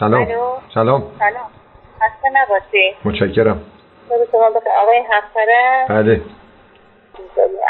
سلام. 0.00 0.26
سلام. 0.74 1.02
سلام. 1.18 1.50
خسته 2.00 2.28
نباشی. 2.32 2.96
متشکرم. 3.04 3.60
شما 4.32 4.50
بخیر 4.50 4.72
آقای 4.72 4.98
حقره 4.98 5.86
بله. 5.88 6.20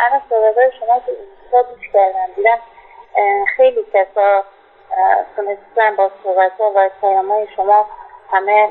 انا 0.06 0.20
صحبت 0.30 0.72
شما 0.80 1.00
تو 1.50 1.62
گوش 1.62 1.88
کردم 1.92 2.32
دیدم 2.36 2.58
خیلی 3.56 3.80
کسا 3.92 4.44
تونستن 5.36 5.96
با 5.96 6.10
صحبت 6.24 6.52
ها 6.58 6.72
و 6.76 6.90
پیام 7.00 7.30
های 7.30 7.46
شما 7.56 7.86
همه 8.30 8.68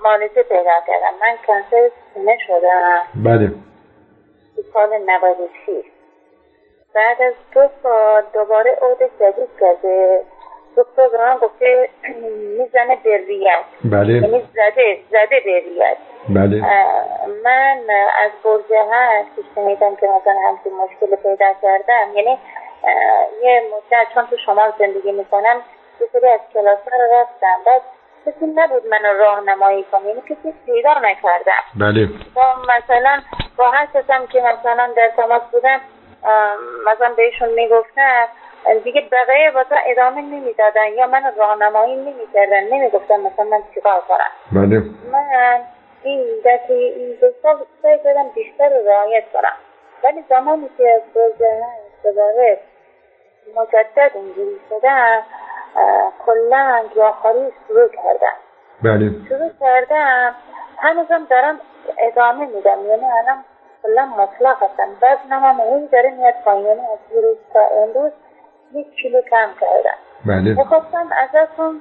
معالجه 0.00 0.42
پیدا 0.42 0.80
کردم 0.86 1.14
من 1.20 1.36
کنسر 1.46 1.90
سینه 2.14 2.38
شدم. 2.46 3.02
بله. 3.24 3.50
سال 4.72 4.98
96 5.06 5.84
بعد 6.94 7.22
از 7.22 7.34
دو 7.54 7.68
سال 7.82 8.22
دوباره 8.34 8.70
عود 8.82 8.98
جدید 9.20 9.48
کرده. 9.60 10.24
دکتر 10.78 11.08
به 11.08 11.18
من 11.18 11.36
گفته 11.36 11.88
می‌زنه 12.58 12.98
به 13.04 13.16
ریت 13.16 13.64
بله. 13.84 14.12
یعنی 14.12 14.48
زده 14.54 14.98
زده 15.10 15.40
به 15.44 15.60
ریت 15.60 15.96
بله 16.28 16.62
من 17.44 17.80
از 18.18 18.30
برجه 18.44 18.84
هست 18.92 19.28
که 19.36 19.42
شنیدم 19.54 19.96
که 19.96 20.06
مثلا 20.06 20.38
همچین 20.48 20.72
مشکل 20.72 21.16
پیدا 21.16 21.52
کردم. 21.62 22.14
یعنی 22.14 22.38
یه 23.42 23.62
مدت 23.74 24.06
چون 24.14 24.26
تو 24.26 24.36
شما 24.36 24.72
زندگی 24.78 25.12
می‌کنم 25.12 25.62
یه 26.00 26.06
سری 26.12 26.28
از 26.28 26.40
کلاس 26.54 26.78
رو 26.92 27.14
رفتم. 27.20 27.56
بعد 27.66 27.82
کسی 28.26 28.46
نبود 28.54 28.86
منو 28.86 29.18
راهنمایی 29.18 29.84
کنه. 29.92 30.08
یعنی 30.08 30.20
کسی 30.20 30.54
پیدا 30.66 30.94
نکردم. 31.02 31.62
بله. 31.80 32.08
با 32.34 32.54
مثلا 32.62 33.20
با 33.56 33.70
هر 33.70 33.86
کسم 33.86 34.26
که 34.26 34.40
مثلا 34.40 34.90
در 34.96 35.10
تماس 35.16 35.42
بودم 35.52 35.80
مثلا 36.86 37.14
بهشون 37.16 37.48
می‌گفتم 37.48 38.26
دیگه 38.84 39.00
بقیه 39.00 39.50
واسه 39.50 39.76
ادامه 39.86 40.20
نمی‌دادن 40.20 40.86
یا 40.86 41.06
من 41.06 41.32
راهنمایی 41.36 41.96
نمی‌کردن 41.96 42.64
نمی‌گفتن 42.64 43.20
مثلا 43.20 43.44
من 43.44 43.62
چیکار 43.74 44.00
کنم. 44.00 44.30
بله. 44.52 44.82
من 45.12 45.60
این 46.02 46.24
دفعه 46.44 46.76
این 46.76 47.18
دو 47.20 47.26
سال 47.42 47.56
سعی 47.82 47.98
کردم 48.04 48.28
بیشتر 48.28 48.68
رعایت 48.68 49.24
کنم. 49.32 49.56
ولی 50.04 50.24
زمانی 50.28 50.70
که 50.78 50.90
از 50.90 51.02
دوباره 52.04 52.58
مجدد 53.56 54.10
اینجوری 54.14 54.60
شدم 54.68 55.22
کلا 56.26 56.84
گیاهخواری 56.94 57.52
شروع 57.68 57.88
کردم. 57.88 58.36
بله. 58.82 59.10
شروع 59.28 59.50
کردم 59.60 60.34
هنوزم 60.78 61.26
دارم 61.30 61.60
ادامه 61.98 62.46
میدم. 62.46 62.86
یعنی 62.86 63.04
الان 63.04 63.44
کلا 63.82 64.06
مطلق 64.06 64.62
هستم. 64.62 64.88
وزنم 65.02 65.42
هم 65.42 65.60
هی 65.60 65.86
داره 65.86 66.10
میاد 66.10 66.34
پایین. 66.44 66.66
یعنی 66.66 66.80
از 66.80 66.98
دیروز 67.08 67.36
تا 67.52 67.60
امروز 67.60 68.12
یک 68.74 68.86
کیلو 69.02 69.20
کم 69.30 69.48
کردم. 69.60 69.98
بله. 70.26 70.54
می‌خواستم 70.54 71.06
ازتون 71.22 71.74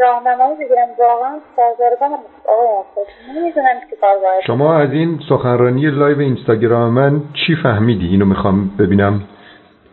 راهنمایی 0.00 0.54
بگیرم. 0.54 0.88
واقعا 0.98 1.38
سرگردانم 1.56 2.18
آقای 2.48 3.04
نمی‌دونم 3.28 3.80
چی 3.90 3.96
کار 4.00 4.16
شما 4.46 4.74
از 4.74 4.92
این 4.92 5.20
سخنرانی 5.28 5.90
live 5.90 6.18
اینستاگرام 6.18 6.92
من 6.92 7.20
چی 7.46 7.56
فهمیدی؟ 7.62 8.06
اینو 8.06 8.24
می‌خوام 8.24 8.70
ببینم. 8.78 9.20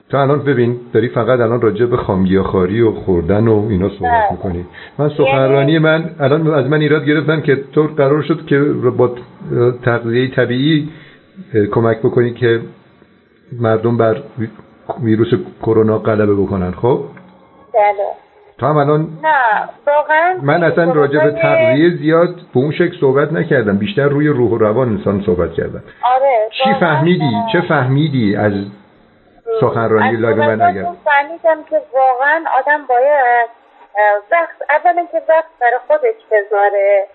تا 0.09 0.21
الان 0.21 0.43
ببین 0.43 0.79
داری 0.93 1.09
فقط 1.09 1.39
الان 1.39 1.61
راجع 1.61 1.85
به 1.85 1.97
خامگیاخواری 1.97 2.81
و 2.81 2.91
خوردن 2.91 3.47
و 3.47 3.67
اینا 3.69 3.89
صحبت 3.89 4.11
بله. 4.11 4.31
می‌کنی. 4.31 4.65
من 4.97 5.09
سخنرانی 5.09 5.79
من 5.79 6.09
الان 6.19 6.53
از 6.53 6.65
من 6.65 6.81
ایراد 6.81 7.05
گرفتن 7.05 7.41
که 7.41 7.55
تو 7.55 7.83
قرار 7.97 8.21
شد 8.21 8.45
که 8.45 8.59
با 8.97 9.15
تغذیه 9.85 10.35
طبیعی 10.35 10.89
کمک 11.71 11.99
بکنی 11.99 12.33
که 12.33 12.59
مردم 13.59 13.97
بر 13.97 14.17
ویروس 15.03 15.33
کرونا 15.61 15.97
غلبه 15.97 16.35
بکنن 16.35 16.71
خب؟ 16.71 17.03
بله. 17.73 18.05
تو 18.59 18.65
هم 18.65 18.77
الان 18.77 19.07
نه 19.23 19.69
واقعا 19.87 20.37
من 20.41 20.63
اصلا 20.63 20.93
راجع 20.93 21.23
به 21.23 21.31
تغذیه 21.31 21.97
زیاد 21.97 22.35
به 22.53 22.59
اون 22.59 22.71
شکل 22.71 22.99
صحبت 23.01 23.31
نکردم 23.31 23.77
بیشتر 23.77 24.03
روی 24.03 24.27
روح 24.27 24.51
و 24.51 24.57
روان 24.57 24.89
انسان 24.89 25.23
صحبت 25.25 25.53
کردم. 25.53 25.83
آره 26.03 26.49
چی 26.51 26.73
فهمیدی؟ 26.79 27.35
اه، 27.35 27.51
چه 27.53 27.61
فهمیدی 27.61 28.35
از 28.35 28.53
سخنرانی 29.61 30.17
live 30.17 30.35
من 30.35 30.61
اگر؟ 30.61 30.85
فهمیدم 31.05 31.63
که 31.69 31.81
واقعا 31.93 32.43
آدم 32.59 32.85
باید 32.89 33.49
وقت 34.31 34.57
اولا 34.69 35.07
که 35.11 35.21
وقت 35.29 35.49
برای 35.61 35.79
خودش 35.87 36.15
بذاره. 36.31 37.07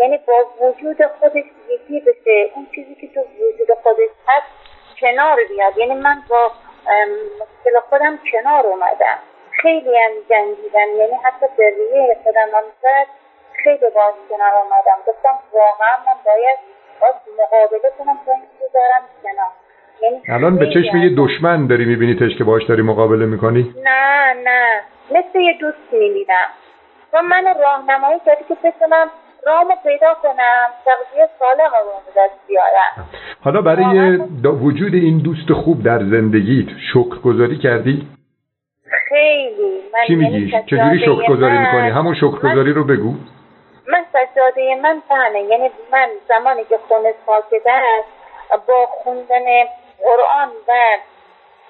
یعنی 0.00 0.18
با 0.26 0.34
وجود 0.60 0.96
خودش 1.20 1.44
یکی 1.74 2.00
بشه 2.00 2.50
اون 2.54 2.66
چیزی 2.74 2.94
که 2.94 3.06
تو 3.14 3.20
وجود 3.20 3.76
خودش 3.82 4.10
هست 4.28 4.46
کنار 5.00 5.36
بیاد. 5.48 5.78
یعنی 5.78 6.00
من 6.00 6.16
با 6.28 6.50
مشکل 7.40 7.80
خودم 7.88 8.18
کنار 8.32 8.66
اومدم 8.66 9.18
خیلی 9.62 9.98
هم 9.98 10.10
جنگیدم 10.30 10.88
یعنی 10.98 11.14
حتی 11.24 11.46
به 11.56 11.70
ریه 11.70 12.16
خودم 12.24 12.48
هم 12.54 12.64
زد 12.82 13.06
خیلی 13.64 13.90
باز 13.94 14.14
کنار 14.30 14.52
اومدم. 14.62 14.98
گفتم 15.06 15.38
واقعا 15.52 15.96
من 16.06 16.18
باید 16.24 16.58
باز 17.00 17.14
مقابله 17.40 17.92
کنم 17.98 18.18
تا 18.26 18.32
این 18.32 18.42
بذارم 18.60 19.02
کنار. 19.22 19.50
یعنی 20.02 20.22
الان 20.28 20.56
به 20.56 20.66
چشم 20.66 20.96
یه 20.96 21.10
دشمن 21.16 21.66
داری 21.66 21.84
میبینیتش 21.84 22.38
که 22.38 22.44
باش 22.44 22.62
داری 22.64 22.82
مقابله 22.82 23.26
می‌کنی؟ 23.26 23.74
نه 23.84 24.32
نه. 24.44 24.82
مثل 25.10 25.40
یه 25.40 25.52
دوست 25.52 25.92
می‌بینم. 25.92 26.48
و 27.12 27.22
من 27.22 27.54
راهنمایی 27.60 28.20
کردی 28.26 28.44
که 28.48 28.54
بتونم 28.54 29.10
رامو 29.48 29.74
پیدا 29.82 30.14
کنم. 30.22 30.68
تغذیه 30.84 31.28
سالم 31.38 31.70
رو 31.84 32.12
دست 32.22 32.34
بیارم. 32.48 33.08
حالا 33.44 33.60
برای 33.62 34.16
وجود 34.44 34.94
این 34.94 35.18
دوست 35.18 35.52
خوب 35.52 35.82
در 35.82 35.98
زندگیت 35.98 36.68
شکر 36.92 37.18
گذاری 37.24 37.58
کردی؟ 37.58 38.08
خیلی. 39.08 39.82
من 39.92 40.06
چی 40.06 40.12
یعنی 40.12 40.24
میگی؟ 40.38 40.48
سجاده 40.50 40.66
چجوری 40.66 40.98
شکر 40.98 41.32
گذاری 41.32 41.54
من- 41.54 41.66
می‌کنی؟ 41.66 41.88
همون 41.90 42.14
شکر 42.14 42.38
گذاری 42.38 42.72
رو 42.72 42.84
بگو. 42.84 43.12
من 43.88 44.04
سجاده 44.12 44.74
من 44.82 45.02
تنه 45.08 45.40
یعنی 45.40 45.70
من 45.92 46.08
زمانی 46.28 46.64
که 46.64 46.78
خونه 46.88 47.14
ساکته 47.26 47.70
است 47.70 48.08
با 48.66 48.86
خوندن 48.86 49.44
قرآن 50.04 50.48
و 50.68 50.72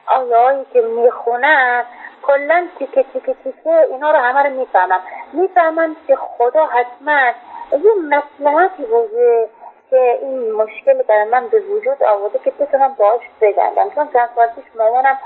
آیهایی 0.06 0.64
که 0.72 0.80
می‌خونم 0.80 1.84
کلا 2.22 2.66
تیکه 2.78 3.04
تیکه 3.12 3.34
تیکه 3.44 3.70
اینا 3.92 4.10
رو 4.10 4.18
همه 4.18 4.42
رو 4.42 4.50
می‌فهمم. 4.60 5.00
می‌فهمم 5.32 5.96
که 6.06 6.16
خدا 6.16 6.66
حتما 6.66 7.20
یه 7.72 7.92
مسلحتی 8.02 8.84
بوده 8.84 9.48
که 9.90 10.18
این 10.22 10.52
مشکل 10.52 11.02
برای 11.02 11.24
من 11.24 11.48
به 11.48 11.60
وجود 11.60 12.02
آورده 12.02 12.38
که 12.38 12.50
بتونم 12.50 12.94
باهاش 12.98 13.22
بجنگم 13.40 13.90
چون 13.94 14.08
چند 14.12 14.28
سال 14.34 14.46
پیش 14.46 14.64
مامانم 14.76 15.18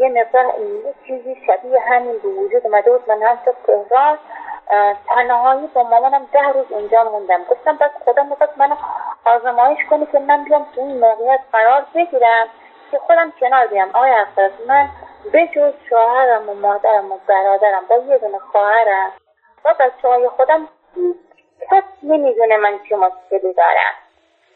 یه 0.00 0.08
مقدار 0.08 0.44
یه 0.84 0.94
چیزی 1.06 1.36
شبیه 1.46 1.80
همین 1.80 2.18
به 2.18 2.28
وجود 2.28 2.66
اومده 2.66 2.90
بود. 2.90 3.10
من 3.10 3.22
هم 3.22 3.38
تهران 3.66 4.18
تنهایی 5.08 5.66
با 5.74 5.82
مامانم 5.82 6.26
ده 6.32 6.48
روز 6.54 6.66
اونجا 6.70 7.04
موندم. 7.04 7.44
گفتم 7.50 7.76
بس 7.76 7.90
خدا 8.04 8.22
می‌خواد 8.22 8.50
منو 8.56 8.74
آزمایش 9.24 9.78
کنه 9.90 10.06
که 10.12 10.18
من 10.18 10.44
بیام 10.44 10.66
تو 10.74 10.80
این 10.80 11.00
موقعیت 11.00 11.40
قرار 11.52 11.86
بگیرم 11.94 12.46
که 12.90 12.98
خودم 12.98 13.32
کنار 13.40 13.66
بیام. 13.66 13.88
آقای 13.94 14.10
افراد 14.10 14.50
من 14.66 14.88
به 15.32 15.46
جز 15.46 15.72
شوهرم 15.88 16.48
و 16.48 16.54
مادرم 16.54 17.12
و 17.12 17.18
برادرم 17.28 17.84
با 17.88 17.96
یه 17.96 18.18
دونه 18.18 18.38
خواهرم 18.38 19.12
و 19.64 19.74
بچه 19.80 20.08
های 20.08 20.28
خودم 20.28 20.68
هیچ 20.94 21.25
کس 21.70 21.84
نمی‌دونه 22.02 22.56
من 22.56 22.72
چه 22.88 22.96
مشکلی 22.96 23.52
دارم. 23.56 23.94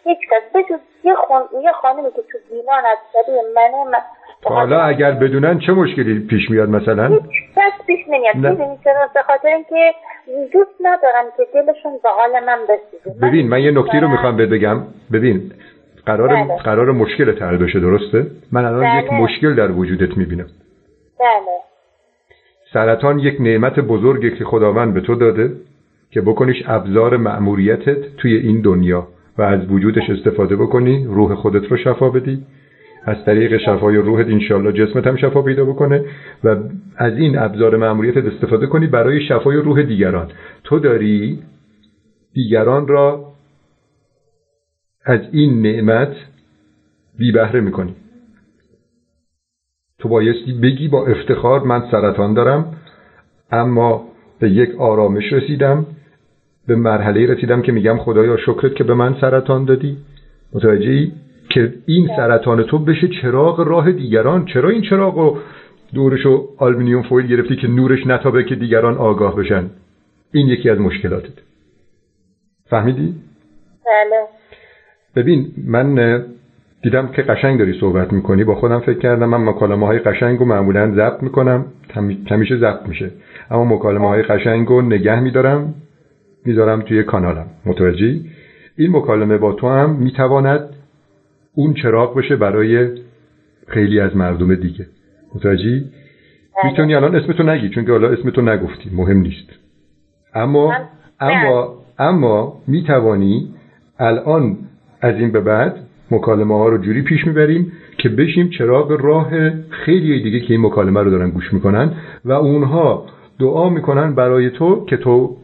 هیچ 0.04 0.18
کس 0.18 0.52
به 0.52 0.62
جز 0.62 0.80
یه, 1.04 1.14
خون... 1.14 1.62
یه 1.62 1.72
خانمی 1.72 2.10
که 2.10 2.22
تو 2.32 2.38
بیمان 2.50 2.84
از 2.86 2.98
شبیه 3.12 3.42
منه 3.54 3.84
من 3.84 3.98
حالا 4.44 4.80
اگر 4.80 5.10
بدونن 5.12 5.58
چه 5.58 5.72
مشکلی 5.72 6.26
پیش 6.26 6.50
میاد 6.50 6.68
مثلا؟ 6.68 7.06
هیچ 7.06 7.22
کس 7.56 7.86
پیش 7.86 8.00
نمیاد. 8.08 8.36
می‌دونی 8.36 8.78
چرا؟ 8.84 9.10
به 9.14 9.22
خاطر 9.22 9.48
اینکه 9.48 9.94
دوست 10.52 10.74
ندارم 10.80 11.24
که 11.36 11.46
دلشون 11.54 11.92
به 12.02 12.08
حال 12.08 12.44
من 12.44 12.58
بسوزه. 12.68 13.26
ببین 13.26 13.48
من 13.48 13.60
یه 13.60 13.70
نکته 13.70 14.00
رو 14.00 14.08
می‌خوام 14.08 14.36
بهت 14.36 14.48
بگم. 14.48 14.82
ببین 15.12 15.52
قرار 16.06 16.28
بله. 16.28 16.56
قرار 16.56 16.92
مشکل 16.92 17.38
حل 17.42 17.56
بشه 17.56 17.80
درسته؟ 17.80 18.26
من 18.52 18.64
الان 18.64 18.80
بله. 18.80 19.04
یک 19.04 19.12
مشکل 19.12 19.54
در 19.54 19.70
وجودت 19.70 20.16
می‌بینم. 20.16 20.46
بله. 21.20 21.60
سرطان 22.72 23.18
یک 23.18 23.40
نعمت 23.40 23.80
بزرگی 23.80 24.38
که 24.38 24.44
خداوند 24.44 24.94
به 24.94 25.00
تو 25.00 25.14
داده. 25.14 25.50
که 26.10 26.20
بکنیش 26.20 26.62
ابزار 26.66 27.16
مأموریتت 27.16 28.16
توی 28.16 28.36
این 28.36 28.60
دنیا 28.60 29.08
و 29.38 29.42
از 29.42 29.70
وجودش 29.70 30.10
استفاده 30.10 30.56
بکنی 30.56 31.04
روح 31.04 31.34
خودت 31.34 31.70
رو 31.70 31.76
شفا 31.76 32.10
بدی. 32.10 32.42
از 33.04 33.16
طریق 33.26 33.56
شفای 33.56 33.96
روحت 33.96 34.26
انشالله 34.26 34.72
جسمت 34.72 35.06
هم 35.06 35.16
شفا 35.16 35.42
پیدا 35.42 35.64
بکنه 35.64 36.04
و 36.44 36.56
از 36.96 37.18
این 37.18 37.38
ابزار 37.38 37.76
مأموریتت 37.76 38.24
استفاده 38.24 38.66
کنی 38.66 38.86
برای 38.86 39.20
شفای 39.20 39.56
روح 39.56 39.82
دیگران. 39.82 40.28
تو 40.64 40.78
داری 40.78 41.38
دیگران 42.34 42.88
را 42.88 43.32
از 45.04 45.20
این 45.32 45.62
نعمت 45.62 46.16
بی 47.18 47.32
بهره 47.32 47.60
می‌کنی. 47.60 47.94
تو 49.98 50.08
بایستی 50.08 50.52
بگی 50.52 50.88
با 50.88 51.06
افتخار 51.06 51.60
من 51.60 51.90
سرطان 51.90 52.34
دارم 52.34 52.76
اما 53.50 54.04
به 54.40 54.50
یک 54.50 54.74
آرامش 54.78 55.32
رسیدم. 55.32 55.86
به 56.70 56.76
مرحله 56.76 57.26
رسیدم 57.26 57.62
که 57.62 57.72
میگم 57.72 57.98
خدایا 57.98 58.36
شکرت 58.36 58.74
که 58.74 58.84
به 58.84 58.94
من 58.94 59.14
سرطان 59.20 59.64
دادی. 59.64 59.96
متوجه 60.52 60.90
ای؟ 60.90 61.12
که 61.48 61.72
این 61.86 62.08
سرطان 62.16 62.62
تو 62.62 62.78
بشه 62.78 63.08
چراغ 63.08 63.60
راه 63.60 63.92
دیگران. 63.92 64.44
چرا 64.44 64.68
این 64.68 64.82
چراغ 64.82 65.18
رو 65.18 65.38
دورشو 65.94 66.48
aluminum 66.58 67.02
foil 67.02 67.26
گرفتی 67.26 67.56
که 67.56 67.68
نورش 67.68 68.06
نتابه 68.06 68.44
که 68.44 68.54
دیگران 68.54 68.96
آگاه 68.96 69.36
بشن؟ 69.36 69.64
این 70.32 70.48
یکی 70.48 70.70
از 70.70 70.80
مشکلاتت. 70.80 71.32
فهمیدی؟ 72.66 73.14
بله. 73.86 74.20
ببین 75.16 75.46
من 75.66 76.24
دیدم 76.82 77.08
که 77.08 77.22
قشنگ 77.22 77.58
داری 77.58 77.80
صحبت 77.80 78.12
می‌کنی. 78.12 78.44
با 78.44 78.54
خودم 78.54 78.80
فکر 78.80 78.98
کردم 78.98 79.28
من 79.28 79.44
مکالمه 79.44 79.86
های 79.86 79.98
قشنگ 79.98 80.38
رو 80.38 80.44
معمولا 80.44 80.94
ضبط 80.94 81.22
می‌کنم. 81.22 81.64
همیشه 82.30 82.56
ضبط 82.56 82.88
میشه. 82.88 83.10
اما 83.50 83.64
مکالمه 83.64 84.08
های 84.08 84.22
قشنگ 84.22 84.68
رو 84.68 84.82
نگه 84.82 85.20
میدارم. 85.20 85.74
می‌ذارم 86.44 86.82
توی 86.82 87.02
کانالم. 87.02 87.46
متوجهی؟ 87.66 88.24
این 88.78 88.96
مکالمه 88.96 89.38
با 89.38 89.52
تو 89.52 89.68
هم 89.68 89.90
می‌تواند 89.90 90.60
اون 91.54 91.74
چراغ 91.74 92.18
بشه 92.18 92.36
برای 92.36 92.88
خیلی 93.66 94.00
از 94.00 94.16
مردم 94.16 94.54
دیگه. 94.54 94.86
متوجهی؟ 95.34 95.80
بله. 95.80 96.70
می‌تونی 96.70 96.94
الان 96.94 97.14
اسمتو 97.14 97.42
نگی 97.42 97.68
چون 97.68 97.84
که 97.84 97.92
حالا 97.92 98.08
اسمتو 98.08 98.42
نگفتی. 98.42 98.90
مهم 98.92 99.18
نیست. 99.18 99.50
اما 100.34 100.74
اما 101.20 101.74
اما 101.98 102.62
می‌توانی 102.66 103.54
الان 103.98 104.56
از 105.00 105.14
این 105.14 105.32
به 105.32 105.40
بعد 105.40 105.76
مکالمه 106.10 106.54
ها 106.54 106.68
رو 106.68 106.78
جوری 106.78 107.02
پیش 107.02 107.26
می‌بریم 107.26 107.72
که 107.98 108.08
بشیم 108.08 108.50
چراغ 108.50 108.92
راه 109.00 109.30
خیلی 109.70 110.22
دیگه 110.22 110.40
که 110.40 110.54
این 110.54 110.66
مکالمه 110.66 111.00
رو 111.00 111.10
دارن 111.10 111.30
گوش 111.30 111.52
می‌کنن 111.52 111.92
و 112.24 112.32
اونها 112.32 113.06
دعا 113.40 113.68
می‌کنن 113.68 114.14
برای 114.14 114.50
تو 114.50 114.84
که 114.84 114.96
تو 114.96 115.36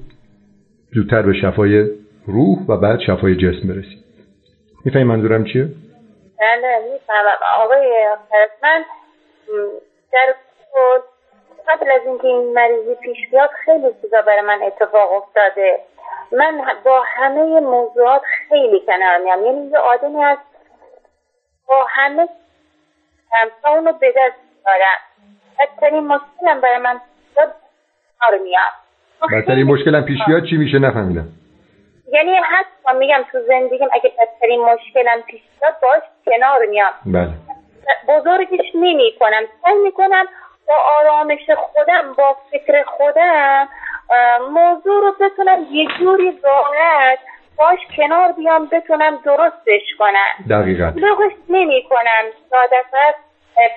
زودتر 0.97 1.23
به 1.23 1.33
شفای 1.33 1.91
روح 2.27 2.59
و 2.69 2.77
بعد 2.77 3.01
شفای 3.01 3.37
جسم 3.37 3.69
برسی 3.69 4.05
می‌فهمی 4.85 5.05
منظورم 5.05 5.45
چیه؟ 5.45 5.69
بله 6.41 6.93
می‌فهمم. 6.93 7.39
آقای 7.65 8.09
من 8.63 8.85
در 10.13 10.35
قبل 11.69 11.91
از 11.91 12.01
اینکه 12.07 12.27
این 12.27 12.53
مریضی 12.53 12.95
پیش 12.95 13.31
بیاد 13.31 13.51
خیلی 13.65 13.87
چیزا 14.03 14.23
برای 14.23 14.41
من 14.41 14.63
اتفاق 14.63 15.13
افتاده. 15.13 15.81
من 16.33 16.61
با 16.85 17.03
همه 17.07 17.61
موضوعات 17.61 18.23
خیلی 18.49 18.81
کنار 18.81 19.19
میام 19.25 19.47
یعنی 19.47 19.71
یه 19.71 19.79
آدمی 19.79 20.25
از 20.25 20.39
با 21.69 21.87
همه 21.89 22.29
اونو 23.65 23.93
به 23.93 24.15
دست 24.17 24.37
دارم 24.65 24.99
بدترین 25.59 26.07
مشکلم 26.07 26.61
برای 26.61 26.79
من 26.79 27.01
کنار 27.35 28.43
میام 28.43 28.86
بدترین 29.33 29.67
مشکلم 29.67 30.05
پیش 30.05 30.19
بیاد 30.27 30.45
چی 30.45 30.57
میشه؟ 30.57 30.79
نفهمیدم. 30.79 31.29
یعنی 32.13 32.35
حتی 32.37 32.99
میگم 32.99 33.25
تو 33.33 33.39
زندگیم 33.49 33.89
اگه 33.93 34.13
بدترین 34.21 34.61
مشکلم 34.61 35.23
پیش 35.23 35.41
بیاد 35.61 35.75
باش 35.83 36.03
کنار 36.27 36.67
میام. 36.67 36.93
بله. 37.07 37.31
بزرگش 38.09 38.71
نمی 38.75 39.13
کنم 39.21 39.43
سعی 39.63 39.75
می‌کنم 39.85 40.25
با 40.69 40.75
آرامش 41.01 41.51
خودم 41.57 42.13
با 42.19 42.37
فکر 42.51 42.83
خودم 42.83 43.69
موضوع 44.51 45.01
رو 45.01 45.13
بتونم 45.21 45.67
یه 45.71 45.87
جوری 45.99 46.39
راحت 46.43 47.19
باش 47.59 47.79
کنار 47.97 48.33
بیام 48.33 48.69
بتونم 48.73 49.21
درستش 49.25 49.95
کنم. 49.99 50.45
دقیقا. 50.51 50.93
لغش 50.97 51.33
نمی 51.49 51.83
کنم 51.91 52.25
سادفت 52.51 53.19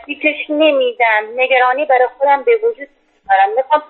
پیچش 0.06 0.50
نمیدم. 0.50 1.24
نگرانی 1.36 1.86
برای 1.86 2.08
خودم 2.18 2.44
به 2.44 2.52
وجود 2.56 2.88
دارم 3.30 3.50
می‌خوام 3.56 3.82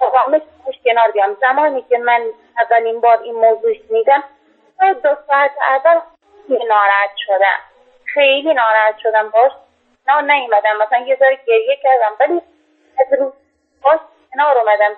آرامش 0.00 0.40
باش 0.66 0.74
کنار 0.84 1.10
بیام. 1.10 1.36
زمانی 1.40 1.82
که 1.88 1.98
من 1.98 2.22
اولین 2.60 3.00
بار 3.00 3.22
این 3.22 3.34
موضوع 3.34 3.74
شنیدم 3.74 4.24
دو 5.02 5.16
ساعت 5.26 5.50
اول 5.68 6.00
ناراحت 6.68 7.10
شدم. 7.26 7.60
خیلی 8.04 8.54
ناراحت 8.54 8.98
شدم 8.98 9.30
باش. 9.30 9.52
نه 10.08 10.34
نیومدم. 10.34 10.76
مثلا 10.82 10.98
یه 10.98 11.16
ذره 11.16 11.38
گریه 11.46 11.76
کردم 11.82 12.16
ولی 12.20 12.42
از 12.98 13.18
روز 13.18 13.32
باش 13.82 14.00
کنار 14.34 14.58
اومدم. 14.58 14.96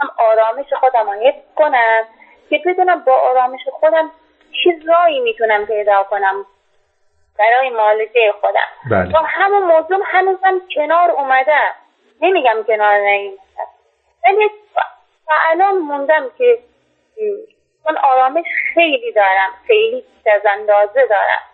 هم 0.00 0.10
آرامش 0.18 0.72
خودم 0.80 1.10
رو 1.10 1.32
کنم 1.56 2.04
که 2.50 2.62
بدونم 2.66 3.00
با 3.00 3.16
آرامش 3.16 3.60
خودم 3.80 4.10
چه 4.64 4.70
رایی 4.86 5.20
می‌تونم 5.20 5.66
پیدا 5.66 6.02
کنم 6.02 6.46
برای 7.38 7.70
مالکه 7.70 8.34
خودم. 8.40 8.68
بله. 8.90 9.12
با 9.12 9.18
همون 9.18 9.62
موضوع 9.62 10.00
هنوزم 10.04 10.60
کنار 10.74 11.10
اومدم 11.10 11.74
نمیگم 12.20 12.62
کنار 12.66 13.00
نیومدم 13.00 13.73
ولی 14.24 14.50
الان 15.52 15.78
موندم 15.78 16.22
که 16.38 16.58
من 17.86 17.96
آرامش 18.04 18.44
خیلی 18.74 19.12
دارم 19.12 19.50
خیلی 19.66 20.02
از 20.36 20.42
اندازه 20.58 21.08
دارم 21.10 21.44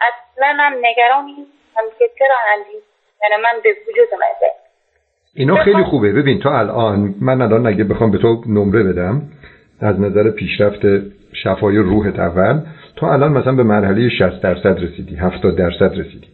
اصلا 0.00 0.56
هم 0.58 0.72
نگران 0.72 1.28
هم 1.76 1.84
که 1.98 2.10
چرا 2.18 2.36
همین؟ 2.52 2.80
یعنی 3.22 3.42
من 3.42 3.60
به 3.62 3.70
وجود 3.88 4.08
اومده. 4.12 4.52
اینا 5.34 5.56
خیلی 5.64 5.84
خوبه. 5.84 6.12
ببین 6.12 6.40
تو 6.40 6.48
الان 6.48 7.14
من 7.20 7.42
الان 7.42 7.66
اگه 7.66 7.84
بخوام 7.84 8.10
به 8.10 8.18
تو 8.18 8.42
نمره 8.46 8.82
بدم 8.82 9.22
از 9.80 10.00
نظر 10.00 10.30
پیشرفت 10.30 10.80
شفای 11.42 11.76
روحت 11.76 12.18
اول 12.18 12.60
تو 12.96 13.06
الان 13.06 13.32
مثلا 13.32 13.52
به 13.52 13.62
مرحله 13.62 14.08
60 14.08 14.42
درصد 14.42 14.78
رسیدی 14.84 15.16
70 15.16 15.56
درصد 15.56 15.92
رسیدی. 15.92 16.28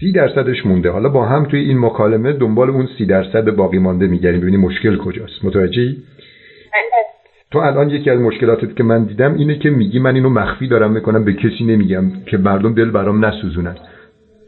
سی 0.00 0.12
درصدش 0.12 0.66
مونده. 0.66 0.90
حالا 0.90 1.08
با 1.08 1.26
هم 1.26 1.44
توی 1.44 1.60
این 1.60 1.78
مکالمه 1.78 2.32
دنبال 2.32 2.70
اون 2.70 2.88
سی 2.98 3.06
درصد 3.06 3.50
باقی 3.50 3.78
مانده 3.78 4.06
میگردیم. 4.06 4.40
ببینیم 4.40 4.60
مشکل 4.60 4.96
کجاست. 4.96 5.44
متوجهی؟ 5.44 5.92
بله. 5.92 7.04
تو 7.50 7.58
الان 7.58 7.90
یکی 7.90 8.10
از 8.10 8.20
مشکلاتت 8.20 8.76
که 8.76 8.84
من 8.84 9.04
دیدم 9.04 9.34
اینه 9.34 9.58
که 9.58 9.70
میگی 9.70 9.98
من 9.98 10.14
اینو 10.14 10.28
مخفی 10.28 10.68
دارم 10.68 10.92
می‌کنم 10.92 11.24
به 11.24 11.32
کسی 11.32 11.64
نمیگم 11.64 12.04
که 12.26 12.38
مردم 12.38 12.74
دل 12.74 12.90
برام 12.90 13.24
نسوزونن. 13.24 13.76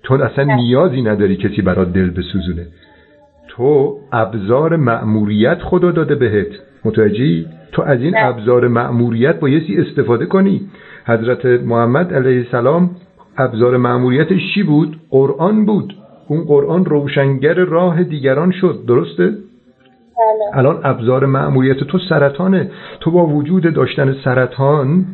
تو 0.03 0.15
اصلا 0.15 0.45
بله. 0.45 0.55
نیازی 0.55 1.03
نداری 1.03 1.37
کسی 1.37 1.63
برات 1.63 1.93
دل 1.93 2.11
بسوزونه. 2.11 2.67
تو 3.49 3.99
ابزار 4.13 4.77
مأموریت 4.77 5.59
خدا 5.63 5.91
داده 5.91 6.15
بهت. 6.15 6.47
متوجهی؟ 6.85 7.47
تو 7.73 7.83
از 7.83 8.01
این 8.01 8.15
ابزار 8.19 8.69
مأموریت 8.69 9.41
بایستی 9.41 9.77
استفاده 9.77 10.27
کنی. 10.27 10.61
حضرت 11.07 11.45
محمد 11.45 12.15
علیه 12.15 12.39
السلام 12.39 12.91
ابزار 13.37 13.77
مأموریتش 13.77 14.55
چی 14.55 14.63
بود؟ 14.63 14.97
قرآن 15.11 15.67
بود. 15.67 15.95
اون 16.29 16.45
قرآن 16.45 16.85
روشنگر 16.85 17.55
راه 17.55 18.03
دیگران 18.03 18.51
شد. 18.61 18.85
درسته؟ 18.89 19.27
بله. 19.27 20.59
الان 20.59 20.81
ابزار 20.85 21.27
مأموریت 21.27 21.85
تو 21.85 21.99
سرطانه. 22.09 22.71
تو 23.01 23.11
با 23.11 23.27
وجود 23.27 23.75
داشتن 23.75 24.17
سرطان 24.25 25.05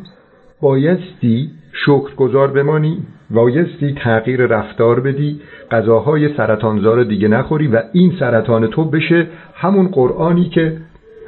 بایستی 0.61 1.49
شکرگزار 1.85 2.47
بمانی 2.47 2.97
بایستی 3.29 3.95
تغییر 4.03 4.45
رفتار 4.45 4.99
بدی 4.99 5.39
غذاهای 5.71 6.37
سرطانزار 6.37 7.03
دیگه 7.03 7.27
نخوری 7.27 7.67
و 7.67 7.81
این 7.93 8.13
سرطان 8.19 8.67
تو 8.67 8.85
بشه 8.85 9.27
همون 9.53 9.87
قرآنی 9.87 10.49
که 10.49 10.77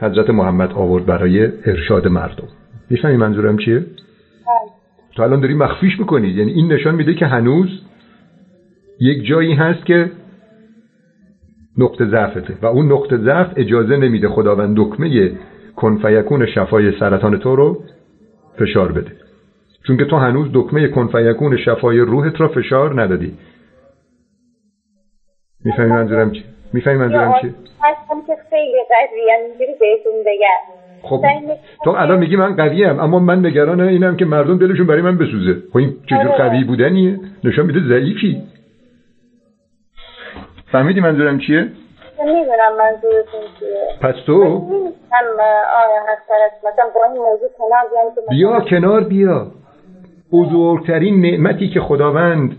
حضرت 0.01 0.29
محمد 0.29 0.73
آورد 0.73 1.05
برای 1.05 1.49
ارشاد 1.65 2.07
مردم. 2.07 2.47
می‌فهمی 2.89 3.17
منظورم 3.17 3.57
چیه؟ 3.57 3.85
تو 5.19 5.23
الان 5.25 5.39
داری 5.39 5.53
مخفیش 5.53 5.99
می‌کنی. 5.99 6.27
یعنی 6.27 6.51
این 6.51 6.73
نشان 6.73 6.95
میده 6.95 7.13
که 7.13 7.25
هنوز 7.25 7.69
یک 8.99 9.25
جایی 9.27 9.53
هست 9.53 9.85
که 9.85 10.11
نقطه 11.77 12.05
ضعفته. 12.05 12.57
و 12.61 12.65
اون 12.65 12.91
نقطه 12.91 13.17
ضعف 13.17 13.53
اجازه 13.55 13.97
نمیده 13.97 14.29
خداوند 14.29 14.77
دکمه 14.77 15.31
کنفیکون 15.75 16.45
شفای 16.45 16.91
سرطان 16.99 17.37
تو 17.37 17.55
رو 17.55 17.77
فشار 18.59 18.91
بده. 18.91 19.11
چون 19.87 19.97
که 19.97 20.05
تو 20.05 20.17
هنوز 20.17 20.49
دکمه 20.53 20.87
کنفیکون 20.87 21.57
شفای 21.57 21.99
روحت 21.99 22.41
را 22.41 22.47
فشار 22.47 23.01
ندادی. 23.01 23.33
می‌فهمی 25.65 25.91
منظورم 25.91 26.31
چی؟ 26.31 26.43
می‌فهمی 26.73 26.97
منظورم 26.97 27.33
چی؟ 27.41 27.49
که 28.27 28.35
خیلی 28.49 28.83
قوی 28.89 29.75
بهتون 29.79 30.13
بگم. 30.25 30.78
خب 31.01 31.21
تو 31.83 31.89
الان 31.89 32.19
میگی 32.19 32.35
من 32.35 32.55
قویم 32.55 32.99
اما 32.99 33.19
من 33.19 33.45
نگران 33.45 33.81
اینم 33.81 34.15
که 34.15 34.25
مردم 34.25 34.57
دلشون 34.57 34.87
برای 34.87 35.01
من 35.01 35.17
بسوزه. 35.17 35.55
خب 35.69 35.77
این 35.77 35.93
چجور 36.05 36.27
آره. 36.27 36.49
قوی 36.49 36.63
بودنیه؟ 36.63 37.19
نشان 37.43 37.65
میده 37.65 37.79
ضعیفی. 37.79 38.41
فهمیدی 40.71 40.99
منظورم 40.99 41.39
چیه؟ 41.39 41.67
می‌دونم 42.25 42.77
منظورتون 42.77 43.41
چیه. 43.59 43.87
پس 44.01 44.15
تو؟ 44.25 44.67
بیا 48.29 48.59
کنار 48.59 49.03
بیا. 49.03 49.47
بزرگترین 50.31 51.21
نعمتی 51.21 51.69
که 51.69 51.81
خداوند 51.81 52.55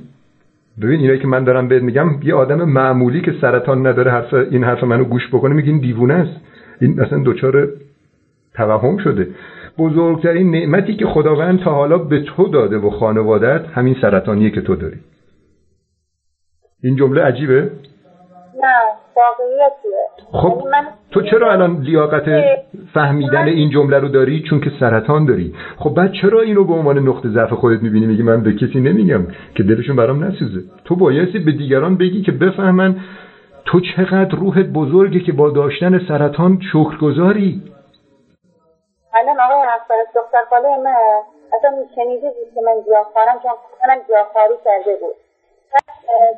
ببین 0.82 1.00
اینایی 1.00 1.20
که 1.20 1.26
من 1.26 1.44
دارم 1.44 1.68
بهت 1.68 1.82
میگم 1.82 2.09
یه 2.23 2.35
آدم 2.35 2.64
معمولی 2.64 3.20
که 3.20 3.32
سرطان 3.40 3.87
نداره 3.87 4.11
حرف 4.11 4.35
این 4.35 4.64
حرف 4.64 4.85
منو 4.85 5.04
گوش 5.04 5.28
بکنه 5.28 5.54
میگین 5.54 5.78
دیوونه 5.78 6.14
است. 6.14 6.40
این 6.80 7.00
اصلا 7.00 7.23
دچار 7.26 7.68
توهم 8.54 8.99
شده. 8.99 9.28
بزرگترین 9.78 10.50
نعمتی 10.50 10.97
که 10.97 11.07
خداوند 11.07 11.61
تا 11.61 11.71
حالا 11.71 11.99
به 11.99 12.21
تو 12.23 12.49
داده 12.49 12.78
و 12.78 12.90
خانوادت 12.90 13.66
همین 13.75 13.97
سرطانیه 14.02 14.50
که 14.50 14.61
تو 14.61 14.75
داری. 14.75 14.97
این 16.83 16.97
جمله 16.97 17.23
عجیبه؟ 17.23 17.71
خب 20.33 20.62
یعنی 20.75 20.87
تو 21.11 21.23
چرا 21.23 21.52
الان 21.52 21.80
لیاقت 21.80 22.25
فهمیدن 22.95 23.45
این 23.45 23.71
جمله 23.71 23.99
رو 23.99 24.09
داری؟ 24.09 24.42
چون 24.42 24.61
که 24.61 24.71
سرطان 24.80 25.26
داری. 25.26 25.54
خب 25.76 25.95
بعد 25.95 26.12
چرا 26.12 26.40
اینو 26.40 26.64
به 26.64 26.73
عنوان 26.73 26.99
نقطه 26.99 27.28
ضعف 27.28 27.52
خودت 27.52 27.83
می‌بینی؟ 27.83 28.07
میگی 28.07 28.23
من 28.23 28.42
به 28.42 28.52
کسی 28.52 28.80
نمیگم 28.80 29.26
که 29.54 29.62
دلشون 29.62 29.97
برام 29.97 30.25
نسوزه. 30.25 30.61
تو 30.85 30.97
بایستی 30.97 31.38
به 31.38 31.52
دیگران 31.52 31.97
بگی 31.97 32.23
که 32.23 32.33
بفهمن 32.33 32.97
تو 33.64 33.80
چقدر 33.80 34.37
روحت 34.37 34.66
بزرگه 34.66 35.21
که 35.21 35.33
با 35.33 35.50
داشتن 35.50 35.99
سرطان 35.99 36.61
شکرگزاری. 36.73 37.62
الان 39.14 39.40
آقای 39.40 39.69
حفظ 39.69 40.17
دختر 40.17 40.45
خاله 40.45 40.76
من 40.76 40.97
اصلا 41.52 41.87
شنیده 41.95 42.31
بود 42.31 42.55
که 42.55 42.61
من 42.61 42.81
گیاهخوارم 42.81 43.40
چون 43.43 43.52
منم 43.83 43.99
گیاهخواری 43.99 44.55
کرده 44.64 44.97
بود. 44.97 45.17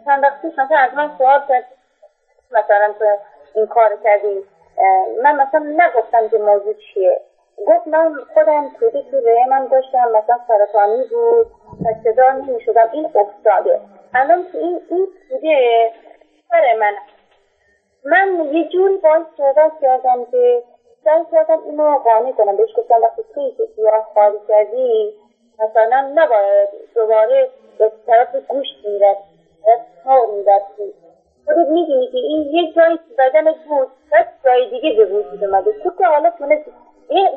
چند 0.04 0.22
وقت 0.22 0.42
پیش 0.42 0.58
مثلا 0.58 0.78
از 0.78 0.94
من 0.94 1.10
سوال 1.18 1.42
کرد 1.48 1.64
مثلا 2.50 2.92
تو 2.98 3.04
این 3.54 3.66
کار 3.66 3.96
کردی؟ 4.04 4.44
من 5.22 5.36
مثلا 5.36 5.60
نگفتم 5.60 6.28
که 6.28 6.38
موضوع 6.38 6.74
چیه. 6.74 7.20
گفت 7.66 7.86
من 7.86 8.14
خودم 8.34 8.68
توی 8.68 8.90
تو 8.90 9.16
من 9.48 9.66
داشتم 9.66 10.08
مثلا 10.08 10.38
سرطانی 10.48 11.04
بود 11.04 11.46
صدا 12.04 12.30
نمی 12.30 12.60
شدم 12.60 12.88
این 12.92 13.06
افتاده. 13.14 13.80
الان 14.14 14.44
تو 14.52 14.58
این 14.58 14.80
این 14.90 15.08
توده 15.28 15.90
سر 16.50 16.78
من. 16.80 16.94
من 18.04 18.54
یه 18.54 18.68
جوری 18.68 18.96
باید 18.96 19.26
صحبت 19.36 19.72
کردم 19.82 20.24
که 20.24 20.62
سعی 21.04 21.24
کردم 21.32 21.62
اینو 21.64 21.98
قانع 21.98 22.32
کنم. 22.32 22.56
بهش 22.56 22.70
گفتم 22.76 23.02
وقتی 23.02 23.22
که 23.56 23.64
سیاه 23.76 24.10
خواهی 24.12 24.38
کردی 24.48 25.14
مثلا 25.58 26.12
نباید 26.14 26.68
دوباره 26.94 27.48
به 27.78 27.92
طرف 28.06 28.34
گوشت 28.48 28.76
می‌رسی 28.84 29.20
تا 30.04 30.26
می‌رسی 30.26 30.94
خودت 31.46 31.68
می‌دونی 31.68 32.06
که 32.06 32.18
این 32.18 32.42
یه 32.42 32.72
جایی 32.72 32.96
تو 32.96 33.14
بدنت 33.18 33.56
بود 33.68 33.88
بعد 34.12 34.28
جای 34.44 34.70
دیگه 34.70 34.92
به 34.96 35.04
وجود 35.04 35.44
اومده. 35.44 35.72
تو 35.72 35.90
که 35.98 36.06
حالا 36.06 36.30
تونستی. 36.30 36.72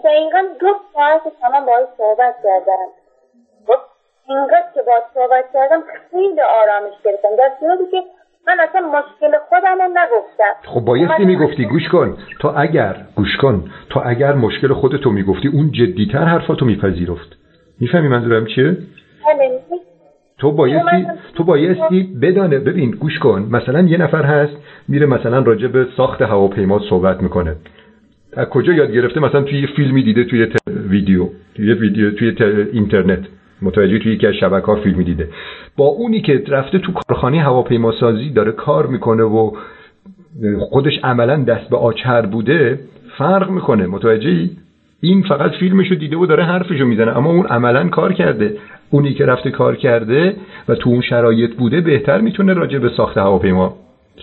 دقیقا 0.04 0.48
دو 0.60 0.68
ساعت 0.94 1.22
تمام 1.42 1.66
باید 1.66 1.88
صحبت 1.98 2.36
کردم. 2.44 2.88
خب 3.68 3.80
اینقدر 4.28 4.72
که 4.74 4.82
باید 4.82 5.04
صحبت 5.14 5.46
کردم 5.54 5.84
خیلی 6.12 6.42
آرامش 6.42 6.94
گرفتم. 7.04 7.36
در 7.36 7.52
صورتی 7.60 7.86
که 7.92 8.04
من 8.48 8.58
اصلا 8.70 8.82
مشکل 8.82 9.38
خودم 9.50 9.78
رو 9.82 9.88
نگفتم. 9.90 10.70
خب 10.74 10.82
بایستی 10.82 11.26
می‌گفتی 11.26 11.66
گوش 11.66 11.88
کن. 11.88 12.18
تو 12.40 12.54
اگر 12.56 12.96
گوش 13.16 13.38
کن. 13.38 13.64
تو 13.90 14.02
اگر 14.06 14.34
مشکل 14.34 14.74
خودتو 14.74 15.12
می‌گفتی 15.12 15.48
اون 15.48 15.72
جدیتر 15.72 16.26
حرفاتو 16.26 16.66
میپذیرفت. 16.66 17.38
می‌فهمی 17.80 18.08
منظورم 18.08 18.46
چیه؟ 18.46 18.78
تو 20.38 20.52
بایستی 20.52 21.08
تو 21.36 21.44
بایستی 21.44 22.04
بدانه. 22.22 22.60
ببین 22.60 22.92
گوش 22.92 23.20
کن. 23.20 23.48
مثلا 23.52 23.82
یه 23.82 23.98
نفر 23.98 24.24
هست 24.24 24.58
میره 24.88 25.06
مثلا 25.06 25.40
راجع 25.40 25.68
به 25.68 25.88
ساخت 25.98 26.22
هواپیما 26.22 26.80
صحبت 26.90 27.22
می‌کنه. 27.24 27.56
از 28.38 28.48
کجا 28.50 28.74
یاد 28.74 28.92
گرفته؟ 28.92 29.20
مثلا 29.20 29.42
توی 29.42 29.62
یه 29.62 29.68
فیلمی 29.68 30.04
دیده 30.04 30.24
توی 30.24 30.48
ویدیو. 30.68 31.28
توی 31.56 31.74
ویدیو 31.74 32.12
توی 32.12 32.36
اینترنت. 32.74 33.20
متوجه 33.62 34.00
توی 34.00 34.14
یکی 34.14 34.28
از 34.28 34.34
شبکه 34.34 34.66
ها 34.66 34.76
فیلمی 34.76 35.04
دیده 35.04 35.30
با 35.78 35.86
اونی 35.86 36.22
که 36.22 36.44
رفته 36.48 36.80
تو 36.80 36.92
کارخانه 36.92 37.42
هواپیما 37.42 37.92
سازی 37.92 38.30
داره 38.30 38.52
کار 38.52 38.88
می‌کنه 38.88 39.24
و 39.24 39.52
خودش 40.60 40.94
عملا 41.04 41.44
دست 41.44 41.70
به 41.70 41.78
آچر 41.78 42.26
بوده 42.26 42.80
فرق 43.18 43.50
می‌کنه. 43.50 43.88
متوجهی؟ 43.88 44.50
این 45.02 45.24
فقط 45.24 45.52
فیلمشو 45.52 45.96
دیده 45.96 46.18
و 46.18 46.26
داره 46.26 46.44
حرفشو 46.44 46.86
می‌زنه 46.86 47.18
اما 47.18 47.30
اون 47.30 47.46
عملا 47.46 47.88
کار 47.88 48.14
کرده. 48.14 48.58
اونی 48.90 49.14
که 49.14 49.26
رفته 49.26 49.52
کار 49.52 49.76
کرده 49.76 50.36
و 50.70 50.76
تو 50.76 50.90
اون 50.90 51.02
شرایط 51.02 51.56
بوده 51.56 51.82
بهتر 51.82 52.22
می‌تونه 52.22 52.54
راجع 52.54 52.80
به 52.80 52.90
ساخت 52.98 53.18
هواپیما 53.18 53.76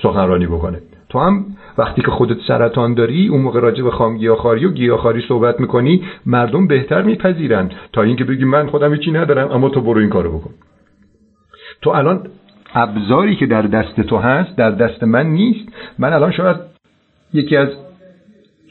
سخنرانی 0.02 0.46
بکنه. 0.46 0.78
تو 1.08 1.18
هم 1.18 1.44
وقتی 1.78 2.02
که 2.02 2.10
خودت 2.10 2.36
سرطان 2.48 2.94
داری 2.94 3.28
اون 3.28 3.40
موقع 3.40 3.60
راجع 3.60 3.84
به 3.84 3.90
خام 3.90 4.16
گیاهخواری 4.16 4.66
و 4.66 4.70
گیاهخواری 4.70 5.24
صحبت 5.28 5.60
می‌کنی 5.60 6.02
مردم 6.26 6.66
بهتر 6.66 7.02
میپذیرن. 7.02 7.70
تا 7.92 8.02
اینکه 8.02 8.24
بگی 8.24 8.44
من 8.44 8.66
خودم 8.66 8.92
هیچی 8.92 9.10
ندارم 9.10 9.50
اما 9.50 9.68
تو 9.68 9.80
برو 9.80 10.00
این 10.00 10.10
کارو 10.10 10.38
بکن. 10.38 10.50
تو 11.82 11.90
الان 11.90 12.20
ابزاری 12.74 13.36
که 13.36 13.46
در 13.46 13.62
دست 13.62 14.00
تو 14.00 14.16
هست 14.16 14.56
در 14.56 14.70
دست 14.70 15.04
من 15.04 15.26
نیست. 15.26 15.68
من 15.98 16.12
الان 16.12 16.32
شاید 16.32 16.56
یکی 17.34 17.56
از 17.56 17.68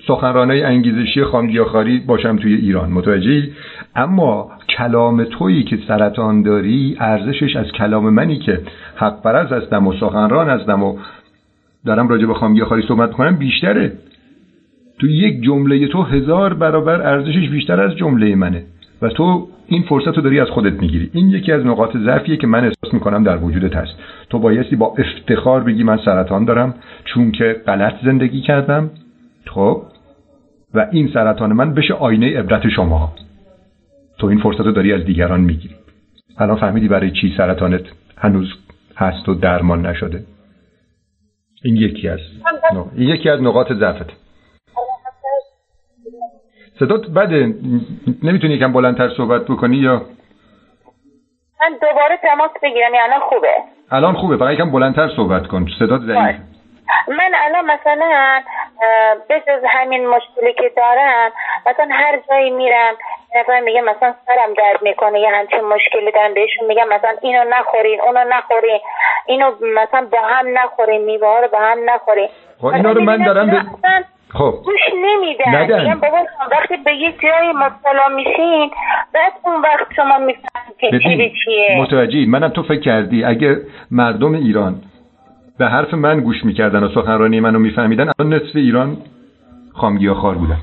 سخنرانای 0.07 0.63
انگیزشی 0.63 1.23
خامگیاخاری 1.23 1.99
باشم 1.99 2.35
توی 2.37 2.55
ایران. 2.55 2.91
متوجهی؟ 2.91 3.53
اما 3.95 4.51
کلام 4.69 5.23
تویی 5.23 5.63
که 5.63 5.79
سرطان 5.87 6.41
داری 6.41 6.97
ارزشش 6.99 7.55
از 7.55 7.71
کلام 7.71 8.09
منی 8.09 8.39
که 8.39 8.61
حق 8.95 9.21
پرز 9.21 9.51
هستم 9.51 9.87
و 9.87 9.93
سخنران 9.93 10.49
هستم 10.49 10.83
و 10.83 10.97
دارم 11.85 12.07
راجع 12.07 12.25
به 12.25 12.33
خامگیاخاری 12.33 12.83
صحبت 12.87 13.11
کنم 13.11 13.35
بیشتره. 13.35 13.91
تو 14.99 15.07
یک 15.07 15.43
جمله 15.43 15.87
تو 15.87 16.03
هزار 16.03 16.53
برابر 16.53 17.01
ارزشش 17.01 17.49
بیشتر 17.49 17.81
از 17.81 17.95
جمله 17.95 18.35
منه. 18.35 18.63
و 19.01 19.09
تو 19.09 19.47
این 19.67 19.83
فرصت 19.83 20.07
رو 20.07 20.21
داری 20.21 20.39
از 20.39 20.47
خودت 20.47 20.73
می‌گیری. 20.73 21.09
این 21.13 21.29
یکی 21.29 21.51
از 21.51 21.65
نقاط 21.65 21.97
ضعفیه 21.97 22.37
که 22.37 22.47
من 22.47 22.63
احساس 22.63 22.93
می‌کنم 22.93 23.23
در 23.23 23.37
وجودت 23.37 23.75
هست. 23.75 23.93
تو 24.29 24.39
بایستی 24.39 24.75
با 24.75 24.95
افتخار 24.97 25.63
بگی 25.63 25.83
من 25.83 25.97
سرطان 26.05 26.45
دارم 26.45 26.73
چون 27.05 27.31
که 27.31 27.61
غلط 27.67 27.93
زندگی 28.05 28.41
کردم. 28.41 28.89
خب؟ 29.47 29.83
و 30.73 30.87
این 30.91 31.09
سرطان 31.13 31.53
من 31.53 31.73
بشه 31.73 31.93
آینه 31.93 32.39
عبرت 32.39 32.69
شما. 32.69 33.13
تو 34.17 34.27
این 34.27 34.39
فرصت 34.39 34.61
رو 34.61 34.71
داری 34.71 34.93
از 34.93 35.05
دیگران 35.05 35.41
می‌گیری. 35.41 35.75
الان 36.37 36.57
فهمیدی 36.57 36.87
برای 36.87 37.11
چی 37.11 37.33
سرطانت 37.37 37.83
هنوز 38.17 38.53
هست 38.97 39.29
و 39.29 39.33
درمان 39.33 39.85
نشده. 39.85 40.23
این 41.63 41.75
یکی 41.75 42.09
از 42.09 42.19
این 42.95 43.09
یکی 43.09 43.29
از 43.29 43.41
نقاط 43.41 43.71
ضعفت. 43.71 44.09
صدات 46.79 47.01
بده 47.07 47.53
نمی‌تونی 48.23 48.53
یکم 48.53 48.73
بلندتر 48.73 49.09
صحبت 49.17 49.41
بکنی 49.41 49.77
یا؟ 49.77 50.01
من 51.61 51.77
دوباره 51.81 52.17
تماس 52.21 52.51
بگیرم 52.63 52.91
الان 53.03 53.19
خوبه. 53.19 53.53
الان 53.91 54.13
خوبه 54.13 54.37
فقط 54.37 54.53
یکم 54.53 54.71
بلندتر 54.71 55.09
صحبت 55.15 55.47
کن. 55.47 55.65
صدات 55.79 56.01
ضعیف. 56.01 56.35
من 57.07 57.31
الان 57.45 57.65
مثلا 57.65 58.41
جز 59.29 59.63
همین 59.69 60.07
مشکلی 60.07 60.53
که 60.53 60.71
دارم 60.77 61.31
مثلا 61.67 61.87
هر 61.91 62.19
جایی 62.29 62.49
میرم 62.49 62.93
نفر 63.35 63.59
میگه 63.59 63.81
مثلا 63.81 64.13
سرم 64.25 64.53
درد 64.57 64.81
می‌کنه 64.81 65.19
یه 65.19 65.29
همچین 65.29 65.59
مشکلی 65.59 66.11
دارم 66.11 66.33
بهشون 66.33 66.67
میگم 66.67 66.87
مثلا 66.87 67.11
اینو 67.21 67.43
نخورین 67.49 68.01
اونو 68.01 68.19
نخورین. 68.29 68.79
اینو 69.25 69.51
مثلا 69.61 70.07
با 70.11 70.21
هم 70.21 70.45
نخورین 70.53 71.01
میوه 71.05 71.41
رو 71.41 71.47
با 71.51 71.59
هم 71.59 71.77
نخورین. 71.85 72.29
خب 72.61 72.65
اینا 72.65 72.91
رو 72.91 73.01
من 73.01 73.23
دارم 73.25 73.47
به... 73.47 73.61
خب. 74.33 74.53
گوش 74.65 74.81
نمیدن. 74.95 75.61
میگم 75.61 75.99
بابا 75.99 76.17
وقتی 76.51 76.77
به 76.77 76.95
یه 76.95 77.11
جایی 77.11 77.51
مبتلا 77.55 78.07
میشین 78.15 78.71
بعد 79.13 79.33
اون 79.45 79.61
وقت 79.61 79.93
شما 79.95 80.17
می‌فهمید 80.17 80.77
که 80.79 80.99
چی 80.99 81.33
چیه. 81.45 81.77
متوجه 81.81 82.25
منم 82.27 82.49
تو 82.49 82.63
فکر 82.63 82.79
کردی 82.79 83.23
اگه 83.23 83.57
مردم 83.91 84.33
ایران 84.33 84.75
به 85.59 85.65
حرف 85.65 85.93
من 85.93 86.19
گوش 86.19 86.45
می‌کردن 86.45 86.83
و 86.83 86.89
سخنرانی 86.89 87.39
منو 87.39 87.59
میفهمیدن 87.59 88.11
الان 88.19 88.33
نصف 88.33 88.55
ایران 88.55 88.97
خامگیا 89.73 90.13
خار 90.13 90.35
بودن. 90.35 90.57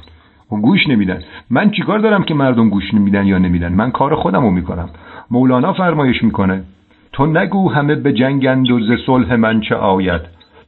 گوش 0.50 0.88
نمیدن. 0.88 1.23
من 1.50 1.71
چیکار 1.71 1.99
دارم 1.99 2.25
که 2.25 2.35
مردم 2.35 2.69
گوش 2.69 2.95
نمیدن 2.95 3.26
یا 3.26 3.38
نمیدن؟ 3.38 3.73
من 3.73 3.90
کار 3.90 4.14
خودم 4.14 4.43
رو 4.43 4.50
می‌کنم. 4.50 4.90
مولانا 5.31 5.73
فرمایش 5.73 6.23
می‌کنه 6.23 6.64
تو 7.12 7.26
نگو 7.26 7.71
همه 7.71 7.95
به 7.95 8.12
جنگند 8.12 8.71
و 8.71 8.81
ز 8.81 9.00
صلح 9.07 9.37
من 9.37 9.61
چه 9.61 9.75
آید. 9.75 10.21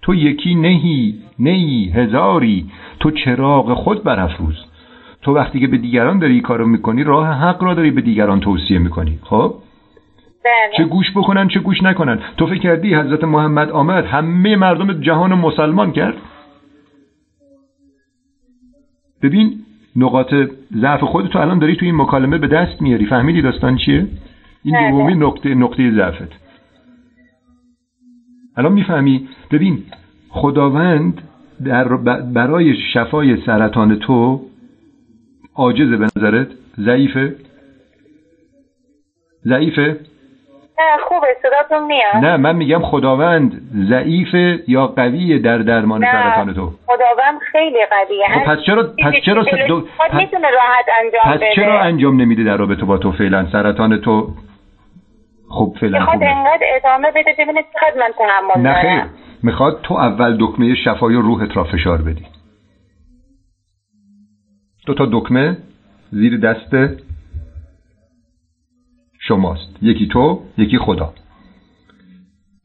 تو 0.03 0.15
یکی 0.15 0.55
نهی 0.55 1.15
نهی 1.39 1.91
هزاری. 1.95 2.67
تو 3.01 3.11
چراغ 3.11 3.75
خود 3.75 4.05
برافروز. 4.05 4.65
تو 5.23 5.35
وقتی 5.35 5.61
که 5.61 5.67
به 5.67 5.79
دیگران 5.79 6.19
داری 6.19 6.41
کارو 6.41 6.67
می‌کنی 6.67 7.05
راه 7.05 7.29
حق 7.29 7.63
را 7.63 7.75
داری 7.75 7.91
به 7.91 8.01
دیگران 8.01 8.41
توصیه 8.41 8.79
می‌کنی. 8.79 9.19
خب؟ 9.23 9.55
بله. 10.45 10.77
چه 10.77 10.85
گوش 10.85 11.07
بکنن 11.17 11.49
چه 11.49 11.61
گوش 11.61 11.83
نکنن؟ 11.83 12.19
تو 12.37 12.47
فکر 12.47 12.59
کردی 12.59 12.95
حضرت 12.95 13.25
محمد 13.25 13.71
آمد 13.71 14.05
همه 14.05 14.57
مردم 14.57 14.93
جهان 14.93 15.35
مسلمان 15.35 15.93
کرد؟ 15.93 16.15
ببین 19.23 19.53
نقاط 19.97 20.35
ضعف 20.77 21.05
خودتو 21.05 21.39
الان 21.39 21.59
داری 21.59 21.77
تو 21.77 21.87
این 21.87 21.97
مکالمه 21.97 22.39
به 22.39 22.47
دست 22.47 22.83
میاری. 22.83 23.07
فهمیدی 23.07 23.43
داستان 23.43 23.77
چیه؟ 23.77 24.07
این 24.65 24.75
بله. 24.75 24.91
دومی 24.91 25.15
نقطه 25.15 25.55
نقطه 25.55 25.91
ضعفت. 25.91 26.33
الان 28.57 28.73
می‌فهمی؟ 28.73 29.29
ببین 29.51 29.83
خداوند 30.29 31.23
در 31.65 31.97
برای 32.35 32.75
شفای 32.93 33.37
سرطان 33.47 33.97
تو 33.97 34.41
عاجزه 35.55 35.97
به 35.97 36.07
نظرت. 36.17 36.49
ضعیفه. 36.79 37.37
ضعیفه. 39.45 40.01
خوبه 41.09 41.27
صداتون 41.43 41.87
میاد. 41.87 42.25
نه 42.25 42.37
من 42.37 42.57
میگم 42.57 42.83
خداوند 42.83 43.61
ضعیفه 43.89 44.63
یا 44.69 44.87
قویه 44.87 45.39
در 45.39 45.59
درمان 45.59 46.01
سرطان 46.01 46.55
تو؟ 46.55 46.73
خداوند 46.87 47.41
خیلی 47.53 47.79
قویه. 47.91 48.27
خب 48.35 48.53
پس 48.53 48.59
چرا 48.67 48.83
پس 48.83 49.13
چرا 49.25 49.43
دو... 49.69 49.81
پس... 49.81 50.15
می‌تونه 50.15 50.51
راحت 50.51 50.87
انجام 51.05 51.35
پس 51.35 51.37
بده. 51.37 51.53
چرا 51.57 51.81
انجام 51.81 52.21
نمیده 52.21 52.45
در 52.45 52.57
رابطه 52.57 52.85
با 52.85 52.99
تو 52.99 53.13
فعلا؟ 53.13 53.47
سرطان 53.53 54.01
تو 54.01 54.29
خب 55.49 55.75
فعلا 55.81 55.99
می‌خواد 55.99 56.23
انقدر 56.23 56.67
ادامه 56.77 57.11
بده 57.11 57.35
ببینه 57.39 57.65
چقدر 57.73 58.01
من 58.01 58.13
تحمل 58.19 58.67
نه 58.67 58.83
خیر. 58.83 59.05
می‌خواد 59.43 59.81
تو 59.83 59.95
اول 59.95 60.37
دکمه 60.41 60.75
شفای 60.75 61.15
روحت 61.15 61.57
را 61.57 61.65
فشار 61.65 62.03
بدی. 62.03 62.27
دو 64.87 64.95
تا 64.95 65.09
دکمه 65.13 65.57
زیر 66.11 66.37
دست 66.37 66.75
شماست. 69.31 69.83
یکی 69.83 70.09
تو 70.09 70.43
یکی 70.59 70.79
خدا. 70.79 71.13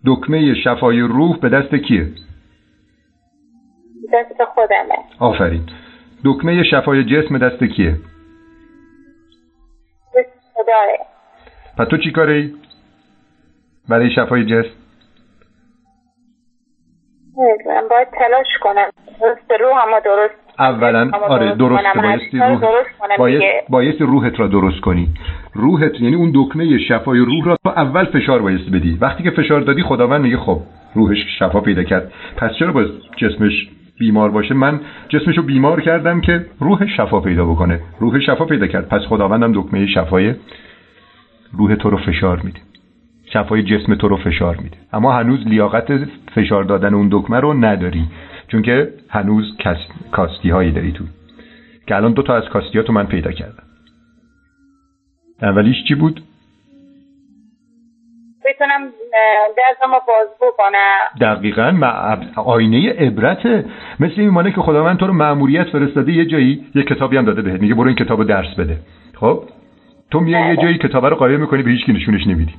دکمه 0.05 0.53
شفای 0.63 0.99
روح 0.99 1.39
به 1.39 1.49
دست 1.49 1.75
کیه؟ 1.75 2.05
دست 4.13 4.43
خودمه. 4.55 4.95
آفرین. 5.19 5.61
دکمه 6.25 6.63
شفای 6.63 7.03
جسم 7.03 7.37
دست 7.37 7.63
کیه؟ 7.63 7.91
دست 10.15 10.29
خداه 10.53 11.07
پس 11.77 11.87
تو 11.87 11.97
چی 11.97 12.11
کاری؟ 12.11 12.55
برای 13.89 14.11
شفای 14.15 14.45
جسم؟ 14.45 14.75
من 17.65 17.87
باید 17.89 18.07
تلاش 18.11 18.47
کنم. 18.61 18.89
درست 19.21 19.51
روح 19.61 19.77
همه 19.83 20.01
درست 20.05 20.35
اولا 20.59 21.11
آره 21.13 21.55
درست 21.55 21.83
بایستی 21.97 22.39
روح 22.39 23.67
بایستی 23.69 24.03
روحت 24.03 24.39
را 24.39 24.47
درست 24.47 24.81
کنی. 24.81 25.13
روحت 25.55 26.01
یعنی 26.01 26.15
اون 26.15 26.31
دکمه 26.33 26.77
شفای 26.77 27.19
روح 27.19 27.45
را 27.45 27.57
تو 27.63 27.69
اول 27.69 28.05
فشار 28.05 28.41
بایستی 28.41 28.71
بدی. 28.71 28.97
وقتی 29.01 29.23
که 29.23 29.31
فشار 29.31 29.61
دادی 29.61 29.83
خداوند 29.83 30.21
میگه 30.21 30.37
خب 30.37 30.61
روحش 30.95 31.17
شفا 31.39 31.61
پیدا 31.61 31.83
کرد. 31.83 32.11
پس 32.37 32.51
چرا 32.59 32.71
باید 32.71 32.89
جسمش 33.17 33.69
بیمار 33.99 34.31
باشه؟ 34.31 34.53
من 34.53 34.79
جسمشو 35.09 35.41
بیمار 35.41 35.81
کردم 35.81 36.21
که 36.21 36.45
روح 36.59 36.87
شفا 36.97 37.19
پیدا 37.19 37.45
بکنه. 37.45 37.79
روح 37.99 38.19
شفا 38.19 38.45
پیدا 38.45 38.67
کرد. 38.67 38.87
پس 38.87 39.01
خداوندم 39.01 39.51
دکمه 39.53 39.87
شفای 39.87 40.33
روح 41.53 41.75
تو 41.75 41.89
رو 41.89 41.97
فشار 41.97 42.41
میده. 42.43 42.59
شفای 43.33 43.63
جسم 43.63 43.95
تو 43.95 44.07
رو 44.07 44.17
فشار 44.17 44.55
میده. 44.55 44.77
اما 44.93 45.13
هنوز 45.13 45.47
لیاقت 45.47 45.87
فشار 46.35 46.63
دادن 46.63 46.93
اون 46.93 47.07
دکمه 47.11 47.39
رو 47.39 47.53
نداری. 47.53 48.03
چون 48.47 48.61
که 48.61 48.89
هنوز 49.09 49.57
کاستی 50.11 50.49
هایی 50.49 50.71
داری 50.71 50.91
تو. 50.91 51.03
که 51.87 51.95
الان 51.95 52.13
دو 52.13 52.21
تا 52.21 52.35
از 52.35 52.43
کاستی 52.43 52.77
ها 52.77 52.83
تو 52.83 52.93
من 52.93 53.05
پیدا 53.05 53.31
کردم. 53.31 53.64
اولیش 55.41 55.83
چی 55.87 55.95
بود؟ 55.95 56.21
بتونم 58.45 58.81
دستمو 59.57 59.99
باز 60.07 60.27
بکنم 60.41 60.97
دقیقا 61.21 61.79
آینه 62.35 62.89
عبرته. 62.89 63.65
مثل 63.99 64.13
این 64.17 64.29
مانه 64.29 64.51
که 64.51 64.61
خداوند 64.61 64.97
تو 64.97 65.07
رو 65.07 65.13
معمولیت 65.13 65.67
فرستاده 65.69 66.11
یه 66.11 66.25
جایی 66.25 66.65
یه 66.75 66.83
کتابی 66.83 67.17
هم 67.17 67.25
داده 67.25 67.41
بهت. 67.41 67.61
میگه 67.61 67.75
برو 67.75 67.87
این 67.87 67.95
کتاب 67.95 68.27
درس 68.27 68.55
بده. 68.59 68.77
خب؟ 69.19 69.43
تو 70.11 70.19
میای 70.19 70.49
یه 70.49 70.55
جایی 70.55 70.77
کتاب 70.77 71.05
رو 71.05 71.15
قایم 71.15 71.39
می‌کنی 71.39 71.63
به 71.63 71.71
هیچ 71.71 71.85
کی 71.85 71.93
نشونش 71.93 72.27
نمیدی. 72.27 72.53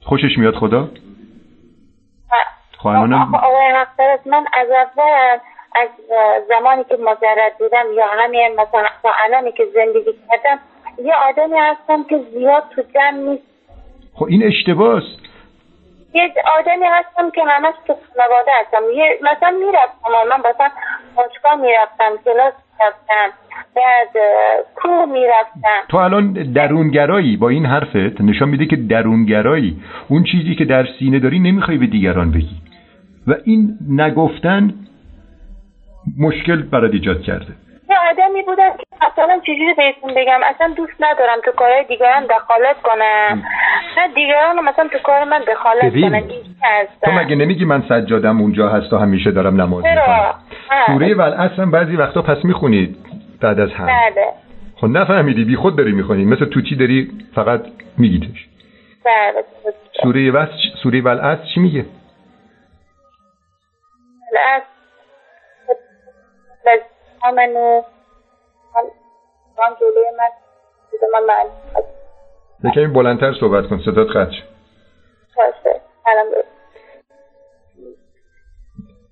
خوشش 0.00 0.38
میاد 0.38 0.54
خدا؟ 0.54 0.88
خواهرانم 2.76 3.34
آقای 3.34 3.72
من 4.26 4.44
از 4.54 4.68
اول 4.70 5.38
از 5.76 5.88
زمانی 6.48 6.84
که 6.84 6.96
مجرد 6.96 7.52
بودم 7.58 7.84
یا 7.96 8.06
همین 8.06 8.52
مثلا 8.52 8.88
تا 9.02 9.10
الانی 9.24 9.52
که 9.52 9.66
زندگی 9.74 10.14
کردم 10.28 10.58
یه 11.04 11.14
آدمی 11.28 11.58
هستم 11.58 12.04
که 12.04 12.18
زیاد 12.32 12.62
تو 12.74 12.82
جمع 12.94 13.30
نیست. 13.30 13.42
خب 14.14 14.24
این 14.24 14.46
اشتباس 14.46 15.02
یه 16.14 16.34
آدمی 16.58 16.86
هستم 16.86 17.30
که 17.30 17.42
همش 17.46 17.74
تو 17.86 17.94
خانواده 17.94 18.50
هستم. 18.60 18.82
یه 18.94 19.18
مثلا 19.22 19.50
می‌رفتم 19.50 20.10
من 20.30 20.50
مثلا 20.50 20.70
باشگاه 21.16 21.54
می‌رفتم 21.54 22.24
کلاس 22.24 22.54
می‌رفتم 22.78 23.36
بعد 23.76 24.24
کوه 24.76 25.04
می‌رفتم. 25.04 25.80
تو 25.88 25.96
الان 25.96 26.32
درونگرایی 26.32 27.36
با 27.36 27.48
این 27.48 27.66
حرفت 27.66 28.20
نشان 28.20 28.48
میده 28.48 28.66
که 28.66 28.76
درونگرایی. 28.76 29.82
اون 30.08 30.24
چیزی 30.24 30.54
که 30.54 30.64
در 30.64 30.86
سینه 30.98 31.18
داری 31.18 31.38
نمی‌خوای 31.38 31.78
به 31.78 31.86
دیگران 31.86 32.32
بگی. 32.32 32.56
و 33.26 33.34
این 33.44 33.78
نگفتن 33.90 34.74
مشکل 36.18 36.62
برات 36.62 36.92
ایجاد 36.92 37.22
کرده. 37.22 37.52
یه 37.90 37.96
آدمی 38.10 38.42
بودم 38.42 38.70
که 38.76 38.84
مثلا 39.06 39.40
چجوری 39.40 39.74
بهتون 39.76 40.14
بگم؟ 40.14 40.40
اصلا 40.44 40.74
دوست 40.76 40.92
ندارم 41.00 41.36
تو 41.44 41.50
کارهای 41.50 41.84
دیگران 41.84 42.26
دخالت 42.26 42.82
کنم. 42.82 43.42
نه 43.96 44.14
دیگران 44.14 44.64
مثلا 44.64 44.88
تو 44.88 44.98
کار 44.98 45.24
من 45.24 45.40
دخالت 45.48 45.92
کنم. 46.00 46.22
تو 47.02 47.10
مگه 47.10 47.36
نمیگی 47.36 47.64
من 47.64 47.82
سجادم 47.88 48.40
اونجا 48.40 48.68
هست 48.68 48.92
و 48.92 48.98
همیشه 48.98 49.30
دارم 49.30 49.60
نماز 49.60 49.84
می‌خونم؟ 49.84 50.34
سوره 50.86 51.14
ول 51.14 51.32
اصلا 51.32 51.66
بعضی 51.66 51.96
وقتا 51.96 52.22
پس 52.22 52.44
می‌خونید 52.44 52.96
بعد 53.40 53.60
از 53.60 53.70
هم. 53.70 53.86
بله. 53.86 54.26
خب 54.76 54.86
نفهمیدی 54.86 55.44
بی 55.44 55.56
خود 55.56 55.76
داری 55.76 55.92
می‌خونی. 55.92 56.24
مثل 56.24 56.44
توتی 56.44 56.76
داری 56.76 57.10
فقط 57.34 57.60
میگیتش 57.98 58.48
بله. 59.04 59.44
سوره 60.02 60.30
وس 60.30 60.48
سوره 60.82 61.00
ول 61.00 61.36
چی 61.54 61.60
میگه؟ 61.60 61.84
من 67.24 67.52
جلوی 69.80 70.04
من 71.12 71.26
من 71.26 72.70
یکمی 72.70 72.86
بلندتر 72.86 73.32
صحبت 73.32 73.66
کن 73.66 73.78
صدات 73.78 74.08
قطع 74.08 74.36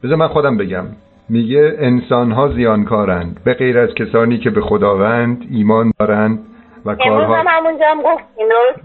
بذار 0.05 0.16
من 0.16 0.29
خودم 0.29 0.57
بگم. 0.57 0.87
میگه 1.29 1.77
انسان 1.79 2.33
ها 2.33 2.49
زیانکارند. 2.49 3.44
به 3.44 3.55
غیر 3.55 3.79
از 3.79 3.94
کسانی 3.94 4.38
که 4.38 4.51
به 4.51 4.61
خداوند 4.61 5.47
ایمان 5.51 5.92
دارند 5.99 6.47
و 6.85 6.94
کارها 6.94 7.44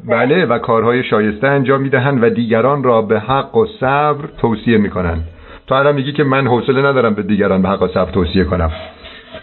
بله 0.05 0.45
و 0.45 0.59
کارهای 0.59 1.03
شایسته 1.03 1.47
انجام 1.47 1.81
می‌دهند 1.81 2.23
و 2.23 2.29
دیگران 2.29 2.83
را 2.83 3.01
به 3.01 3.19
حق 3.19 3.55
و 3.55 3.65
صبر 3.79 4.27
توصیه 4.41 4.77
می‌کنند. 4.77 5.27
تو 5.67 5.75
الان 5.75 5.95
میگی 5.95 6.13
که 6.13 6.23
من 6.23 6.47
حوصله 6.47 6.81
ندارم 6.81 7.13
به 7.13 7.23
دیگران 7.23 7.61
به 7.61 7.69
حق 7.69 7.81
و 7.81 7.87
صبر 7.87 8.11
توصیه 8.11 8.43
کنم. 8.43 8.71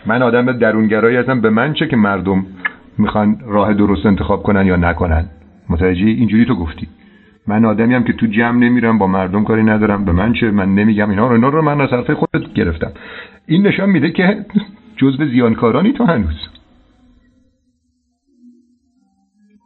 من 0.07 0.23
آدم 0.23 0.53
درونگرایی 0.53 1.17
هستم 1.17 1.41
به 1.41 1.51
من 1.51 1.73
چه 1.73 1.87
که 1.87 1.97
مردم 1.97 2.47
می‌خوان 2.99 3.37
راه 3.47 3.75
درست 3.75 4.07
انتخاب 4.07 4.43
کنن 4.43 4.67
یا 4.67 4.77
نکنن؟ 4.77 5.25
متوجه 5.69 6.07
اینجوری 6.07 6.45
تو 6.45 6.55
گفتی. 6.55 6.89
من 7.47 7.65
آدمی 7.65 7.95
هم 7.95 8.05
که 8.05 8.13
تو 8.13 8.27
جمع 8.27 8.59
نمیرم 8.59 8.99
با 8.99 9.07
مردم 9.07 9.45
کاری 9.45 9.63
ندارم. 9.63 10.05
به 10.05 10.13
من 10.13 10.33
چه؟ 10.33 10.51
من 10.51 10.75
نمیگم. 10.75 11.11
اینا 11.11 11.27
رو 11.27 11.33
اینا 11.33 11.49
رو 11.49 11.63
من 11.63 11.81
از 11.81 11.91
حرف 11.91 12.11
خودت 12.11 12.53
گرفتم. 12.55 12.93
این 13.47 13.67
نشان 13.67 13.91
میده 13.91 14.11
که 14.11 14.45
جزو 14.97 15.27
زیانکارانی 15.27 15.93
تو 15.93 16.05
هنوز. 16.05 16.49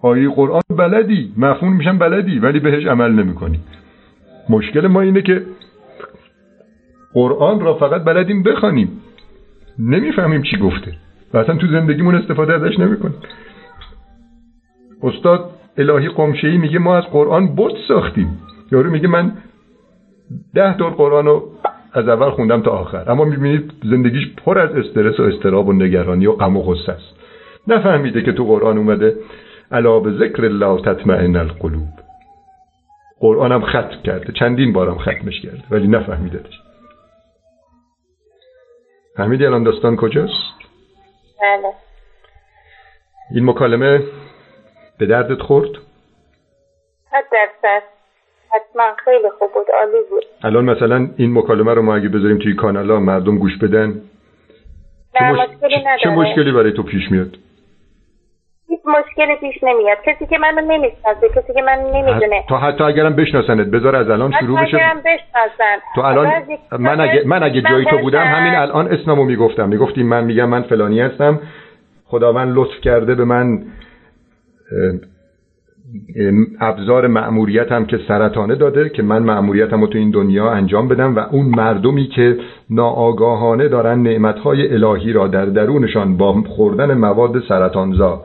آیه 0.02 0.28
قرآن 0.28 0.62
بلدی. 0.78 1.32
مفهوم 1.36 1.76
میشن 1.76 1.98
بلدی 1.98 2.38
ولی 2.38 2.60
بهش 2.60 2.86
عمل 2.86 3.12
نمی‌کنی. 3.12 3.60
مشکل 4.48 4.86
ما 4.86 5.00
اینه 5.00 5.22
که 5.22 5.42
قرآن 7.12 7.60
را 7.60 7.74
فقط 7.74 8.04
بلدیم 8.04 8.42
بخوانیم. 8.42 9.00
نمی‌فهمیم 9.78 10.42
چی 10.42 10.56
گفته 10.56 10.92
و 11.34 11.38
اصلا 11.38 11.56
تو 11.56 11.66
زندگیمون 11.66 12.14
استفاده 12.14 12.54
ازش 12.54 12.78
نمی‌کنیم. 12.78 13.16
استاد 15.02 15.50
الهی 15.78 16.08
قمشهی 16.08 16.58
میگه 16.58 16.78
ما 16.78 16.96
از 16.96 17.04
قرآن 17.04 17.54
بت 17.56 17.74
ساختیم. 17.88 18.38
یارو 18.72 18.90
میگه 18.90 19.08
من 19.08 19.32
ده 20.54 20.76
دور 20.76 20.92
قرآن 20.92 21.26
رو 21.26 21.48
از 21.92 22.08
اول 22.08 22.30
خوندم 22.30 22.62
تا 22.62 22.70
آخر. 22.70 23.10
اما 23.10 23.24
می‌بینید 23.24 23.72
زندگیش 23.82 24.28
پر 24.36 24.58
از 24.58 24.70
استرس 24.70 25.20
و 25.20 25.22
استراب 25.22 25.68
و 25.68 25.72
نگرانی 25.72 26.26
و 26.26 26.32
غم 26.32 26.56
و 26.56 26.62
غصه 26.62 26.92
است. 26.92 27.14
نفهمیده 27.68 28.22
که 28.22 28.32
تو 28.32 28.44
قرآن 28.44 28.78
اومده 28.78 29.16
علا 29.72 30.00
به 30.00 30.12
ذکر 30.12 30.44
الله 30.44 30.80
تطمئن 30.80 31.36
القلوب. 31.36 31.88
قرآنم 33.20 33.60
ختم 33.60 34.02
کرده. 34.04 34.32
چندین 34.32 34.72
بارم 34.72 34.98
ختمش 34.98 35.40
کرده 35.40 35.62
ولی 35.70 35.88
نفهمیدهش 35.88 36.63
فهمیدی 39.16 39.46
الان 39.46 39.62
داستان 39.62 39.96
کجاست؟ 39.96 40.54
بله 41.42 41.72
این 43.34 43.44
مکالمه 43.44 44.00
به 44.98 45.06
دردت 45.06 45.42
خورد؟ 45.42 45.70
صد 47.10 47.24
درصد 47.32 47.82
حتما 48.50 48.94
خیلی 49.04 49.30
خوب 49.38 49.52
بود 49.54 49.66
عالی 49.80 50.08
بود 50.10 50.24
الان 50.42 50.64
مثلا 50.64 51.08
این 51.16 51.38
مکالمه 51.38 51.74
رو 51.74 51.82
ما 51.82 51.96
اگه 51.96 52.08
بذاریم 52.08 52.38
توی 52.38 52.54
کانال 52.54 52.90
ها 52.90 53.00
مردم 53.00 53.38
گوش 53.38 53.58
بدن 53.58 54.00
چه, 55.18 55.24
مش... 55.24 55.48
چه 56.02 56.10
مشکلی 56.10 56.52
برای 56.52 56.72
تو 56.72 56.82
پیش 56.82 57.10
میاد؟ 57.10 57.36
هیچ 58.86 58.94
مشکلی 58.96 59.36
پیش 59.36 59.64
نمیاد. 59.64 59.98
کسی 60.06 60.26
که 60.26 60.38
منو 60.38 60.60
نمی‌شناسه 60.60 61.28
کسی 61.36 61.52
که 61.54 61.62
من 61.62 61.78
نمی‌دونه. 61.94 62.44
تا 62.48 62.58
حتی 62.58 62.84
اگرم 62.84 63.16
بشناسنت 63.16 63.66
بذار 63.66 63.96
از 63.96 64.10
الان 64.10 64.32
شروع 64.40 64.62
بشه. 64.62 64.76
بشناسن. 64.76 65.76
تو 65.94 66.00
الان 66.00 66.32
من 66.78 67.00
اگه 67.00 67.22
من 67.26 67.42
اگه 67.42 67.62
جای 67.62 67.84
تو 67.84 67.98
بودم 67.98 68.24
همین 68.24 68.54
الان 68.54 68.88
اسممو 68.88 69.24
می‌گفتم. 69.24 69.68
می‌گفتیم 69.68 70.06
من 70.06 70.24
میگم 70.24 70.48
من 70.48 70.62
فلانی 70.62 71.00
هستم. 71.00 71.40
خداوند 72.04 72.52
لطف 72.56 72.80
کرده 72.82 73.14
به 73.14 73.24
من 73.24 73.62
ابزار 76.60 77.06
مأموریتم 77.06 77.84
که 77.84 77.98
سرطانه 78.08 78.54
داده 78.54 78.88
که 78.88 79.02
من 79.02 79.22
مأموریتم 79.22 79.80
رو 79.80 79.86
تو 79.86 79.98
این 79.98 80.10
دنیا 80.10 80.50
انجام 80.50 80.88
بدم 80.88 81.16
و 81.16 81.18
اون 81.18 81.46
مردمی 81.46 82.06
که 82.06 82.36
ناآگاهانه 82.70 83.68
دارن 83.68 84.02
نعمتهای 84.02 84.74
الهی 84.74 85.12
را 85.12 85.26
در 85.26 85.44
درونشان 85.44 86.16
با 86.16 86.32
خوردن 86.32 86.94
مواد 86.94 87.40
سرطانزا 87.48 88.22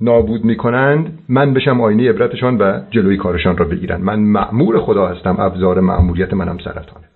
نابود 0.00 0.44
می‌کنند 0.44 1.18
من 1.28 1.54
بشم 1.54 1.80
آینه 1.80 2.10
عبرتشان 2.10 2.58
و 2.58 2.80
جلوی 2.90 3.16
کارشان 3.16 3.56
را 3.56 3.64
بگیرن 3.64 4.00
من 4.00 4.18
معمور 4.18 4.80
خدا 4.80 5.06
هستم 5.06 5.40
ابزار 5.40 5.80
معمولیت 5.80 6.32
منم 6.32 6.58
سرطانه 6.58 7.08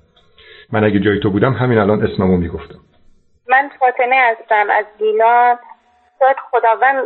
من 0.72 0.84
اگه 0.84 1.00
جای 1.00 1.20
تو 1.20 1.30
بودم 1.30 1.52
همین 1.52 1.78
الان 1.78 2.02
اسممو 2.02 2.36
می‌گفتم. 2.36 2.78
من 3.48 3.70
فاطمه 3.78 4.16
هستم 4.16 4.66
از 4.70 4.84
گیلان 4.98 5.58
شاید 6.18 6.36
خداوند 6.50 6.96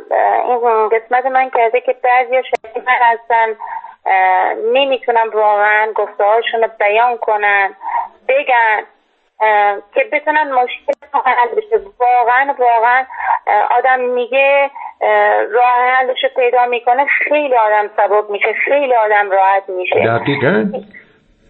این 0.48 0.88
قسمت 0.88 1.26
من 1.26 1.50
کرده 1.50 1.80
که 1.80 1.96
بعضی 2.04 2.30
شاید 2.30 2.76
من 2.86 2.98
هستن 3.00 3.46
نمی‌تونم 4.72 5.30
واقعا 5.34 5.92
گفته 5.94 6.24
هاشون 6.24 6.60
رو 6.60 6.68
بیان 6.78 7.16
کنن 7.16 7.70
بگن. 8.28 8.82
که 9.94 10.04
بتونن 10.12 10.52
مشکل 10.52 10.92
حل 11.24 11.48
بشه. 11.56 11.80
واقعا 12.00 12.54
واقعا 12.58 13.04
آدم 13.70 14.00
میگه 14.00 14.70
راه 15.52 15.90
حلش 15.94 16.24
پیدا 16.36 16.66
می‌کنه 16.66 17.06
خیلی 17.28 17.54
آدم 17.56 17.90
سبب 17.96 18.30
میشه 18.30 18.52
خیلی 18.64 18.94
آدم 18.94 19.30
راحت 19.30 19.68
میشه. 19.68 19.94
دقیقا. 19.94 20.64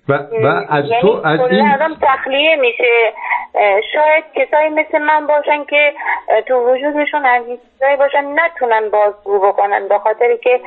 و, 0.08 0.12
و 0.14 0.46
از 0.68 0.84
یعنی 0.84 1.00
تو 1.00 1.20
از 1.24 1.40
این 1.40 1.72
آدم 1.72 1.94
تخلیه 2.02 2.56
میشه. 2.56 3.12
شاید 3.92 4.24
کسایی 4.34 4.68
مثل 4.68 4.98
من 4.98 5.26
باشن 5.26 5.64
که 5.64 5.94
تو 6.46 6.54
وجودشون 6.54 7.22
چیزایی 7.72 7.96
باشن 7.96 8.40
نتونن 8.40 8.90
بازگو 8.90 9.38
بکنن 9.38 9.88
به 9.88 9.98
خاطری 9.98 10.38
که 10.38 10.60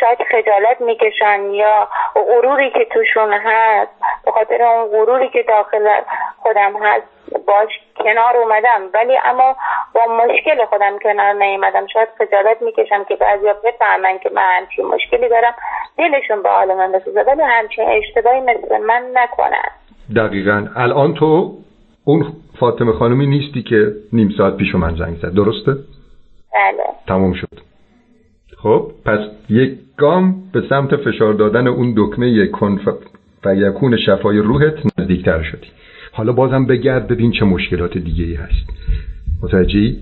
شاید 0.00 0.18
خجالت 0.30 0.80
می‌کشن 0.80 1.40
یا 1.50 1.88
غروری 2.14 2.70
که 2.70 2.84
توشون 2.84 3.32
هست 3.32 3.90
به 4.24 4.30
خاطر 4.30 4.62
اون 4.62 4.88
غروری 4.88 5.28
که 5.28 5.42
داخل 5.42 5.88
خودم 6.42 6.72
هست. 6.82 7.15
باش 7.38 7.68
کنار 7.96 8.36
اومدم. 8.36 8.80
ولی 8.94 9.18
اما 9.24 9.56
با 9.94 10.00
مشکل 10.24 10.64
خودم 10.64 10.98
کنار 11.02 11.32
نیومدم. 11.32 11.86
شاید 11.86 12.08
خجالت 12.18 12.62
می‌کشم 12.62 13.04
که 13.04 13.16
بعضیا 13.16 13.54
بفهمن 13.64 14.18
که 14.18 14.30
من 14.34 14.42
همچین 14.60 14.86
مشکلی 14.86 15.28
دارم. 15.28 15.54
دلشون 15.98 16.42
به 16.42 16.48
حال 16.50 16.74
من 16.74 16.92
بسوزه. 16.92 17.22
ولی 17.22 17.42
همچین 17.42 17.84
اشتباهی 17.88 18.40
مثل 18.40 18.78
من 18.78 19.02
نکنن. 19.14 19.70
دقیقا. 20.16 20.66
الان 20.76 21.14
تو 21.14 21.52
اون 22.04 22.26
فاطمه 22.60 22.92
خانمی 22.92 23.26
نیستی 23.26 23.62
که 23.62 23.92
نیم 24.12 24.34
ساعت 24.38 24.56
پیش 24.56 24.74
من 24.74 24.96
زنگ 24.96 25.16
زد. 25.16 25.34
درسته؟ 25.34 25.72
بله. 26.54 26.84
تموم 27.08 27.32
شد. 27.32 27.66
خب 28.62 28.90
پس 29.06 29.18
یک 29.50 29.78
گام 29.98 30.34
به 30.52 30.62
سمت 30.68 30.96
فشار 30.96 31.32
دادن 31.32 31.66
اون 31.66 31.94
دکمه 31.96 32.46
کن 32.46 32.80
و 33.44 33.54
یکون 33.54 33.96
شفای 33.96 34.38
روحت 34.38 34.74
نزدیکتر 34.98 35.42
شدی. 35.42 35.70
حالا 36.16 36.32
بازم 36.32 36.66
بگرد 36.66 37.08
ببین 37.08 37.32
چه 37.32 37.44
مشکلات 37.44 37.98
دیگه 37.98 38.24
ای 38.24 38.34
هست. 38.34 38.66
متوجهی؟ 39.42 39.96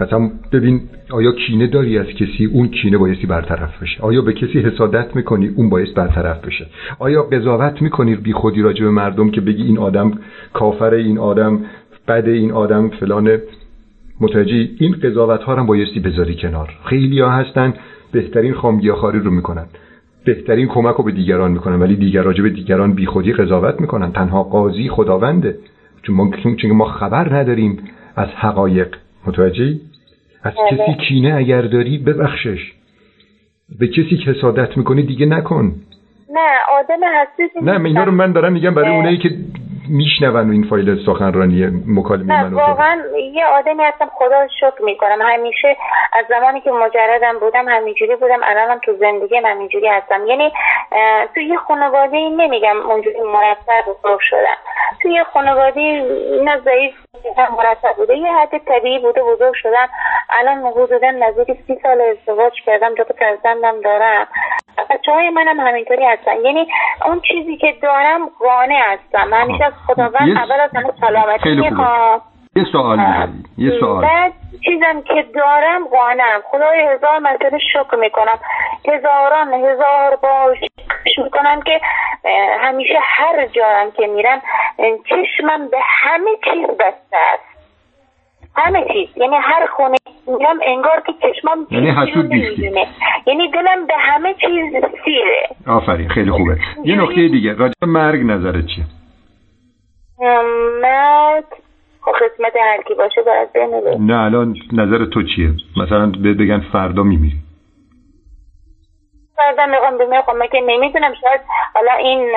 مثلا 0.00 0.30
ببین 0.52 0.80
آیا 1.10 1.32
کینه 1.32 1.66
داری 1.66 1.98
از 1.98 2.06
کسی؟ 2.06 2.44
اون 2.44 2.68
کینه 2.68 2.98
بایستی 2.98 3.26
برطرف 3.26 3.82
بشه. 3.82 4.00
آیا 4.00 4.22
به 4.22 4.32
کسی 4.32 4.60
حسادت 4.60 5.16
می‌کنی؟ 5.16 5.48
اون 5.48 5.70
باید 5.70 5.94
برطرف 5.94 6.44
بشه. 6.46 6.66
آیا 6.98 7.22
قضاوت 7.22 7.82
می‌کنی 7.82 8.14
بی 8.16 8.32
خودی 8.32 8.62
راجع 8.62 8.84
به 8.84 8.90
مردم 8.90 9.30
که 9.30 9.40
بگی 9.40 9.62
این 9.62 9.78
آدم 9.78 10.18
کافر 10.52 10.94
این 10.94 11.18
آدم 11.18 11.58
بد 12.08 12.28
این 12.28 12.52
آدم 12.52 12.88
فلان؟ 12.88 13.38
متوجه 14.20 14.68
این 14.78 14.92
قضاوت 14.92 15.42
ها 15.42 15.54
رو 15.54 15.64
بایستی 15.64 16.00
بذاری 16.00 16.34
کنار. 16.34 16.70
خیلی 16.84 17.20
ها 17.20 17.30
هستن 17.30 17.74
بهترین 18.12 18.54
خامگیاخاری 18.54 19.18
رو 19.18 19.30
می‌کنن. 19.30 19.66
بهترین 20.24 20.68
کمک 20.68 20.94
رو 20.94 21.04
به 21.04 21.12
دیگران 21.12 21.50
می‌کنن 21.50 21.80
ولی 21.80 21.96
دیگر 21.96 22.22
راجع 22.22 22.42
به 22.42 22.50
دیگران 22.50 22.92
بیخودی 22.92 23.32
قضاوت 23.32 23.80
می‌کنن. 23.80 24.12
تنها 24.12 24.42
قاضی 24.42 24.88
خداونده. 24.88 25.58
چون 26.02 26.16
ما, 26.16 26.30
چون 26.56 26.70
ما 26.70 26.84
خبر 26.84 27.34
نداریم 27.34 27.78
از 28.16 28.28
حقایق. 28.28 28.94
متوجهی؟ 29.26 29.80
از 30.42 30.52
بله. 30.54 30.78
کسی 30.78 30.96
کینه 31.08 31.34
اگر 31.34 31.62
داری 31.62 31.98
ببخشش. 31.98 32.72
به 33.78 33.86
کسی 33.88 34.16
که 34.16 34.30
حسادت 34.30 34.76
می‌کنی 34.76 35.02
دیگه 35.02 35.26
نکن. 35.26 35.74
نه 36.34 36.50
آدم 36.78 37.00
حساسی 37.04 37.64
نه 37.64 37.78
من 37.78 37.86
اینا 37.86 38.04
رو 38.04 38.12
من 38.12 38.32
دارم 38.32 38.52
میگم 38.52 38.74
برای. 38.74 38.96
اونایی 38.96 39.18
که 39.18 39.30
میشنون 39.88 40.50
این 40.50 40.66
فایل 40.70 41.06
سخنرانی 41.06 41.66
مکالمه 41.86 42.42
منو؟ 42.42 42.56
واقعا 42.56 43.02
یه 43.32 43.46
آدمی 43.46 43.82
هستم 43.82 44.10
خدا 44.14 44.46
شکر 44.60 44.82
می‌کنم. 44.84 45.18
همیشه 45.22 45.76
از 46.12 46.24
زمانی 46.28 46.60
که 46.60 46.70
مجردم 46.70 47.38
بودم 47.38 47.68
همینجوری 47.68 48.16
بودم. 48.16 48.40
الانم 48.44 48.80
تو 48.84 48.92
زندگی 48.96 49.36
همینجوری 49.36 49.88
هستم. 49.88 50.26
یعنی 50.26 50.52
تو 51.34 51.40
یه 51.40 51.56
خانواده 51.56 52.16
نمیگم 52.16 52.76
اونجوری 52.90 53.20
مرتب 53.20 53.84
بزرگ 53.86 54.20
شدم. 54.20 54.56
تو 55.02 55.08
یه 55.08 55.24
خانواده 55.24 55.80
نه 56.44 56.60
ضعیف 56.64 56.94
مرتب 57.58 57.96
بوده 57.96 58.16
یه 58.16 58.32
حد 58.32 58.58
طبیعی 58.58 58.98
بوده 58.98 59.22
بزرگ 59.22 59.54
شدم. 59.54 59.88
الان 60.30 60.72
حدودا 60.72 61.10
نزدیک 61.10 61.58
سی 61.66 61.78
سال 61.82 62.00
ازدواج 62.00 62.52
کردم. 62.66 62.94
تا 62.94 63.04
فرزندم 63.18 63.80
دارم. 63.80 64.26
بچه 64.90 65.12
های 65.12 65.30
منم 65.30 65.60
همینطوری 65.60 66.04
هستن. 66.06 66.44
یعنی 66.44 66.68
اون 67.06 67.20
چیزی 67.20 67.56
که 67.56 67.74
دارم 67.82 68.30
قانع 68.40 68.82
هستم. 68.92 69.34
همیشه 69.34 69.64
از 69.64 69.72
خداوند 69.86 70.36
اول 70.38 70.60
از 70.60 70.70
همه 70.74 70.92
سلامتی. 71.00 71.54
می‌خوام. 71.54 72.22
یه 72.56 72.64
سوال. 72.72 72.98
یه 73.58 73.80
سوال. 73.80 74.02
بعد 74.02 74.32
چیزم 74.64 75.02
که 75.02 75.24
دارم 75.34 75.84
قانم. 75.84 76.40
خدای 76.50 76.88
هزار 76.94 77.18
مرتبه 77.18 77.58
شکر 77.72 77.96
می‌کنم. 77.96 78.38
هزاران 78.88 79.52
هزار 79.54 80.16
بار 80.22 80.56
شکر 81.04 81.22
می‌کنم 81.22 81.62
که 81.62 81.80
همیشه 82.60 82.94
هر 83.02 83.46
جارم 83.46 83.90
که 83.90 84.06
میرم 84.06 84.42
چشمم 85.08 85.68
به 85.68 85.78
همه 86.02 86.30
چیز 86.44 86.66
بسته 86.66 87.16
است. 87.16 87.52
همه 88.56 88.84
چیز. 88.92 89.16
یعنی 89.16 89.36
هر 89.36 89.66
خونه 89.66 89.96
میرم 90.26 90.58
انگار 90.66 91.02
که 91.06 91.12
چشمم 91.12 91.66
یعنی 91.70 91.90
حسود. 91.90 92.26
نمی‌بینه. 92.26 92.86
یعنی 93.26 93.50
دلم 93.50 93.86
به 93.86 93.94
همه 93.98 94.34
چیز 94.34 94.84
سیره 95.04 95.48
آفرین. 95.66 96.08
خیلی 96.08 96.30
خوبه. 96.30 96.56
یه 96.84 97.02
نکته 97.02 97.28
دیگه. 97.28 97.54
راجع 97.54 97.74
به 97.80 97.86
مرگ 97.86 98.20
نظرت 98.24 98.66
چیه؟ 98.66 98.84
مرد 100.82 101.44
خب 102.02 102.12
قسمت 102.12 102.52
هر 102.56 102.82
کی 102.88 102.94
باشه 102.94 103.22
باید 103.22 103.52
بمیره 103.52 103.96
نه 104.00 104.24
الان 104.24 104.56
نظر 104.72 105.04
تو 105.04 105.22
چیه؟ 105.22 105.50
مثلا 105.76 106.06
بگن 106.06 106.60
فردا 106.72 107.02
میمیری. 107.02 107.36
فردا 109.42 109.66
می‌خوام 109.66 109.98
بمیرم 109.98 110.22
خب 110.22 110.32
من 110.32 110.46
که 110.46 110.60
نمی‌دونم 110.60 111.14
شاید 111.20 111.40
حالا 111.74 111.92
این 111.92 112.30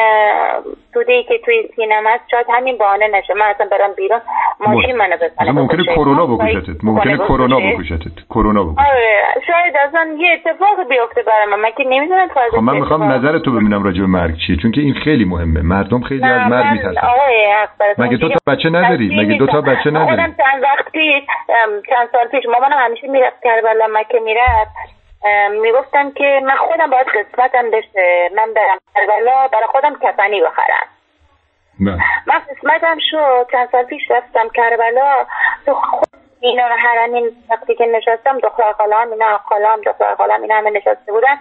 توده 0.94 1.14
ای 1.14 1.24
که 1.24 1.38
توی 1.46 1.70
سینما 1.76 2.10
هست 2.10 2.24
شاید 2.32 2.46
همین 2.50 2.78
بهانه 2.78 3.08
نشه. 3.08 3.34
من 3.34 3.46
اصلا 3.46 3.68
برم 3.72 3.94
بیرون 3.98 4.22
ماشین 4.60 4.96
منو 4.96 5.16
بزنه. 5.16 5.52
ممکنه. 5.52 5.84
کرونا 5.84 6.28
سایت 6.28 6.40
بکشتت. 6.56 6.84
ممکنه 6.84 7.14
بکنه 7.16 7.28
کرونا. 7.28 7.60
بکشتت. 7.60 8.26
کرونا 8.30 8.64
بکشتت 8.64 8.90
آره 8.90 9.24
شاید 9.48 9.78
اصلا 9.78 10.16
یه 10.18 10.30
اتفاق 10.34 10.88
بیفته 10.90 11.24
برای 11.24 11.46
من 11.62 11.72
که 11.78 11.84
نمی‌دونم 11.84 12.28
خب 12.52 12.58
من 12.58 12.76
می‌خوام 12.76 13.04
نظر 13.04 13.40
تو 13.40 13.52
ببینم 13.52 13.84
راجع 13.84 14.02
به 14.02 14.08
مرگ 14.08 14.36
چیه 14.48 14.58
چون 14.62 14.72
که 14.72 14.82
این 14.82 14.94
خیلی 14.94 15.26
مهمه. 15.26 15.62
مردم 15.62 16.02
خیلی 16.02 16.26
از 16.26 16.52
مرگ 16.52 16.66
میترسن. 16.66 17.08
مگه 17.98 18.18
دو 18.18 18.30
تا 18.30 18.36
بچه 18.48 18.70
نداری؟ 18.70 19.20
مگه 19.20 19.38
دو 19.38 19.48
تا. 19.48 19.62
بچه 19.62 19.92
نداری؟ 19.92 20.16
چند 20.16 20.64
وقت 20.64 20.92
پیش 20.92 21.24
چند 21.90 22.10
سال 22.12 22.28
پیش 22.28 22.46
مامانم 22.46 22.78
همیشه 22.78 23.08
می‌رفت 23.08 23.44
کربلا 23.44 23.88
مکه 23.94 24.20
می‌رفت. 24.20 24.76
می‌گفتم 25.62 26.12
که 26.12 26.42
من 26.44 26.56
خودم 26.56 26.90
باید 26.90 27.08
قسمتم 27.08 27.72
بشه. 27.72 28.30
من 28.36 28.54
برم 28.54 28.78
کربلا 28.96 29.48
برای 29.48 29.68
خودم 29.68 29.96
کفنی 30.04 30.42
بخرم. 30.42 30.88
بله. 31.80 31.98
من 32.28 32.40
قسمتم 32.40 32.98
شد 33.00 33.48
چند 33.52 33.70
سال 33.72 33.84
پیش 33.84 34.12
رفتم 34.12 34.50
کربلا. 34.50 35.26
تو 35.66 35.74
خود 35.74 36.08
اینا 36.40 36.68
رو 36.68 36.76
حرمین 36.76 37.32
وقتی 37.50 37.76
که 37.76 37.86
نشستم 37.86 38.40
دختر 38.40 38.72
خالام 38.72 39.12
اینا 39.12 39.38
خالام 39.38 39.82
دختر 39.82 40.16
خالام 40.16 40.42
اینا 40.42 40.56
همه 40.56 40.70
نشسته 40.70 41.12
بودن. 41.12 41.40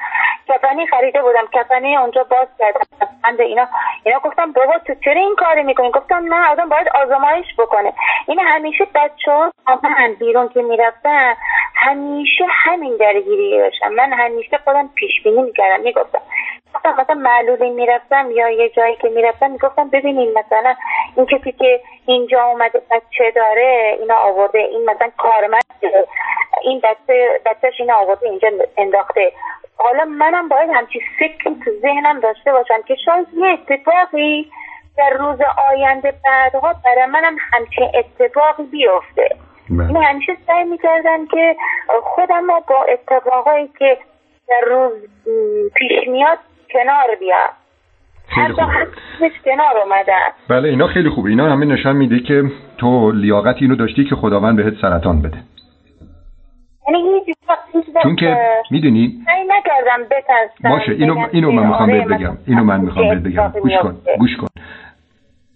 کفنی 0.48 0.86
خریده 0.86 1.22
بودم. 1.22 1.46
کفنی 1.52 1.96
اونجا 1.96 2.24
باز 2.24 2.48
کردم. 2.58 2.80
بند 3.24 3.40
اینا. 3.40 3.68
اینا 4.04 4.18
گفتم 4.18 4.52
بابا 4.52 4.78
تو 4.78 4.94
چرا 5.04 5.20
این 5.20 5.36
کاری 5.36 5.62
می‌کنی؟ 5.62 5.90
گفتم 5.90 6.34
نه 6.34 6.50
آدم 6.50 6.68
باید 6.68 6.88
آزمایش 6.88 7.46
بکنه. 7.58 7.92
این 8.28 8.38
همیشه 8.40 8.86
بچه 8.94 9.32
ها 9.32 9.52
من 9.82 10.14
بیرون 10.18 10.48
که 10.48 10.62
می‌رفتن. 10.62 11.34
همیشه 11.74 12.44
همین 12.48 12.96
درگیری 12.96 13.58
داشتم 13.58 13.88
من 13.88 14.12
همیشه 14.12 14.58
خودم 14.58 14.88
پیش 14.94 15.22
بینی 15.24 15.42
می‌کردم. 15.42 15.82
می‌گفتم 15.82 16.20
گفتم 16.74 16.94
مثلا 17.00 17.14
معلولی 17.14 17.70
می‌رفتم 17.70 18.30
یا 18.30 18.48
یه 18.48 18.68
جایی 18.68 18.96
که 18.96 19.08
می‌رفتم 19.08 19.50
می‌گفتم 19.50 19.88
ببینین 19.88 20.38
مثلا 20.38 20.74
این 21.16 21.26
کسی 21.26 21.52
که 21.52 21.80
اینجا 22.06 22.44
اومده 22.44 22.82
بچه 22.90 23.30
داره 23.34 23.96
اینا 24.00 24.16
آورده 24.16 24.58
این 24.58 24.90
مثلا 24.90 25.10
کارمنده 25.18 26.06
این 26.62 26.80
بچه 26.80 27.40
بچهش 27.46 27.80
اینا 27.80 27.96
آورده 27.96 28.28
اینجا 28.28 28.48
انداخته. 28.76 29.32
حالا 29.76 30.04
منم 30.04 30.48
باید 30.48 30.70
همچی 30.70 31.00
فکری 31.18 31.56
تو 31.64 31.70
ذهنم 31.82 32.20
داشته 32.20 32.52
باشم 32.52 32.82
که 32.82 32.94
شاید 33.04 33.26
یه 33.36 33.46
اتفاقی 33.46 34.50
در 34.96 35.10
روز 35.10 35.38
آینده 35.70 36.14
بعدها 36.24 36.74
برای 36.84 37.06
منم 37.06 37.36
همچین 37.52 37.92
اتفاقی 37.94 38.62
بیفته. 38.62 39.28
بله. 39.70 39.86
این 39.88 39.96
همیشه 39.96 40.36
سعی 40.46 40.64
می‌کردم 40.64 41.26
که 41.26 41.56
خودم 42.02 42.46
با 42.46 42.86
اتفاقایی 42.88 43.70
که 43.78 43.98
در 44.48 44.60
روز 44.66 44.92
پیش 45.74 46.08
میاد 46.08 46.38
کنار 46.74 47.16
بیام 47.20 47.50
خیلی 48.28 48.60
حتی 48.70 49.30
کنار 49.44 49.78
اومدم 49.84 50.32
بله 50.48 50.68
اینا 50.68 50.86
خیلی 50.86 51.08
خوبه 51.08 51.30
اینا 51.30 51.52
همه 51.52 51.66
نشان 51.66 51.96
میده 51.96 52.20
که 52.20 52.44
تو 52.78 53.12
لیاقت 53.12 53.56
اینو 53.58 53.76
داشتی 53.76 54.04
که 54.04 54.16
خداوند 54.16 54.56
بهت 54.56 54.74
سرطان 54.80 55.22
بده. 55.22 55.38
یعنی 56.88 57.20
هیچ 57.26 57.36
چون 58.02 58.16
که 58.16 58.36
می‌دونی 58.70 59.24
نکردم 59.58 59.98
باشه 60.70 60.92
اینو 60.92 61.26
اینو 61.32 61.50
من 61.50 61.66
می‌خوام 61.66 61.90
آره، 61.90 62.04
بهت 62.04 62.18
بگم. 62.18 62.36
اینو 62.46 62.64
من 62.64 62.80
می‌خوام 62.80 63.08
چه 63.08 63.14
بهت 63.14 63.32
بگم. 63.32 63.60
گوش 63.60 63.76
کن. 63.82 63.96
گوش 64.18 64.36
کن. 64.36 64.46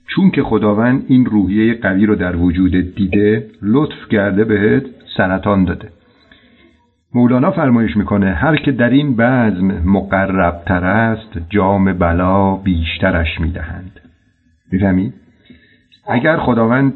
چون 0.09 0.31
که 0.31 0.42
خداوند 0.42 1.04
این 1.09 1.26
روحیه 1.26 1.74
قوی 1.74 2.07
رو 2.07 2.14
در 2.14 2.37
وجود 2.37 2.94
دیده 2.94 3.46
لطف 3.62 4.09
کرده 4.11 4.44
بهت 4.44 4.83
سرطان 5.16 5.64
داده. 5.64 5.88
مولانا 7.14 7.51
فرمایش 7.51 7.97
می‌کنه 7.97 8.35
هر 8.35 8.57
که 8.57 8.73
در 8.73 8.90
این 8.90 9.16
بزم 9.16 9.83
مقرب 9.85 10.62
تر 10.66 10.85
است 10.85 11.38
جام 11.51 11.92
بلا 11.92 12.55
بیشترش 12.55 13.40
می‌دهند. 13.40 14.01
می‌فهمی؟ 14.73 15.12
اگر 16.09 16.37
خداوند 16.37 16.94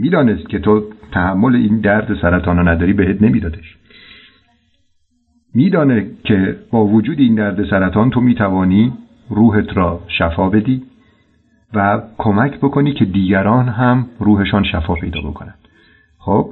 می‌دانست 0.00 0.48
که 0.48 0.58
تو 0.58 0.82
تحمل 1.12 1.56
این 1.56 1.80
درد 1.80 2.20
سرطان 2.22 2.56
رو 2.56 2.68
نداری 2.68 2.92
بهت 2.92 3.22
نمیدادش. 3.22 3.76
میدانه 5.54 6.06
که 6.24 6.56
با 6.70 6.86
وجود 6.86 7.18
این 7.18 7.34
درد 7.34 7.70
سرطان 7.70 8.10
تو 8.10 8.20
می‌توانی 8.20 8.92
روحت 9.30 9.76
را 9.76 10.00
شفا 10.18 10.48
بدی 10.48 10.82
و 11.74 12.02
کمک 12.18 12.58
بکنی 12.58 12.92
که 12.92 13.04
دیگران 13.04 13.68
هم 13.68 14.06
روحشان 14.18 14.64
شفا 14.64 14.94
پیدا 14.94 15.20
بکنند. 15.20 15.58
خب؟ 16.18 16.50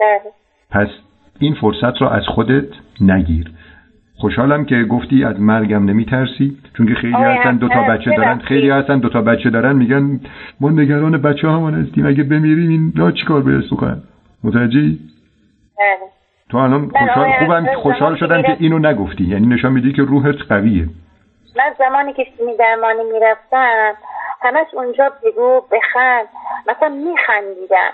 بله. 0.00 0.32
پس 0.70 0.88
این 1.38 1.54
فرصت 1.54 2.02
را 2.02 2.10
از 2.10 2.22
خودت 2.26 2.68
نگیر. 3.00 3.50
خوشحالم 4.18 4.64
که 4.64 4.84
گفتی 4.84 5.24
از 5.24 5.40
مرگم 5.40 5.84
نمیترسی 5.84 6.56
چون 6.76 6.86
که 6.86 6.94
خیلی 6.94 7.14
آره، 7.14 7.34
هستن 7.34 7.56
دو 7.56 7.68
تا 7.68 7.82
بچه 7.82 8.10
دارن. 8.16 8.38
خیلی 8.38 8.70
هستن 8.70 8.98
دو 8.98 9.08
تا 9.08 9.22
بچه 9.22 9.50
دارن 9.50 9.76
میگن 9.76 10.20
ما 10.60 10.70
نگران 10.70 11.22
بچه 11.22 11.48
همان 11.48 11.74
هستیم 11.74 12.06
اگه 12.06 12.22
بمیریم 12.22 12.68
این 12.68 12.92
لا 12.96 13.10
چیکار 13.10 13.42
برس 13.42 13.72
بکنن؟ 13.72 14.02
متوجهی؟ 14.44 14.98
بله. 15.78 15.96
تو 16.50 16.56
الان 16.56 16.88
بله، 16.88 17.06
خوشحال 17.06 17.32
خوبم 17.38 17.66
خوشحال 17.74 18.16
شدم 18.16 18.42
که 18.42 18.56
اینو 18.58 18.78
نگفتی 18.78 19.24
یعنی 19.24 19.46
نشان 19.46 19.72
میدی 19.72 19.92
که 19.92 20.02
روحت 20.02 20.36
قویه. 20.48 20.88
من 21.56 21.74
زمانی 21.78 22.12
که 22.12 22.26
می 22.46 22.56
درمانی 22.58 23.12
می‌رفتم 23.12 23.92
همش 24.42 24.66
اونجا 24.74 25.12
بگو 25.24 25.60
بخند. 25.72 26.26
مثلا 26.66 26.88
میخندیدم. 26.88 27.92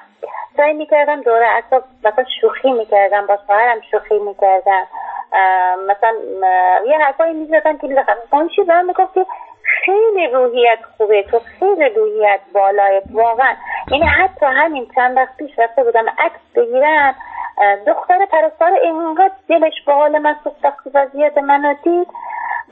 سعی 0.57 0.73
می‌کردم 0.73 1.21
دوره 1.21 1.47
اطراف 1.49 1.83
مثلا 2.05 2.25
شوخی 2.41 2.73
می‌کردم 2.73 3.27
با 3.27 3.39
شوهرم 3.47 3.81
شوخی 3.91 4.19
می‌کردم. 4.19 4.87
مثلا 5.89 6.15
یه 6.87 6.99
حرفایی 6.99 7.33
می‌زدم 7.33 7.79
که 7.79 8.05
اون 8.33 8.49
چیز 8.49 8.67
به 8.67 8.75
من 8.75 8.85
می‌گفت 8.87 9.15
که 9.15 9.27
خیلی 9.85 10.27
روحیت 10.27 10.79
خوبه 10.97 11.23
تو 11.23 11.39
خیلی 11.39 11.89
روحیت 11.89 12.41
بالای 12.53 13.03
واقعا. 13.13 13.55
یعنی 13.91 14.07
حتی 14.07 14.47
همین 14.47 14.91
چند 14.95 15.17
وقت 15.17 15.37
پیش 15.37 15.59
رفته 15.59 15.85
بودم 15.85 16.07
عکس 16.19 16.41
بگیرم. 16.55 17.15
دختر 17.87 18.27
پرستار 18.27 18.73
اینقدر 18.73 19.35
دلش 19.49 19.83
به 19.87 19.93
حال 19.93 20.19
من 20.19 20.37
وقتی 20.65 20.91
وضعیت 20.95 21.39
منو 21.39 21.75
دید. 21.83 22.09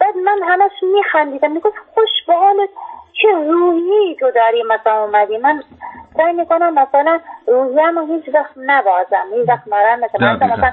بعد 0.01 0.17
من 0.17 0.39
همش 0.43 0.73
میخندیدم. 0.83 1.51
می‌گفت 1.51 1.77
خوش 1.95 2.11
به 2.27 2.35
حالت 2.35 2.71
چه 3.23 3.29
روحی 3.49 4.17
تو 4.21 4.31
داری 4.31 4.63
مثلا 4.63 5.05
اومدی 5.05 5.39
من 5.39 5.63
سعی 6.17 6.33
می‌کنم 6.33 6.75
مثلا 6.75 7.21
روحیم 7.47 7.99
رو 7.99 8.07
هیچ 8.07 8.35
وقت 8.35 8.51
نبازم. 8.57 9.25
هیچ 9.35 9.49
وقت 9.49 9.69
نارم 9.69 10.01
مثلا. 10.01 10.35
مثلا 10.35 10.73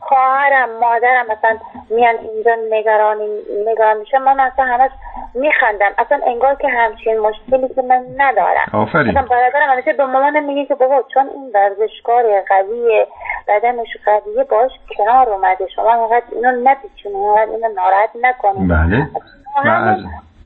خواهرم 0.00 0.68
مادرم 0.80 1.26
مثلا 1.26 1.58
میان 1.90 2.14
اینجا 2.16 2.56
نگرانی 2.70 3.28
نگران 3.66 3.96
میشه. 3.96 4.18
من 4.18 4.40
اصلا 4.40 4.64
همش 4.64 4.90
میخندم. 5.34 5.90
اصلا 5.98 6.20
انگار 6.26 6.54
که 6.54 6.68
همچین 6.68 7.18
مشکلی 7.18 7.68
که 7.74 7.82
من 7.82 8.04
ندارم. 8.16 8.66
آفرین. 8.72 9.10
مثلا 9.10 9.22
برادرم 9.22 9.70
همیشه 9.70 9.92
به 9.92 10.06
مامانم 10.06 10.44
میگه 10.44 10.64
که 10.66 10.74
بابا 10.74 11.04
چون 11.14 11.28
این 11.28 11.50
ورزشکار 11.54 12.40
قویه 12.40 13.06
بدنش 13.48 13.96
قویه 14.04 14.44
باش 14.44 14.70
کنار 14.98 15.30
اومده. 15.30 15.66
شما 15.66 15.94
اینقدر 15.94 16.26
اینو 16.32 16.70
نپیچونی 16.70 17.14
اینقدر 17.16 17.50
اینو 17.52 17.68
ناراحت 17.74 18.10
نکنی. 18.20 18.68
بله. 18.68 19.08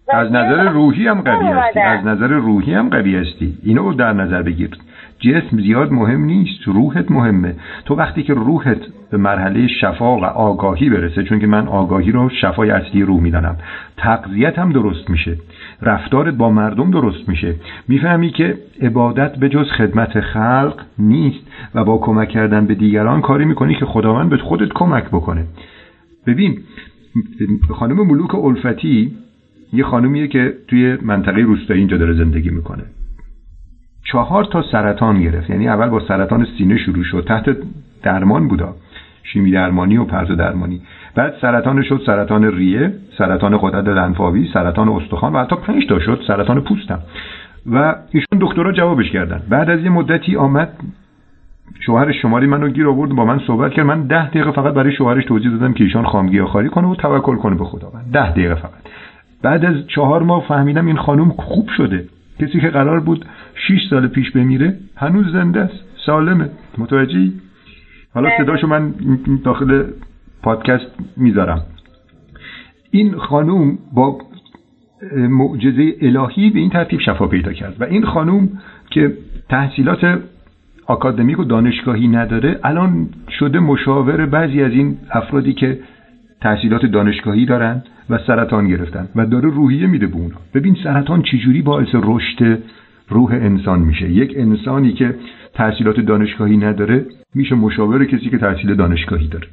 از 0.08 0.32
نظر 0.32 0.68
روحی 0.68 1.06
هم 1.06 1.20
قوی 1.20 1.46
هستی. 1.46 1.80
از 1.80 2.06
نظر 2.06 2.28
روحی 2.28 2.74
هم 2.74 2.88
قوی 2.88 3.16
هستی. 3.16 3.54
اینو 3.62 3.92
در 3.92 4.12
نظر 4.12 4.42
بگیر. 4.42 4.70
جسم 5.20 5.56
زیاد 5.56 5.92
مهم 5.92 6.24
نیست. 6.24 6.62
روحت 6.66 7.10
مهمه. 7.10 7.54
تو 7.84 7.94
وقتی 7.94 8.22
که 8.22 8.34
روحت 8.34 8.78
به 9.10 9.16
مرحله 9.16 9.66
شفا 9.66 10.16
و 10.16 10.24
آگاهی 10.24 10.90
برسه 10.90 11.22
چون 11.22 11.38
که 11.38 11.46
من 11.46 11.66
آگاهی 11.66 12.12
رو 12.12 12.28
شفای 12.28 12.70
اصلی 12.70 13.02
روح 13.02 13.20
می‌دانم 13.20 13.56
تغذیت 13.96 14.58
هم 14.58 14.72
درست 14.72 15.10
میشه. 15.10 15.36
رفتارت 15.82 16.34
با 16.34 16.50
مردم 16.50 16.90
درست 16.90 17.28
میشه. 17.28 17.54
می‌فهمی 17.88 18.30
که 18.30 18.58
عبادت 18.80 19.36
به 19.36 19.48
جز 19.48 19.70
خدمت 19.70 20.20
خلق 20.20 20.82
نیست 20.98 21.40
و 21.74 21.84
با 21.84 21.98
کمک 21.98 22.28
کردن 22.28 22.66
به 22.66 22.74
دیگران 22.74 23.20
کاری 23.20 23.44
می‌کنی 23.44 23.74
که 23.74 23.86
خداوند 23.86 24.30
به 24.30 24.36
خودت 24.36 24.72
کمک 24.74 25.04
بکنه. 25.04 25.44
ببین 26.26 26.58
خانم 27.70 28.06
ملوک 28.06 28.34
الفتی 28.34 29.12
یه 29.72 29.84
خانومیه 29.84 30.28
که 30.28 30.54
توی 30.68 30.98
منطقه 31.02 31.40
روستایی 31.40 31.80
اینجا 31.80 31.96
داره 31.96 32.14
زندگی 32.14 32.50
می‌کنه. 32.50 32.82
چهار 34.04 34.44
تا 34.44 34.62
سرطان 34.72 35.22
گرفت. 35.22 35.50
یعنی 35.50 35.68
اول 35.68 35.88
با 35.88 36.00
سرطان 36.00 36.46
سینه 36.58 36.76
شروع 36.78 37.04
شد. 37.04 37.24
تحت 37.28 37.56
درمان 38.02 38.48
بودا. 38.48 38.74
شیمی 39.22 39.50
درمانی 39.50 39.96
و 39.96 40.04
پرز 40.04 40.30
درمانی. 40.30 40.80
بعد 41.14 41.34
سرطان 41.40 41.82
شد 41.82 42.02
سرطان 42.06 42.44
ریه 42.44 42.94
سرطان 43.18 43.56
غدد 43.56 43.88
لنفاوی 43.88 44.50
سرطان 44.54 44.88
استخوان 44.88 45.32
و 45.32 45.38
حتی 45.38 45.56
پنج 45.56 45.86
تا 45.88 45.98
شد 45.98 46.20
سرطان 46.26 46.60
پوستم. 46.60 46.98
و 47.72 47.94
ایشون 48.10 48.38
دکترها 48.40 48.72
جوابش 48.72 49.10
کردن. 49.10 49.42
بعد 49.48 49.70
از 49.70 49.80
یه 49.80 49.90
مدتی 49.90 50.36
آمد 50.36 50.72
شوهر 51.80 52.12
شماری 52.12 52.46
منو 52.46 52.68
گیر 52.68 52.88
آورد 52.88 53.10
با 53.10 53.24
من 53.24 53.38
صحبت 53.46 53.72
کرد. 53.72 53.86
من 53.86 54.06
ده 54.06 54.28
دقیقه 54.28 54.50
فقط 54.50 54.74
برای 54.74 54.92
شوهرش 54.92 55.24
توضیح 55.24 55.50
دادم 55.50 55.72
که 55.72 55.84
ایشان 55.84 56.04
خامگیاخواری 56.04 56.68
کنه 56.68 56.88
و 56.88 56.94
توکل 56.94 57.36
کنه 57.36 57.56
به 57.56 57.64
خداوند. 57.64 58.12
ده 58.12 58.30
دقیقه 58.30 58.54
فقط. 58.54 58.70
بعد 59.42 59.64
از 59.64 59.74
چهار 59.86 60.22
ماه 60.22 60.44
فهمیدم 60.48 60.86
این 60.86 60.96
خانم 60.96 61.30
خوب 61.30 61.68
شده. 61.76 62.04
کسی 62.38 62.60
که 62.60 62.68
قرار 62.68 63.00
بود 63.00 63.24
6 63.54 63.88
سال 63.90 64.08
پیش 64.08 64.30
بمیره 64.30 64.76
هنوز 64.96 65.32
زنده 65.32 65.60
است. 65.60 65.84
سالمه. 66.06 66.50
متوجهی؟ 66.78 67.32
حالا 68.14 68.30
صداشو 68.38 68.66
من 68.66 68.94
داخل 69.44 69.84
پادکست 70.42 70.86
می‌ذارم. 71.16 71.62
این 72.90 73.16
خانوم 73.16 73.78
با 73.94 74.18
معجزه 75.12 75.94
الهی 76.00 76.50
به 76.50 76.58
این 76.58 76.70
ترتیب 76.70 77.00
شفا 77.00 77.26
پیدا 77.26 77.52
کرد 77.52 77.76
و 77.80 77.84
این 77.84 78.04
خانوم 78.04 78.48
که 78.90 79.12
تحصیلات 79.48 80.18
آکادمیک 80.86 81.38
و 81.38 81.44
دانشگاهی 81.44 82.08
نداره 82.08 82.60
الان 82.64 83.08
شده 83.38 83.58
مشاور 83.58 84.26
بعضی 84.26 84.62
از 84.62 84.72
این 84.72 84.96
افرادی 85.10 85.52
که 85.52 85.78
تحصیلات 86.42 86.86
دانشگاهی 86.86 87.46
دارن 87.46 87.82
و 88.10 88.18
سرطان 88.26 88.68
گرفتن 88.68 89.08
و 89.16 89.26
داره 89.26 89.48
روحیه 89.48 89.86
میده 89.86 90.06
به 90.06 90.16
اونا. 90.16 90.36
ببین 90.54 90.76
سرطان 90.84 91.22
چجوری 91.22 91.62
باعث 91.62 91.88
رشد 91.94 92.58
روح 93.08 93.32
انسان 93.32 93.80
میشه. 93.80 94.10
یک 94.10 94.34
انسانی 94.36 94.92
که 94.92 95.14
تحصیلات 95.54 96.00
دانشگاهی 96.00 96.56
نداره 96.56 97.06
میشه 97.34 97.54
مشاور 97.54 98.04
کسی 98.04 98.30
که 98.30 98.38
تحصیل 98.38 98.74
دانشگاهی 98.74 99.28
داره. 99.28 99.46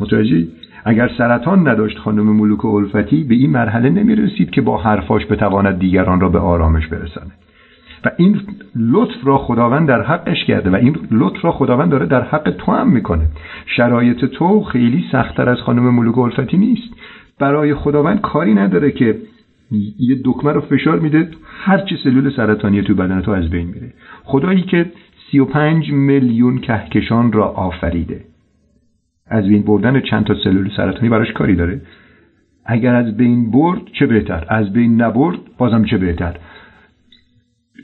متوجهی؟ 0.00 0.48
اگر 0.84 1.10
سرطان 1.18 1.68
نداشت 1.68 1.98
خانم 1.98 2.36
ملوک 2.36 2.64
الفتی 2.64 3.24
به 3.24 3.34
این 3.34 3.50
مرحله 3.50 3.90
نمی‌رسید 3.90 4.50
که 4.50 4.60
با 4.60 4.78
حرفاش 4.78 5.26
بتواند 5.26 5.78
دیگران 5.78 6.20
را 6.20 6.28
به 6.28 6.38
آرامش 6.38 6.86
برسانه 6.86 7.30
و 8.04 8.10
این 8.16 8.40
لطف 8.76 9.16
را 9.24 9.38
خداوند 9.38 9.88
در 9.88 10.02
حقش 10.02 10.44
کرده 10.44 10.70
و 10.70 10.74
این 10.74 10.96
لطف 11.10 11.44
را 11.44 11.52
خداوند 11.52 11.90
داره 11.90 12.06
در 12.06 12.22
حق 12.22 12.50
تو 12.58 12.72
هم 12.72 12.90
می‌کنه. 12.90 13.26
شرایط 13.66 14.24
تو 14.24 14.62
خیلی 14.62 15.04
سختتر 15.12 15.48
از 15.48 15.58
خانم 15.58 15.94
ملوک 15.94 16.18
الفتی 16.18 16.56
نیست. 16.56 16.94
برای 17.38 17.74
خداوند 17.74 18.20
کاری 18.20 18.54
نداره 18.54 18.90
که 18.92 19.18
یه 19.98 20.20
دکمه 20.24 20.52
رو 20.52 20.60
فشار 20.60 20.98
میده 20.98 21.28
هرچی 21.44 21.96
سلول 22.04 22.30
سرطانی 22.36 22.82
تو 22.82 22.94
بدن 22.94 23.20
تو 23.20 23.30
از 23.30 23.50
بین 23.50 23.66
میره. 23.66 23.92
خدایی 24.24 24.62
که 24.62 24.86
35 25.32 25.92
میلیون 25.92 26.58
کهکشان 26.58 27.32
را 27.32 27.48
آفریده. 27.48 28.20
از 29.26 29.48
بین 29.48 29.62
بردن 29.62 30.00
چند 30.00 30.24
تا 30.24 30.34
سلول 30.34 30.70
سرطانی 30.76 31.08
براش 31.08 31.32
کاری 31.32 31.56
داره؟ 31.56 31.80
اگر 32.66 32.94
از 32.94 33.16
بین 33.16 33.50
برد 33.50 33.80
چه 33.98 34.06
بهتر؟ 34.06 34.44
از 34.48 34.72
بین 34.72 35.02
نبرد 35.02 35.38
بازم 35.58 35.84
چه 35.84 35.98
بهتر؟ 35.98 36.36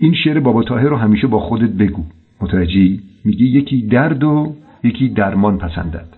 این 0.01 0.15
شعر 0.15 0.41
بابا 0.41 0.63
تاهر 0.63 0.89
رو 0.89 0.97
همیشه 0.97 1.27
با 1.27 1.39
خودت 1.39 1.71
بگو. 1.71 2.03
متوجهی؟ 2.41 3.01
میگه 3.25 3.45
یکی 3.45 3.83
درد 3.83 4.25
و 4.25 4.55
یکی 4.85 5.09
درمان 5.09 5.59
پسندد. 5.59 6.09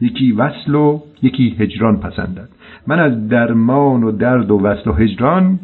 یکی 0.00 0.32
وصل 0.32 0.74
و 0.74 1.00
یکی 1.22 1.56
هجران 1.58 2.00
پسندد. 2.00 2.48
من 2.86 2.98
از 2.98 3.28
درمان 3.28 4.02
و 4.02 4.10
درد 4.10 4.50
و 4.50 4.58
وصل 4.58 4.90
و 4.90 4.92
هجران 4.92 5.58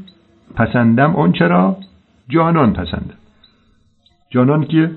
پسندم 0.55 1.17
اون 1.17 1.33
چرا 1.33 1.77
جانان 2.29 2.73
پسندم 2.73 3.17
جانان 4.31 4.65
که 4.65 4.91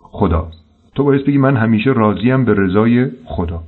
خدا. 0.00 0.48
تو 0.94 1.04
باید 1.04 1.26
بگی 1.26 1.38
من 1.38 1.56
همیشه 1.56 1.90
راضیم 1.90 2.44
به 2.44 2.54
رضای 2.54 3.10
خدا. 3.24 3.62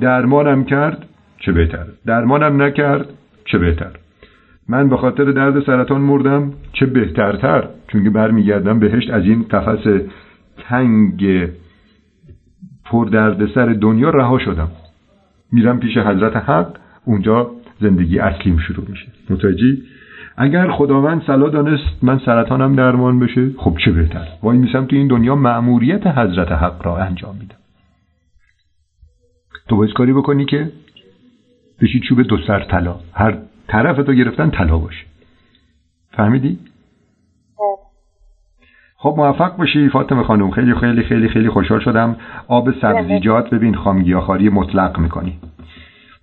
درمانم 0.00 0.64
کرد 0.64 1.06
چه 1.38 1.52
بهتر. 1.52 1.84
درمانم 2.06 2.62
نکرد 2.62 3.06
چه 3.44 3.58
بهتر. 3.58 3.97
من 4.68 4.88
به 4.88 4.96
خاطر 4.96 5.24
درد 5.24 5.64
سرطان 5.64 6.00
مردم 6.00 6.52
چه 6.72 6.86
بهترتر 6.86 7.68
چون 7.88 8.04
که 8.04 8.10
برمیگردم 8.10 8.78
بهشت 8.78 9.10
از 9.10 9.24
این 9.24 9.42
قفس 9.42 10.02
تنگ 10.58 11.48
پر 12.84 13.04
درد 13.04 13.54
سر 13.54 13.66
دنیا 13.66 14.10
رها 14.10 14.38
شدم. 14.38 14.68
میرم 15.52 15.80
پیش 15.80 15.96
حضرت 15.96 16.36
حق 16.36 16.76
اونجا 17.04 17.50
زندگی 17.80 18.18
اصلیم 18.18 18.58
شروع 18.58 18.86
میشه. 18.90 19.06
متوجهی؟ 19.30 19.82
اگر 20.36 20.70
خداوند 20.70 21.22
صلا 21.26 21.48
دانست 21.48 21.84
من 22.02 22.18
سرطانم 22.18 22.76
درمان 22.76 23.18
بشه 23.18 23.50
خب 23.56 23.76
چه 23.84 23.92
بهتر؟ 23.92 24.26
وای 24.42 24.58
میسم 24.58 24.84
تو 24.84 24.96
این 24.96 25.08
دنیا 25.08 25.34
مأموریت 25.34 26.06
حضرت 26.06 26.52
حق 26.52 26.86
را 26.86 26.96
انجام 26.96 27.36
میدم. 27.40 27.56
تو 29.68 29.76
باید 29.76 29.92
کاری 29.92 30.12
بکنی 30.12 30.44
که 30.44 30.72
بشی 31.80 32.00
چوب 32.00 32.22
دو 32.22 32.36
سر 32.46 32.64
طلا. 32.64 32.96
هر 33.12 33.38
طرف 33.68 33.96
تو 33.96 34.12
گرفتن 34.12 34.50
طلا 34.50 34.78
باشه. 34.78 35.04
فهمیدی؟ 36.16 36.58
خب 38.96 39.14
موفق 39.16 39.56
باشی 39.56 39.88
فاطمه 39.88 40.22
خانم. 40.22 40.50
خیلی 40.50 40.74
خیلی 40.74 41.02
خیلی 41.02 41.28
خیلی 41.28 41.48
خوشحال 41.50 41.80
شدم. 41.80 42.16
آب 42.48 42.80
سبزیجات 42.80 43.50
ببین 43.50 43.74
خامگیاخاری 43.74 44.48
مطلق 44.48 44.98
می‌کنی. 44.98 45.38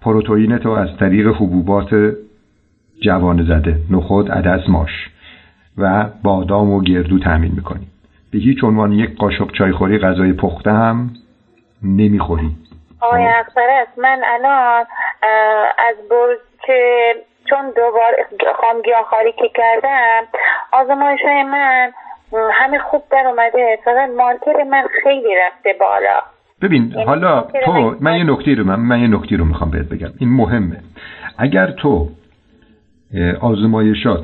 پروتئین 0.01 0.57
تو 0.57 0.69
از 0.69 0.97
طریق 0.97 1.27
حبوبات 1.27 2.15
جوان 3.03 3.43
زده. 3.43 3.79
نخود 3.91 4.31
عدس 4.31 4.69
ماش. 4.69 4.91
و 5.77 6.05
بادام 6.23 6.71
و 6.71 6.81
گردو 6.81 7.19
تامین 7.19 7.51
می‌کنی. 7.55 7.87
به 8.31 8.37
هیچ 8.37 8.63
عنوان 8.63 8.91
یک 8.91 9.15
قاشق 9.15 9.51
چایخوری 9.51 9.99
غذای 9.99 10.33
پخته 10.33 10.71
هم 10.71 11.09
نمی‌خوری. 11.83 12.51
آقای 13.01 13.25
است 13.25 13.99
من 13.99 14.21
الان 14.25 14.85
از 15.89 15.95
برج 16.09 16.37
که 16.65 17.13
چون 17.49 17.71
دوبار 17.75 18.13
خامگیاخاری 18.61 19.31
که 19.31 19.49
کردم 19.55 20.21
آزمایش 20.73 21.19
های 21.25 21.43
من 21.43 21.91
همه 22.53 22.79
خوب 22.79 23.03
در 23.11 23.27
اومده. 23.27 23.79
فقط 23.85 24.09
مارکر 24.17 24.63
من 24.63 24.83
خیلی 25.03 25.35
رفته 25.45 25.69
بالا. 25.79 26.21
ببین 26.61 26.91
یعنی 26.91 27.03
حالا 27.03 27.41
تو 27.65 27.95
من 27.99 28.17
یه 28.17 28.23
نکته 28.23 28.55
رو 28.55 28.63
من, 28.63 28.75
من 28.75 28.99
یه 28.99 29.07
نکته 29.07 29.37
رو 29.37 29.45
می‌خوام 29.45 29.71
بهت 29.71 29.89
بگم. 29.89 30.09
این 30.19 30.29
مهمه. 30.29 30.77
اگر 31.37 31.71
تو 31.71 32.09
آزمایشات 33.41 34.23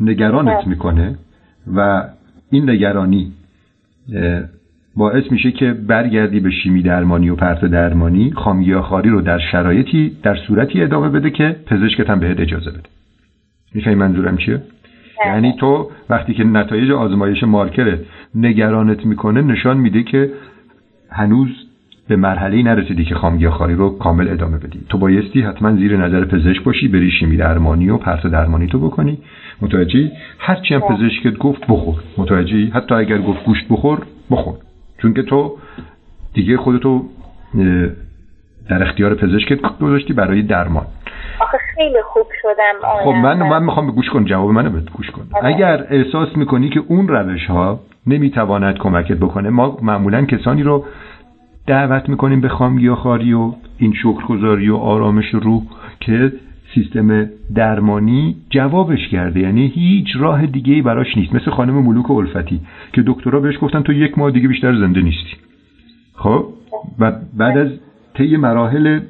نگرانت. 0.00 0.66
می‌کنه 0.66 1.18
و 1.76 2.02
این 2.50 2.70
نگرانی 2.70 3.32
باعث 4.98 5.24
میشه 5.30 5.52
که 5.52 5.72
برگردی 5.72 6.40
به 6.40 6.50
شیمی 6.50 6.82
درمانی 6.82 7.28
و 7.30 7.34
پرت 7.34 7.64
درمانی 7.64 8.32
خامگیاخواری 8.36 9.10
رو 9.10 9.20
در 9.20 9.38
شرایطی 9.52 10.16
در 10.22 10.36
صورتی 10.36 10.82
ادامه 10.82 11.08
بده 11.08 11.30
که 11.30 11.56
پزشکت 11.66 12.10
هم 12.10 12.20
بهت 12.20 12.40
اجازه 12.40 12.70
بده. 12.70 12.88
می‌فهمی 13.74 13.94
منظورم 13.94 14.36
چیه؟ 14.36 14.62
یعنی 15.26 15.54
تو 15.60 15.90
وقتی 16.10 16.34
که 16.34 16.44
نتایج 16.44 16.90
آزمایش 16.90 17.42
مارکر 17.42 17.98
نگرانت 18.34 19.06
می‌کنه 19.06 19.42
نشان 19.42 19.76
میده 19.76 20.02
که 20.02 20.30
هنوز 21.10 21.48
به 22.08 22.16
مرحله 22.16 22.62
نرسیدی 22.62 23.04
که 23.04 23.14
خامگیاخواری 23.14 23.74
رو 23.74 23.98
کامل 23.98 24.28
ادامه 24.28 24.58
بدی. 24.58 24.80
تو 24.88 24.98
بایستی 24.98 25.40
حتما 25.40 25.76
زیر 25.76 25.96
نظر 25.96 26.24
پزشک 26.24 26.62
باشی 26.62 26.88
بری 26.88 27.10
شیمی 27.10 27.36
درمانی 27.36 27.88
و 27.90 27.96
پرت 27.96 28.26
درمانی 28.26 28.66
تو 28.66 28.78
بکنی. 28.78 29.18
متوجهی؟ 29.62 30.10
هرچی 30.38 30.74
هم 30.74 30.80
پزشکت 30.80 31.38
گفت 31.38 31.66
بخور. 31.68 31.94
متوجهی؟ 32.16 32.70
حتی 32.74 32.94
اگر 32.94 33.18
گفت 33.18 33.44
گوشت 33.44 33.68
بخور 33.70 34.02
بخور. 34.30 34.67
چون 35.02 35.14
که 35.14 35.22
تو 35.22 35.58
دیگه 36.34 36.56
خودتو 36.56 37.04
در 38.68 38.82
اختیار 38.82 39.14
پزشکت 39.14 39.60
گذاشتی 39.80 40.12
برای 40.12 40.42
درمان. 40.42 40.86
آخه 41.40 41.58
خیلی 41.74 42.02
خوب 42.02 42.26
شدم 42.42 42.88
خب 43.04 43.10
من 43.10 43.48
من 43.48 43.62
می‌خوام 43.62 43.86
به 43.86 43.92
گوش 43.92 44.10
کن 44.10 44.24
جواب 44.24 44.50
منو 44.50 44.70
بده 44.70 44.90
گوش 44.90 45.10
کن. 45.10 45.22
آره. 45.32 45.46
اگر 45.46 45.86
احساس 45.90 46.36
می‌کنی 46.36 46.68
که 46.68 46.82
اون 46.88 47.08
روش 47.08 47.46
ها 47.46 47.80
نمی‌تواند 48.06 48.78
کمکت 48.78 49.16
بکنه 49.16 49.50
ما 49.50 49.78
معمولا 49.82 50.24
کسانی 50.24 50.62
رو 50.62 50.84
دعوت 51.66 52.08
می‌کنیم 52.08 52.40
به 52.40 52.48
خامگیاخواری 52.48 53.32
و 53.32 53.52
این 53.78 53.94
شکرگزاری 53.94 54.70
و 54.70 54.76
آرامش 54.76 55.34
روح 55.34 55.62
که 56.00 56.32
سیستم 56.74 57.28
درمانی 57.54 58.36
جوابش 58.50 59.08
کرده. 59.08 59.40
یعنی 59.40 59.66
هیچ 59.66 60.06
راه 60.16 60.46
دیگه 60.46 60.74
ای 60.74 60.82
براش 60.82 61.16
نیست. 61.16 61.34
مثل 61.34 61.50
خانم 61.50 61.74
ملوک 61.74 62.10
الفتی 62.10 62.60
که 62.92 63.02
دکترها 63.06 63.40
بهش 63.40 63.54
گفتن 63.60 63.82
تو 63.82 63.92
یک 63.92 64.18
ماه 64.18 64.30
دیگه 64.30 64.48
بیشتر 64.48 64.78
زنده 64.78 65.00
نیستی. 65.00 65.36
خب؟ 66.14 66.44
و 66.98 67.12
بعد 67.36 67.58
از 67.58 67.68
طی 68.14 68.36
مراحل 68.36 69.00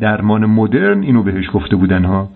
درمان 0.00 0.46
مدرن 0.46 1.02
اینو 1.02 1.22
بهش 1.22 1.44
گفته 1.52 1.76
بودن 1.76 2.04
ها. 2.04 2.28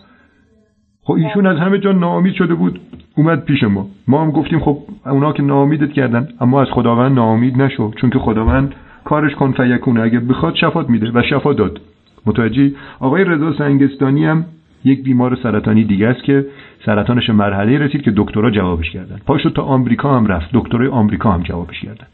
خب 1.02 1.12
ایشون 1.12 1.46
از 1.46 1.58
همه 1.58 1.78
جا 1.78 1.92
ناامید 1.92 2.34
شده 2.34 2.54
بود. 2.54 2.80
اومد 3.16 3.44
پیش 3.44 3.62
ما. 3.62 3.88
ما 4.08 4.22
هم 4.22 4.30
گفتیم 4.30 4.60
خب 4.60 4.78
اونا 5.06 5.32
که 5.32 5.42
ناامیدت 5.42 5.92
کردن. 5.92 6.28
اما 6.40 6.62
از 6.62 6.68
خداوند 6.70 7.12
ناامید 7.12 7.62
نشو. 7.62 7.90
چون 7.90 8.10
که 8.10 8.18
خداوند 8.18 8.74
کارش 9.04 9.34
کن 9.34 9.52
فیکونه 9.52 10.00
اگه 10.00 10.20
بخواد 10.20 10.54
شفات 10.54 10.90
میده 10.90 11.10
و 11.14 11.22
شفا 11.30 11.52
داد. 11.52 11.80
متوجهی 12.26 12.74
آقای 13.00 13.24
رضا 13.24 13.52
سنگستانی 13.52 14.24
هم 14.24 14.44
یک 14.84 15.02
بیمار 15.02 15.38
سرطانی 15.42 15.84
دیگه 15.84 16.08
است 16.08 16.24
که 16.24 16.46
سرطانش 16.86 17.30
مرحله 17.30 17.78
رسید 17.78 18.02
که 18.02 18.12
دکترها 18.16 18.50
جوابش 18.50 18.90
کردن. 18.90 19.16
پاشو 19.26 19.50
تا 19.50 19.62
آمریکا 19.62 20.16
هم 20.16 20.26
رفت. 20.26 20.48
دکترای 20.52 20.88
آمریکا 20.88 21.32
هم 21.32 21.42
جوابش 21.42 21.80
کردن. 21.80 22.06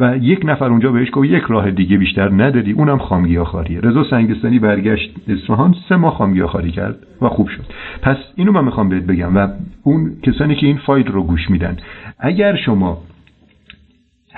و 0.00 0.16
یک 0.16 0.40
نفر 0.44 0.64
اونجا 0.64 0.92
بهش 0.92 1.08
گفت 1.12 1.28
یک 1.28 1.42
راه 1.48 1.70
دیگه 1.70 1.96
بیشتر 1.96 2.30
نداری. 2.30 2.72
اونم 2.72 2.98
خامگیاخواریه 2.98 3.80
رضا 3.80 4.04
سنگستانی 4.04 4.58
برگشت 4.58 5.14
اصفهان. 5.28 5.74
سه 5.88 5.96
ماه 5.96 6.14
خامگیاخواری 6.14 6.70
کرد 6.70 6.98
و 7.22 7.28
خوب 7.28 7.48
شد. 7.48 7.64
پس 8.02 8.16
اینو 8.36 8.52
من 8.52 8.64
می‌خوام 8.64 8.88
بهت 8.88 9.02
بگم 9.02 9.36
و 9.36 9.48
اون 9.82 10.12
کسانی 10.22 10.54
که 10.54 10.66
این 10.66 10.76
فایل 10.76 11.06
رو 11.06 11.22
گوش 11.22 11.50
میدن 11.50 11.76
اگر 12.18 12.56
شما 12.56 12.98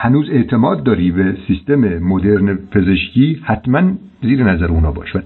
هنوز 0.00 0.30
اعتماد 0.30 0.82
داری 0.82 1.10
به 1.10 1.36
سیستم 1.46 1.98
مدرن 1.98 2.58
پزشکی 2.74 3.42
حتما 3.46 3.82
زیر 4.22 4.44
نظر 4.44 4.66
اونا 4.66 4.92
باش 4.92 5.16
و 5.16 5.20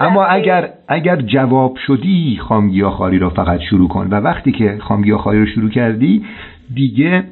اما 0.00 0.24
اگر 0.24 0.68
اگر 0.88 1.16
جواب 1.16 1.76
شدی 1.86 2.38
خامگیاخواری 2.48 3.18
رو 3.18 3.30
فقط 3.30 3.60
شروع 3.60 3.88
کن. 3.88 4.06
و 4.10 4.14
وقتی 4.14 4.52
که 4.52 4.78
خامگیاخواری 4.80 5.40
رو 5.40 5.46
شروع 5.46 5.70
کردی 5.70 6.26
دیگه 6.74 7.24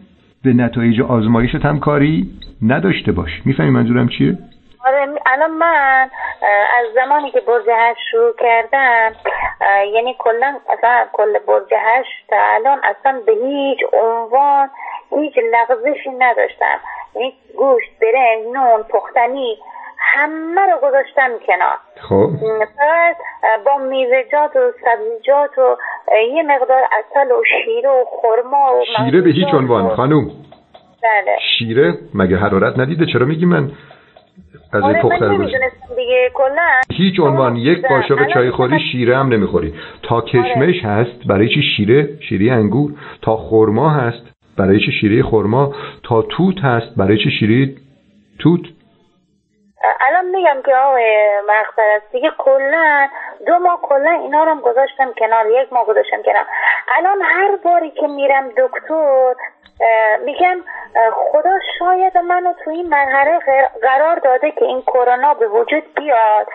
به 0.44 0.52
نتایج 0.52 1.00
آزمایشت 1.00 1.64
هم 1.64 1.80
کاری 1.80 2.30
نداشته 2.62 3.12
باش. 3.12 3.30
می‌فهمی 3.44 3.70
منظورم 3.70 4.08
چیه؟ 4.08 4.38
آره 4.86 5.08
الان 5.26 5.50
من 5.50 6.08
از 6.78 6.86
زمانی 6.94 7.30
که 7.30 7.40
برج 7.40 7.64
هشت 7.76 8.00
شروع 8.10 8.32
کردم 8.38 9.12
یعنی 9.94 10.16
کلا 10.18 10.54
اصلا 10.78 11.04
کل 11.12 11.38
برج 11.46 11.74
هشت 11.78 12.28
تا 12.28 12.36
الان 12.54 12.78
اصلا 12.84 13.20
به 13.26 13.32
هیچ 13.32 13.78
عنوان 13.92 14.68
هیچ 15.10 15.34
لغزشی 15.52 16.10
نداشتم. 16.18 16.78
یعنی 17.14 17.32
گوشت 17.56 17.90
برنج 18.00 18.54
نون 18.54 18.82
پختنی 18.82 19.56
همه 19.98 20.60
رو 20.60 20.88
گذاشتم 20.88 21.30
کنار. 21.46 21.76
خب. 22.08 22.30
فقط 22.78 23.16
با 23.66 23.78
میوه‌جات 23.78 24.56
و 24.56 24.72
سبزیجات 24.84 25.58
و 25.58 25.76
یه 26.34 26.42
مقدار 26.42 26.82
اصل 26.82 27.32
و 27.32 27.42
شیره 27.64 27.88
و 27.88 28.04
خرما 28.22 28.72
و 28.74 28.84
شیره 28.96 29.20
به 29.20 29.30
هیچ 29.30 29.54
عنوان 29.54 29.88
خانوم. 29.88 30.30
بله. 31.02 31.36
شیره 31.58 31.94
مگه 32.14 32.36
حرارت 32.36 32.78
ندیده؟ 32.78 33.06
چرا 33.12 33.26
میگی 33.26 33.46
من 33.46 33.70
از 34.72 34.82
آره 34.82 35.02
پخته 35.02 35.28
رو 35.28 35.44
دیگه 35.96 36.30
کلا. 36.34 36.80
هیچ 36.92 37.20
عنوان 37.20 37.56
یک 37.56 37.86
قاشق 37.86 38.32
چای 38.34 38.50
خوری 38.50 38.80
شیره 38.92 39.16
هم 39.16 39.28
نمی‌خوری. 39.28 39.74
تا 40.02 40.16
آره. 40.16 40.26
کشمش 40.26 40.84
هست 40.84 41.26
برای 41.28 41.48
چی 41.48 41.62
شیره؟ 41.76 42.08
شیره 42.28 42.52
انگور. 42.52 42.90
تا 43.22 43.36
خرما 43.36 43.90
هست 43.90 44.35
برای 44.58 44.80
چی 44.80 44.92
شیره 45.00 45.22
خرما 45.22 45.74
تا 46.08 46.22
توت 46.22 46.58
هست؟ 46.62 46.96
برای 46.96 47.18
چی 47.18 47.30
شیره 47.40 47.74
توت؟ 48.38 48.60
الان 50.08 50.24
میگم 50.24 50.62
که 50.66 50.74
آقای 50.76 51.40
مقصد 51.48 51.88
است. 51.96 52.12
دیگه 52.12 52.30
کلا 52.38 53.08
دو 53.46 53.58
ماه 53.58 53.80
کلا 53.82 54.10
اینا 54.10 54.44
رو 54.44 54.54
گذاشتم 54.60 55.12
کنار 55.18 55.46
یک 55.46 55.72
ماه 55.72 55.86
گذاشتم 55.86 56.22
کنار. 56.22 56.46
الان 56.98 57.18
هر 57.22 57.56
باری 57.64 57.90
که 57.90 58.06
میرم 58.06 58.48
دکتر 58.48 59.34
میگم 60.24 60.56
خدا 61.12 61.50
شاید 61.78 62.18
منو 62.18 62.52
تو 62.64 62.70
این 62.70 62.88
مرحله 62.88 63.38
قرار 63.82 64.16
داده 64.16 64.50
که 64.50 64.64
این 64.64 64.82
کرونا 64.82 65.34
به 65.34 65.46
وجود 65.48 65.94
بیاد 65.94 66.48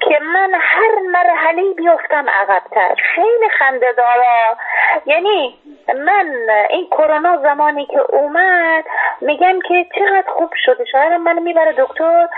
که 0.00 0.18
من 0.18 0.52
هر 0.54 0.98
مرحله 1.12 1.62
بیفتم 1.76 2.26
عقبتر. 2.30 2.94
خیلی 3.14 3.48
خنده 3.58 3.92
دارا. 3.92 4.56
یعنی 5.06 5.58
من 5.88 6.34
این 6.70 6.86
کرونا 6.90 7.36
زمانی 7.36 7.86
که 7.86 8.00
اومد 8.00 8.84
میگم 9.20 9.60
که 9.68 9.86
چقدر 9.94 10.30
خوب 10.36 10.50
شده 10.64 10.84
شاید 10.84 11.12
من 11.12 11.38
می‌بره 11.38 11.72
دکتر. 11.72 12.28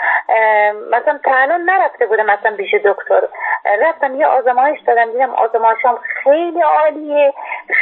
مثلا 0.90 1.18
تا 1.24 1.44
نرفته 1.44 2.07
بودم 2.07 2.26
مثلا 2.26 2.57
پیش 2.57 2.75
دکتر. 2.75 3.23
رفتم 3.65 4.15
یه 4.15 4.27
آزمایش 4.27 4.81
دادم 4.81 5.12
دیدم 5.12 5.35
آزمایشم 5.35 5.98
خیلی 6.25 6.60
عالیه. 6.60 7.33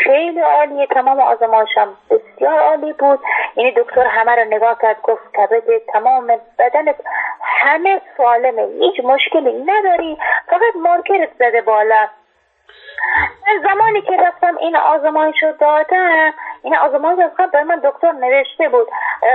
خیلی 0.04 0.40
عالیه. 0.40 0.86
تمام 0.86 1.20
آزمایشم 1.20 1.88
بسیار 2.10 2.47
عالی 2.52 2.92
بود. 2.92 3.20
یعنی 3.56 3.72
دکتر 3.72 4.06
همه 4.06 4.34
رو 4.34 4.44
نگاه 4.44 4.78
کرد 4.82 5.02
گفت 5.02 5.36
کبد 5.36 5.78
تمام 5.92 6.26
بدن 6.58 6.94
همه 7.42 8.00
سالمه. 8.16 8.62
هیچ 8.62 9.04
مشکلی 9.04 9.62
نداری. 9.62 10.18
فقط 10.46 10.76
مارکرت 10.76 11.30
زده 11.38 11.60
بالا. 11.60 12.08
من 13.46 13.62
زمانی 13.68 14.02
که 14.02 14.16
رفتم 14.16 14.56
این 14.56 14.76
آزمایش 14.76 15.42
رو 15.42 15.52
دادم 15.52 16.34
این 16.62 16.76
آزمایش 16.76 17.18
از 17.18 17.30
قبل 17.38 17.62
من 17.62 17.80
دکتر 17.84 18.12
نوشته 18.12 18.68
بود. 18.68 18.88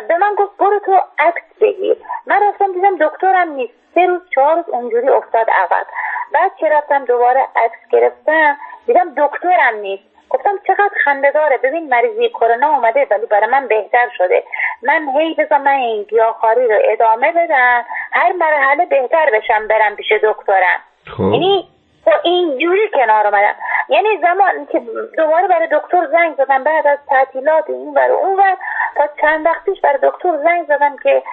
به 0.07 0.17
من 0.17 0.35
گفت 0.35 0.57
برو 0.57 0.79
تو 0.79 0.99
عکس 1.19 1.43
بگیر. 1.61 1.97
من 2.27 2.43
رفتم 2.47 2.73
دیدم 2.73 2.97
دکترم 2.97 3.49
نیست. 3.49 3.73
سه 3.95 4.05
روز 4.05 4.21
چهار 4.35 4.55
روز 4.55 4.69
اونجوری 4.69 5.09
افتاد 5.09 5.49
عقب. 5.49 5.85
بعد 6.33 6.55
که 6.55 6.69
رفتم 6.69 7.05
دوباره 7.05 7.47
عکس 7.55 7.87
گرفتم 7.91 8.57
دیدم 8.85 9.13
دکترم 9.17 9.75
نیست. 9.75 10.12
گفتم 10.33 10.57
چقدر 10.67 10.91
خنده 11.03 11.31
داره 11.31 11.57
ببین 11.57 11.89
مریضی 11.89 12.29
کرونا 12.29 12.69
اومده 12.69 13.07
ولی 13.11 13.25
برای 13.25 13.49
من 13.49 13.67
بهتر 13.67 14.09
شده. 14.17 14.43
من 14.83 15.07
هی 15.17 15.33
بذار 15.33 15.59
من 15.59 15.71
این 15.71 16.03
گیاهخواری 16.03 16.67
رو 16.67 16.79
ادامه 16.83 17.31
بدم. 17.31 17.85
هر 18.11 18.31
مرحله 18.31 18.85
بهتر 18.85 19.29
بشم 19.33 19.67
برم 19.67 19.95
پیش 19.95 20.11
دکترم. 20.11 20.79
خب. 21.17 21.23
یعنی 21.23 21.67
با 22.05 22.11
اینجوری 22.23 22.89
کنار 22.93 23.27
اومدم. 23.27 23.55
یعنی 23.89 24.07
زمان 24.21 24.65
که 24.71 24.81
دوباره 25.17 25.47
برای 25.47 25.67
دکتر 25.71 26.07
زنگ 26.11 26.35
زدم 26.35 26.63
بعد 26.63 26.87
از 26.87 26.99
تعطیلات 27.09 27.69
این 27.69 27.93
برای 27.93 28.17
اون 28.17 28.39
و 28.39 28.55
تا 28.95 29.09
چند 29.21 29.45
وقت 29.45 29.65
پیش 29.65 29.81
برای 29.81 29.99
دکتر 30.03 30.37
زنگ 30.43 30.67
زدم 30.67 30.97
که 30.97 31.23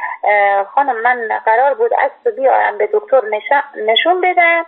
خانم 0.74 1.00
من 1.02 1.40
قرار 1.44 1.74
بود 1.74 1.90
اصل 1.94 2.30
بیارم 2.30 2.78
به 2.78 2.88
دکتر 2.92 3.20
نشون 3.76 4.20
بدم. 4.20 4.64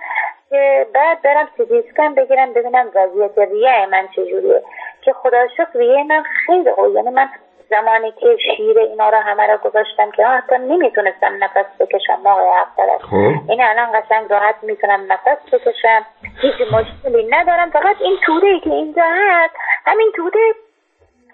که 0.53 0.86
بعد 0.94 1.22
برم 1.22 1.48
سیدی 1.57 1.78
اسکن 1.78 2.14
بگیرم 2.14 2.53
ببینم 2.53 2.90
وضعیت 2.94 3.38
ریه 3.38 3.86
من 3.86 4.09
چجوریه. 4.16 4.62
که 5.03 5.12
خدا 5.12 5.48
شکر 5.48 5.78
ریه 5.78 6.05
من 6.05 6.22
خیلی 6.46 6.72
خوب 6.72 6.94
یعنی 6.94 7.11
من 7.11 7.28
زمانی 7.70 8.12
که 8.12 8.36
شیر 8.57 8.78
اینا 8.78 9.09
رو 9.09 9.18
همه 9.18 9.46
رو 9.46 9.59
گذاشتم 9.59 10.11
که 10.11 10.26
حتی 10.26 10.59
نمی‌تونستم 10.59 11.44
نفس 11.44 11.66
بکشم 11.80 12.20
ماه 12.24 12.38
اول. 12.40 12.98
خب. 12.98 13.50
این 13.50 13.62
الان 13.62 14.00
قشنگ 14.00 14.30
راحت 14.30 14.55
می‌تونم 14.62 15.12
نفس 15.12 15.55
بکشم. 15.55 16.07
هیچ 16.42 16.55
مشکلی 16.72 17.26
ندارم. 17.30 17.70
فقط 17.70 17.96
این 18.00 18.16
توده 18.26 18.46
ای 18.46 18.61
که 18.61 18.70
اینجا 18.70 19.05
هست 19.05 19.55
همین 19.84 20.12
توده 20.16 20.38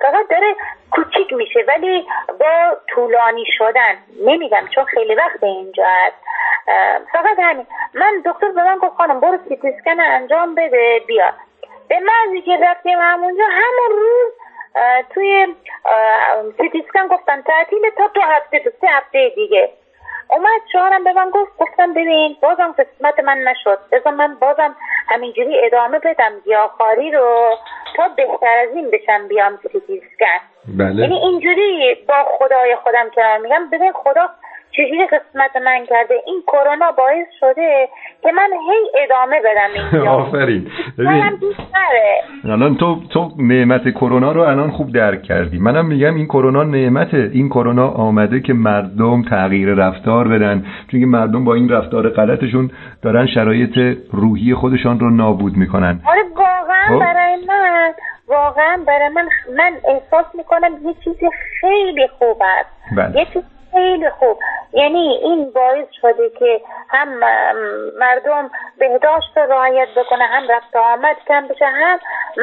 فقط 0.01 0.28
داره 0.30 0.57
کوچیک 0.90 1.32
میشه 1.32 1.64
ولی 1.68 2.07
با 2.40 2.76
طولانی 2.88 3.44
شدن. 3.59 3.99
نمیگم 4.24 4.66
چون 4.74 4.84
خیلی 4.84 5.14
وقت 5.14 5.42
اینجا 5.42 5.86
هست. 5.86 6.16
فقط 7.12 7.38
همین. 7.38 7.66
من 7.94 8.22
دکتر 8.24 8.49
به 8.49 8.64
من 8.64 8.78
گفت 8.78 8.94
خانم 8.96 9.20
برو 9.20 9.38
سی‌تی‌اسکن 9.48 10.00
انجام 10.01 10.55
بده 10.55 11.03
بیا. 11.07 11.32
به 11.88 12.01
من 12.01 12.40
که 12.40 12.59
رفتیم 12.62 12.99
همونجا. 13.01 13.44
همون 13.44 13.99
روز 13.99 14.32
توی 15.14 15.55
سی‌تی‌اسکن 16.61 17.06
گفتن 17.07 17.42
تعطیل 17.42 17.90
تا 17.96 18.07
دو 18.07 18.20
هفته 18.20 18.59
تو 18.59 18.70
سه 18.80 18.86
هفته 18.86 19.32
دیگه. 19.34 19.70
اومد 20.30 20.60
شوهرم 20.72 21.04
به 21.04 21.12
من 21.12 21.30
گفت 21.30 21.52
گفتم 21.58 21.92
ببین 21.92 22.36
بازم 22.42 22.74
قسمت 22.78 23.20
من 23.20 23.38
نشد. 23.38 23.78
بذار 23.92 24.12
من 24.12 24.34
بازم 24.34 24.76
همینجوری 25.08 25.64
ادامه 25.64 25.98
بدم 25.98 26.40
گیاهخواری 26.44 27.10
رو 27.10 27.56
تا 27.96 28.08
بهتر 28.08 28.58
از 28.68 28.76
این 28.76 28.90
بشم 28.90 29.28
بیام 29.28 29.58
سیتیسکن 29.62 30.40
بله. 30.78 31.02
یعنی 31.02 31.18
اینجوری 31.18 31.94
با 32.08 32.24
خدای 32.38 32.76
خودم 32.76 33.10
کنار 33.14 33.38
میگم. 33.38 33.70
ببین 33.72 33.92
خدا 33.92 34.28
چجوری 34.72 35.06
قسمت 35.06 35.56
من 35.64 35.86
کرده 35.86 36.14
این 36.26 36.42
کرونا 36.46 36.92
باعث 36.98 37.26
شده 37.40 37.88
که 38.22 38.32
من 38.32 38.50
هی 38.52 39.04
ادامه 39.04 39.40
بدم 39.44 39.70
اینجا 39.74 40.10
آفرین. 40.20 40.70
الان 42.44 42.76
تو 42.76 43.00
تو 43.12 43.30
نعمت 43.38 43.88
کرونا 43.90 44.32
رو 44.32 44.40
الان 44.40 44.70
خوب 44.70 44.92
درک 44.92 45.22
کردی. 45.22 45.58
منم 45.58 45.86
میگم 45.86 46.14
این 46.14 46.26
کرونا 46.26 46.62
نعمته 46.62 47.30
این 47.32 47.48
کرونا 47.48 47.88
آمده 47.88 48.40
که 48.40 48.52
مردم 48.52 49.22
تغییر 49.22 49.74
رفتار 49.74 50.28
بدن. 50.28 50.66
چون 50.90 51.04
مردم 51.04 51.44
با 51.44 51.54
این 51.54 51.68
رفتار 51.68 52.08
غلطشون 52.08 52.70
دارن 53.02 53.26
شرایط 53.26 53.98
روحی 54.12 54.54
خودشان 54.54 55.00
رو 55.00 55.10
نابود 55.10 55.56
می‌کنن. 55.56 56.00
آره 56.08 56.22
واقعا 56.36 56.88
خب؟ 56.88 56.98
برای 56.98 57.36
من 57.48 57.92
واقعا 58.28 58.78
برای 58.86 59.08
من 59.08 59.28
من 59.56 59.72
احساس 59.88 60.26
می‌کنم 60.34 60.70
یه 60.84 60.94
چیزی 61.04 61.26
خیلی 61.60 62.08
خوب 62.18 62.42
است. 62.42 62.96
بله. 62.96 63.18
یه 63.18 63.26
چیز 63.32 63.42
خیلی 63.72 64.10
خوب. 64.18 64.38
یعنی 64.72 65.18
این 65.22 65.50
باعث 65.54 65.86
شده 66.00 66.30
که 66.38 66.60
هم 66.88 67.08
مردم 68.00 68.50
بهداشت 68.78 69.38
رعایت 69.50 69.88
بکنه 69.96 70.24
هم 70.24 70.42
رفت 70.50 70.76
آمد 70.76 71.16
کم 71.28 71.48
بشه 71.48 71.66
هم 71.66 71.98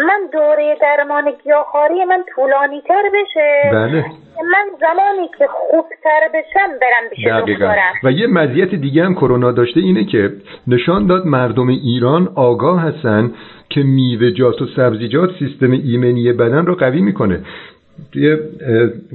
من 0.08 0.20
دوره 0.34 0.78
درمان 0.82 1.34
گیاهخواری 1.44 2.06
من 2.06 2.24
طولانی 2.36 2.82
تر 2.82 3.04
بشه. 3.14 3.70
بله. 3.72 4.06
من 4.52 4.66
زمانی 4.80 5.30
که 5.38 5.48
خوبتر 5.48 6.22
بشم 6.34 6.80
برم 6.82 7.10
بشه 7.12 7.54
دکترم. 7.54 7.94
و 8.04 8.12
یه 8.12 8.28
مزیت 8.28 8.70
دیگه 8.70 9.04
هم 9.04 9.16
کرونا 9.16 9.52
داشته 9.52 9.80
اینه 9.80 10.06
که 10.06 10.32
نشان 10.68 11.08
داد 11.08 11.26
مردم 11.26 11.68
ایران 11.68 12.30
آگاه 12.36 12.82
هستن 12.82 13.34
که 13.70 13.82
میوه‌جات 13.84 14.62
و 14.62 14.66
سبزیجات 14.76 15.30
سیستم 15.40 15.72
ایمنی 15.72 16.34
بدن 16.34 16.66
رو 16.66 16.76
قوی 16.76 17.02
می‌کنه. 17.02 17.40
توی 18.12 18.38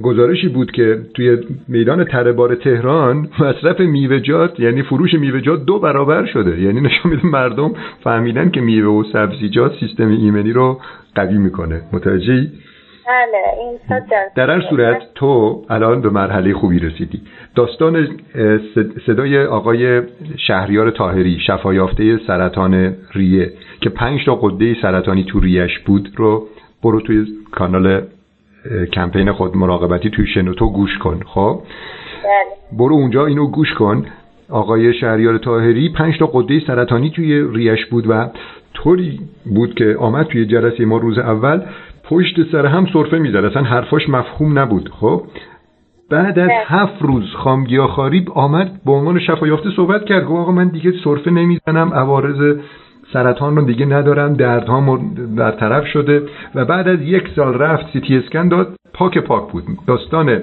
گزارشی 0.03 0.47
بود 0.47 0.71
که 0.71 0.99
توی 1.13 1.37
میدان 1.67 2.03
تربار 2.03 2.55
تهران 2.55 3.29
مصرف 3.39 3.79
میوه‌جات 3.79 4.59
یعنی 4.59 4.83
فروش 4.83 5.13
میوه‌جات 5.13 5.65
دو 5.65 5.79
برابر 5.79 6.25
شده. 6.25 6.61
یعنی 6.61 6.81
نشون 6.81 7.11
میده 7.11 7.25
مردم 7.25 7.73
فهمیدن 8.03 8.49
که 8.49 8.61
میوه 8.61 8.87
و 8.87 9.03
سبزیجات 9.13 9.71
سیستم 9.79 10.07
ایمنی 10.07 10.53
رو 10.53 10.79
قوی 11.15 11.37
می‌کنه. 11.37 11.81
متوجهی؟ 11.93 12.49
بله 13.07 13.37
این 13.59 14.01
در 14.35 14.49
هر 14.49 14.61
صورت 14.69 15.01
تو 15.15 15.61
الان 15.69 16.01
به 16.01 16.09
مرحله 16.09 16.53
خوبی 16.53 16.79
رسیدی. 16.79 17.21
داستان 17.55 18.07
صدای 19.05 19.43
آقای 19.43 20.01
شهریار 20.47 20.91
تاهری 20.91 21.39
شفایافته 21.47 22.17
سرطان 22.27 22.95
ریه 23.13 23.51
که 23.81 23.89
پنج 23.89 24.25
تا 24.25 24.35
قده 24.35 24.75
سرطانی 24.81 25.23
تو 25.23 25.39
ریش 25.39 25.79
بود 25.79 26.09
رو 26.15 26.47
برو 26.83 27.01
توی 27.01 27.25
کانال 27.51 28.01
کمپین 28.93 29.31
خود 29.31 29.57
مراقبتی 29.57 30.09
توی 30.09 30.27
شنوتو 30.27 30.69
گوش 30.69 30.97
کن 30.97 31.19
خب؟ 31.25 31.61
بله. 32.23 32.77
برو 32.79 32.95
اونجا 32.95 33.25
اینو 33.25 33.47
گوش 33.47 33.73
کن. 33.73 34.05
آقای 34.49 34.93
شهریار 34.93 35.37
تاهری 35.37 35.89
پنج 35.89 36.19
تا 36.19 36.25
قده 36.25 36.59
سرطانی 36.67 37.09
توی 37.09 37.47
ریش 37.53 37.85
بود 37.85 38.09
و 38.09 38.29
طوری 38.73 39.19
بود 39.45 39.75
که 39.75 39.95
آمد 39.99 40.25
توی 40.25 40.45
جلسه 40.45 40.85
ما 40.85 40.97
روز 40.97 41.17
اول 41.17 41.61
پشت 42.03 42.51
سر 42.51 42.65
هم 42.65 42.87
صرفه 42.93 43.17
می‌زد. 43.17 43.35
اصلا 43.35 43.63
حرفاش 43.63 44.09
مفهوم 44.09 44.59
نبود 44.59 44.89
خب؟ 44.89 45.23
بعد 46.09 46.39
از 46.39 46.47
بله. 46.47 46.63
هفت 46.65 47.01
روز 47.01 47.33
خامگیا 47.33 47.87
خاریب 47.87 48.31
آمد 48.31 48.71
به 48.85 48.91
عنوان 48.91 49.19
شفایافته 49.19 49.69
صحبت 49.75 50.05
کرد. 50.05 50.23
گفت 50.23 50.39
آقا 50.39 50.51
من 50.51 50.67
دیگه 50.67 50.93
صرفه 51.03 51.31
نمی‌زنم 51.31 51.93
عوارض 51.93 52.57
سرطان 53.13 53.55
رو 53.55 53.65
دیگه 53.65 53.85
ندارم 53.85 54.33
دردها 54.33 54.99
برطرف 55.37 55.87
شده 55.87 56.23
و 56.55 56.65
بعد 56.65 56.87
از 56.87 57.01
یک 57.01 57.23
سال 57.35 57.53
رفت 57.53 57.85
سی 57.93 58.17
اسکن 58.17 58.47
داد 58.47 58.75
پاک 58.93 59.17
پاک 59.17 59.51
بود. 59.51 59.63
داستان 59.87 60.41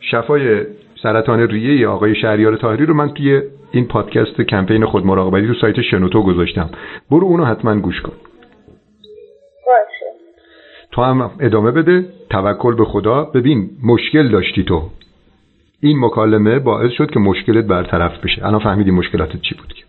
شفای 0.00 0.66
سرطان 1.02 1.40
ریه 1.40 1.88
آقای 1.88 2.14
شهریار 2.14 2.56
تاهری 2.56 2.86
رو 2.86 2.94
من 2.94 3.08
توی 3.08 3.42
این 3.72 3.84
پادکست 3.84 4.40
کمپین 4.40 4.84
خود 4.84 5.06
مراقبتی 5.06 5.46
تو 5.46 5.54
سایت 5.54 5.82
شنوتو 5.82 6.22
گذاشتم. 6.22 6.70
برو 7.10 7.26
اونو 7.26 7.44
حتما 7.44 7.74
گوش 7.74 8.00
کن. 8.00 8.12
باشه. 9.66 10.06
تو 10.92 11.02
هم 11.02 11.30
ادامه 11.40 11.70
بده. 11.70 12.06
توکل 12.30 12.74
به 12.74 12.84
خدا. 12.84 13.24
ببین 13.24 13.70
مشکل 13.84 14.28
داشتی 14.28 14.64
تو. 14.64 14.82
این 15.80 15.98
مکالمه 16.00 16.58
باعث 16.58 16.92
شد 16.92 17.10
که 17.10 17.20
مشکلت 17.20 17.64
برطرف 17.64 18.24
بشه. 18.24 18.46
الان 18.46 18.60
فهمیدی 18.60 18.90
مشکلاتت 18.90 19.40
چی 19.40 19.54
بود 19.54 19.87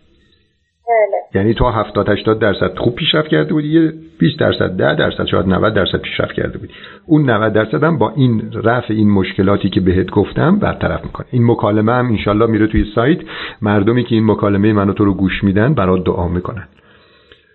بله. 0.90 1.42
یعنی 1.42 1.54
تو 1.54 1.64
70 1.64 2.08
80 2.08 2.38
درصد 2.38 2.78
خوب 2.78 2.94
پیشرفت 2.94 3.28
کرده 3.28 3.52
بودی 3.52 3.68
یه 3.68 3.92
20 4.18 4.38
درصد 4.38 4.76
10 4.76 4.94
درصد 4.94 5.26
شاید 5.26 5.46
90 5.46 5.74
درصد 5.74 5.98
پیشرفت 5.98 6.32
کرده 6.32 6.58
بودی. 6.58 6.72
اون 7.06 7.30
90 7.30 7.52
درصد 7.52 7.84
هم 7.84 7.98
با 7.98 8.12
این 8.16 8.50
رفع 8.64 8.94
این 8.94 9.10
مشکلاتی 9.10 9.70
که 9.70 9.80
بهت 9.80 10.10
گفتم 10.10 10.58
برطرف 10.58 11.04
می‌کنه. 11.04 11.26
این 11.30 11.46
مکالمه 11.46 11.92
هم 11.92 12.06
انشالله 12.06 12.46
میره 12.46 12.66
توی 12.66 12.84
سایت. 12.94 13.18
مردمی 13.62 14.04
که 14.04 14.14
این 14.14 14.26
مکالمه 14.26 14.72
منو 14.72 14.92
تو 14.92 15.04
رو 15.04 15.14
گوش 15.14 15.44
میدن 15.44 15.74
برات 15.74 16.04
دعا 16.04 16.28
می‌کنن. 16.28 16.68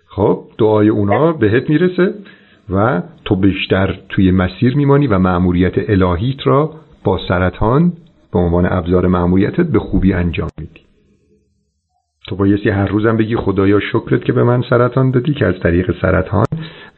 خب 0.08 0.44
دعای 0.58 0.88
اونا 0.88 1.32
بهت 1.32 1.70
می‌رسه 1.70 2.14
و 2.70 3.02
تو 3.24 3.36
بیشتر 3.36 3.98
توی 4.08 4.30
مسیر 4.30 4.76
میمانی 4.76 5.06
و 5.06 5.18
مأموریت 5.18 5.90
الهیت 5.90 6.46
را 6.46 6.70
با 7.04 7.20
سرطان 7.28 7.92
به 8.32 8.38
عنوان 8.38 8.66
ابزار 8.72 9.06
مأموریتت 9.06 9.66
به 9.66 9.78
خوبی 9.78 10.12
انجام 10.12 10.48
میدی. 10.58 10.85
تو 12.26 12.36
بایستی 12.36 12.70
هر 12.70 12.86
روزم 12.86 13.16
بگی 13.16 13.36
خدایا 13.36 13.80
شکرت 13.80 14.24
که 14.24 14.32
به 14.32 14.44
من 14.44 14.62
سرطان 14.70 15.10
دادی 15.10 15.34
که 15.34 15.46
از 15.46 15.54
طریق 15.62 15.94
سرطان 16.02 16.44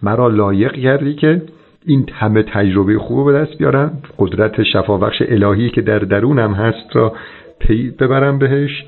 مرا 0.03 0.29
لایق 0.29 0.73
کردی 0.73 1.15
که 1.15 1.43
این 1.87 2.07
همه 2.13 2.43
تجربه 2.43 2.99
خوب 2.99 3.33
به 3.33 3.39
دست 3.39 3.59
بیارم. 3.59 3.93
قدرت 4.19 4.63
شفابخش 4.63 5.23
الهی 5.29 5.71
که 5.71 5.81
در 5.81 5.99
درونم 5.99 6.53
هست 6.53 6.97
را 6.97 7.13
پی 7.59 7.91
ببرم 7.91 8.39
بهش 8.39 8.85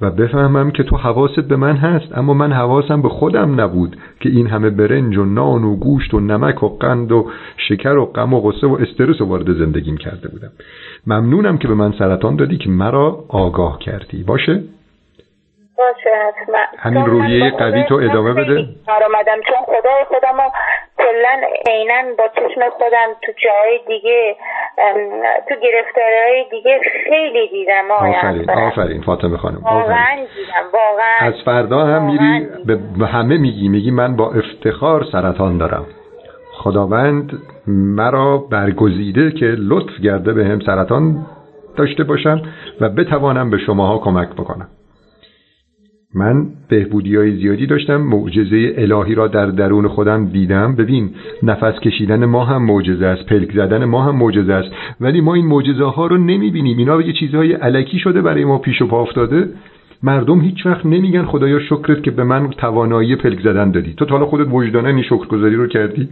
و 0.00 0.10
بفهمم 0.10 0.70
که 0.70 0.82
تو 0.82 0.96
حواست 0.96 1.40
به 1.40 1.56
من 1.56 1.76
هست 1.76 2.18
اما 2.18 2.34
من 2.34 2.52
حواسم 2.52 3.02
به 3.02 3.08
خودم 3.08 3.60
نبود 3.60 3.96
که 4.20 4.28
این 4.28 4.46
همه 4.46 4.70
برنج 4.70 5.16
و 5.16 5.24
نان 5.24 5.64
و 5.64 5.76
گوشت 5.76 6.14
و 6.14 6.20
نمک 6.20 6.62
و 6.62 6.68
قند 6.68 7.12
و 7.12 7.30
شکر 7.68 7.96
و 7.96 8.04
غم 8.04 8.34
و 8.34 8.40
غصه 8.40 8.66
و 8.66 8.74
استرس 8.74 9.20
و 9.20 9.24
وارد 9.24 9.58
زندگیم 9.58 9.96
کرده 9.96 10.28
بودم. 10.28 10.50
ممنونم 11.06 11.58
که 11.58 11.68
به 11.68 11.74
من 11.74 11.92
سرطان 11.98 12.36
دادی 12.36 12.56
که 12.56 12.70
مرا 12.70 13.24
آگاه 13.28 13.78
کردی. 13.78 14.22
باشه؟ 14.22 14.62
باشه. 15.78 16.10
حتما 16.28 16.58
همین 16.78 17.06
روحیه 17.06 17.50
قوی 17.50 17.84
تو 17.84 17.94
ادامه 17.94 18.32
بده. 18.32 18.66
آمدم 18.88 19.40
چون 19.48 19.56
خدای 19.66 20.04
خودم 20.08 20.36
رو 20.36 20.50
کلا 20.98 21.40
عینا 21.66 22.14
با 22.18 22.24
چشم 22.28 22.70
خودم 22.70 23.08
تو 23.22 23.32
جای 23.44 23.80
دیگه 23.86 24.36
تو 25.48 25.54
گرفتاری 25.54 26.44
دیگه 26.50 26.80
خیلی 27.08 27.48
دیدم. 27.48 27.90
آفرین 27.90 28.50
آفرین 28.50 29.02
فاطمه 29.02 29.36
خانم 29.36 29.58
واقعا 29.62 30.16
دیدم 30.16 30.64
واقعا. 30.72 31.18
از 31.20 31.34
فردا 31.44 31.78
هم 31.78 32.04
میری 32.06 32.48
به 32.98 33.06
همه 33.06 33.38
میگی 33.38 33.68
میگی 33.68 33.90
من 33.90 34.16
با 34.16 34.32
افتخار 34.32 35.04
سرطان 35.12 35.58
دارم. 35.58 35.86
خداوند 36.52 37.32
مرا 37.66 38.38
برگزیده 38.38 39.30
که 39.30 39.46
لطف 39.58 40.00
گرده 40.04 40.32
به 40.32 40.44
هم 40.44 40.60
سرطان 40.60 41.26
داشته 41.76 42.04
باشم 42.04 42.42
و 42.80 42.88
بتوانم 42.88 43.50
به 43.50 43.58
شماها 43.58 43.98
کمک 43.98 44.28
بکنم. 44.28 44.68
من 46.14 46.46
بهبودی 46.68 47.16
های 47.16 47.36
زیادی 47.36 47.66
داشتم 47.66 47.96
معجزه 47.96 48.74
الهی 48.76 49.14
را 49.14 49.28
در 49.28 49.46
درون 49.46 49.88
خودم 49.88 50.26
دیدم. 50.26 50.74
ببین 50.76 51.10
نفس 51.42 51.80
کشیدن 51.80 52.24
ما 52.24 52.44
هم 52.44 52.64
معجزه 52.64 53.06
است 53.06 53.26
پلک 53.26 53.52
زدن 53.52 53.84
ما 53.84 54.02
هم 54.02 54.16
معجزه 54.16 54.52
است. 54.52 54.68
ولی 55.00 55.20
ما 55.20 55.34
این 55.34 55.46
معجزه 55.46 55.84
ها 55.84 56.06
رو 56.06 56.18
نمی‌بینیم. 56.18 56.78
اینا 56.78 57.02
یه 57.02 57.12
چیزهای 57.12 57.52
علکی 57.52 57.98
شده 57.98 58.22
برای 58.22 58.44
ما 58.44 58.58
پیش 58.58 58.82
و 58.82 58.86
پا 58.86 59.02
افتاده. 59.02 59.48
مردم 60.02 60.40
هیچ 60.40 60.66
وقت 60.66 60.86
نمیگن 60.86 61.24
خدایا 61.24 61.58
شکرت 61.58 62.02
که 62.02 62.10
به 62.10 62.24
من 62.24 62.50
توانایی 62.50 63.16
پلک 63.16 63.40
زدن 63.40 63.70
دادی. 63.70 63.94
تو 63.94 64.04
تا 64.04 64.14
حالا 64.14 64.26
خودت 64.26 64.52
وجدانه 64.52 64.88
این 64.88 65.02
شکرگزاری 65.02 65.56
رو 65.56 65.66
کردی؟ 65.66 66.08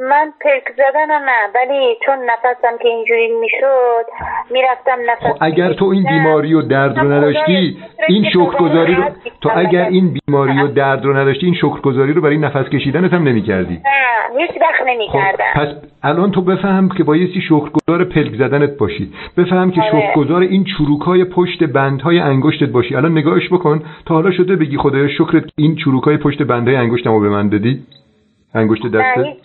من 0.00 0.32
پلک 0.40 0.64
زدن 0.76 1.24
نه 1.24 1.48
ولی 1.54 1.96
چون 2.06 2.14
نفسم 2.14 2.78
که 2.82 2.88
اینجوری 2.88 3.28
می‌شد 3.40 4.06
می‌رفتم 4.50 4.98
نفس 5.10 5.22
خب 5.22 5.38
اگر 5.40 5.72
تو 5.72 5.84
این 5.84 6.02
بیماری 6.02 6.54
و 6.54 6.62
درد 6.62 6.98
رو 6.98 7.12
نداشتی 7.12 7.76
این 8.08 8.30
شکرگزاری 8.30 8.94
رو 8.94 9.04
تو 9.40 9.50
اگر 9.56 9.84
این 9.84 10.18
بیماری 10.26 10.62
و 10.62 10.66
درد 10.66 11.04
رو 11.04 11.16
نداشتی 11.16 11.46
این 11.46 11.54
شکرگزاری 11.54 12.12
رو 12.12 12.20
برای 12.20 12.38
نفس 12.38 12.68
کشیدنت 12.68 13.12
هم 13.12 13.28
نمی‌کردی. 13.28 13.74
نه 13.74 14.40
هیچ 14.40 14.50
وقت 14.50 14.86
نمی‌کردم. 14.86 15.44
خب 15.54 15.60
پس 15.60 15.68
الان 16.02 16.30
تو 16.30 16.42
بفهم 16.42 16.88
که 16.88 17.04
بایستی 17.04 17.40
شکرگزار 17.40 18.04
پلک 18.04 18.34
زدنت 18.34 18.78
باشی. 18.78 19.12
بفهم 19.36 19.70
که 19.70 19.80
آره. 19.80 19.90
شکرگزار 19.90 20.42
این 20.42 20.64
چروکای 20.64 21.24
پشت 21.24 21.64
بندهای 21.64 22.18
انگشتت 22.18 22.68
باشی. 22.68 22.96
الان 22.96 23.12
نگاهش 23.12 23.48
بکن 23.48 23.82
تا 24.06 24.14
حالا 24.14 24.30
شده 24.30 24.56
بگی 24.56 24.76
خدایا 24.76 25.08
شکرت 25.08 25.44
این 25.58 25.76
چروکای 25.76 26.16
پشت 26.16 26.42
بندهای 26.42 26.76
انگشتمو 26.76 27.20
به 27.20 27.28
من 27.28 27.48
دادی 27.48 27.80
انگشت 28.54 28.86
دسته؟ 28.86 29.36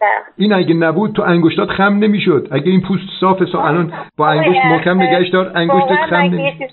وقت 0.00 0.24
این 0.36 0.52
اگه 0.52 0.74
نبود 0.74 1.12
تو 1.16 1.22
انگشتات 1.22 1.68
خم 1.68 1.98
نمی‌شد. 1.98 2.48
اگه 2.52 2.70
این 2.70 2.82
پوست 2.88 3.04
صاف 3.20 3.38
صاف 3.52 3.64
الان 3.64 3.92
با 4.16 4.28
انگشت 4.28 4.58
آره، 4.58 4.72
محکم 4.72 5.02
نگهش 5.02 5.28
دار 5.28 5.52
انگشتت 5.54 5.96
خم 6.10 6.16
نمی‌شد 6.16 6.70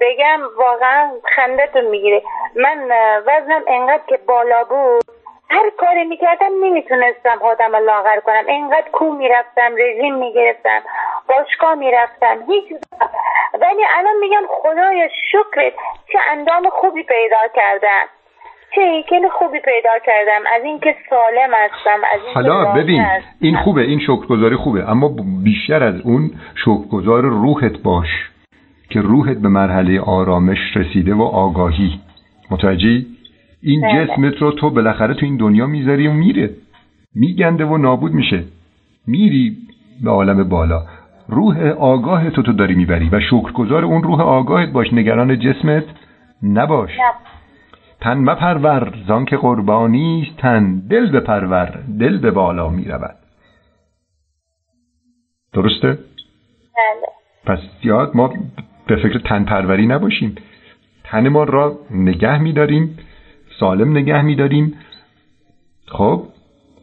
بگم 0.00 0.40
واقعا 0.58 1.10
خندتون 1.36 1.84
می‌گیره. 1.84 2.22
من 2.56 2.78
وزنم 3.26 3.62
انقدر 3.68 4.02
که 4.08 4.18
بالا 4.26 4.64
بود 4.64 5.04
هر 5.50 5.70
کاری 5.78 6.04
می‌کردم 6.04 6.64
نمی‌تونستم 6.64 7.38
خودم 7.40 7.76
لاغر 7.76 8.20
کنم. 8.20 8.44
انقدر 8.48 8.90
کو 8.92 9.12
می‌رفتم 9.12 9.72
رژیم 9.78 10.14
می‌گرفتم 10.14 10.80
باشگاه 11.28 11.74
می‌رفتم 11.74 12.36
هیچ. 12.46 12.64
ولی 13.54 13.82
الان 13.98 14.16
میگم 14.20 14.42
خدایا 14.48 15.08
شکرت 15.32 15.72
چه 16.12 16.18
اندام 16.30 16.70
خوبی 16.70 17.02
پیدا 17.02 17.36
کردم 17.54 18.06
چه 18.74 18.80
هیکل 18.80 19.28
خوبی 19.38 19.58
پیدا 19.58 19.90
کردم. 20.06 20.40
از 20.56 20.64
اینکه 20.64 20.96
سالم 21.10 21.50
هستم 21.64 22.00
از 22.14 22.20
اینکه 22.24 22.34
حالا 22.34 22.72
ببین 22.72 23.00
هستم. 23.00 23.28
این 23.40 23.56
خوبه 23.56 23.82
این 23.82 24.00
شکرگزاری 24.00 24.56
خوبه 24.56 24.90
اما 24.90 25.10
بیشتر 25.44 25.82
از 25.82 26.00
اون 26.00 26.30
شکرگزار 26.54 27.22
روحت 27.22 27.82
باش 27.82 28.08
که 28.90 29.00
روحت 29.00 29.36
به 29.36 29.48
مرحله 29.48 30.00
آرامش 30.00 30.76
رسیده 30.76 31.14
و 31.14 31.22
آگاهی. 31.22 32.00
متوجهی؟ 32.50 33.06
این 33.62 33.80
بله. 33.80 34.06
جسمت 34.06 34.42
رو 34.42 34.52
تو 34.52 34.70
بالاخره 34.70 35.14
تو 35.14 35.26
این 35.26 35.36
دنیا 35.36 35.66
می‌ذاری 35.66 36.08
و 36.08 36.12
میره. 36.12 36.50
میگنده 37.14 37.64
و 37.64 37.76
نابود 37.76 38.12
میشه. 38.12 38.44
میری 39.06 39.56
به 40.04 40.10
عالم 40.10 40.48
بالا. 40.48 40.82
روح 41.28 41.68
آگاهت 41.78 42.34
رو 42.34 42.42
تو 42.42 42.52
داری 42.52 42.74
می‌بری 42.74 43.08
و 43.12 43.20
شکرگزار 43.20 43.84
اون 43.84 44.02
روح 44.02 44.20
آگاهت 44.20 44.68
باش. 44.68 44.92
نگران 44.92 45.38
جسمت 45.38 45.84
نباش. 46.42 46.90
نه. 46.90 47.12
تن 48.00 48.18
مپرور 48.18 48.94
زان 49.08 49.24
که 49.24 49.36
قربانی 49.36 50.26
است 50.28 50.40
تن 50.40 50.82
دل 50.90 51.10
بپرور 51.10 51.66
دل 52.00 52.18
به 52.18 52.30
بالا 52.30 52.68
می 52.68 52.84
رود 52.84 53.16
درسته؟ 55.52 55.88
بله. 55.88 55.98
پس 57.46 57.58
یاد 57.82 58.16
ما 58.16 58.32
به 58.86 58.96
فکر 58.96 59.18
تن 59.18 59.44
پروری 59.44 59.86
نباشیم 59.86 60.34
تن 61.04 61.28
ما 61.28 61.44
را 61.44 61.78
نگه 61.90 62.38
می 62.38 62.52
داریم 62.52 62.98
سالم 63.60 63.90
نگه 63.90 64.22
می 64.22 64.34
داریم 64.34 64.74
خب 65.86 66.24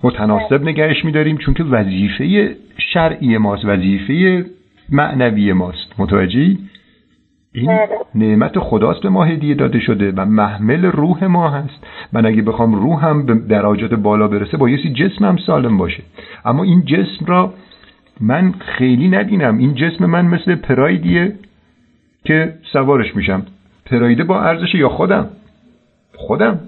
متناسب 0.03 0.63
نگهش 0.63 1.05
می 1.05 1.11
داریم 1.11 1.38
چون 1.38 1.53
که 1.53 1.63
وظیفه 1.63 2.55
شرعی 2.93 3.38
ماست 3.38 3.65
وظیفه 3.65 4.45
معنوی 4.89 5.53
ماست 5.53 5.99
متوجهی؟ 5.99 6.57
این. 7.58 7.80
نعمت 8.16 8.60
خداست 8.60 9.01
به 9.01 9.10
ما 9.10 9.24
هدیه 9.24 9.55
داده 9.55 9.80
شده 9.80 10.12
و 10.12 10.26
محمل 10.26 10.86
روح 10.86 11.24
ما 11.26 11.49
هست. 11.49 11.88
من 12.14 12.26
اگه 12.26 12.41
بخوام 12.41 12.76
روحم 12.76 13.26
به 13.26 13.36
درجات 13.36 13.93
بالا 13.93 14.28
برسه 14.28 14.58
بایستی 14.58 14.93
جسمم 14.93 15.38
سالم 15.38 15.78
باشه. 15.78 16.03
اما 16.45 16.64
این 16.64 16.86
جسم 16.86 17.26
را 17.26 17.53
من 18.22 18.51
خیلی 18.51 19.10
ندینم 19.10 19.58
این 19.58 19.76
جسم 19.76 20.05
من 20.05 20.26
مثل 20.26 20.55
پرایدیه 20.55 21.34
که 22.26 22.53
سوارش 22.74 23.16
میشم. 23.16 23.45
پرایده 23.86 24.24
با 24.24 24.41
ارزش 24.41 24.76
یا 24.76 24.89
خودم؟ 24.89 25.30
خودم. 26.16 26.60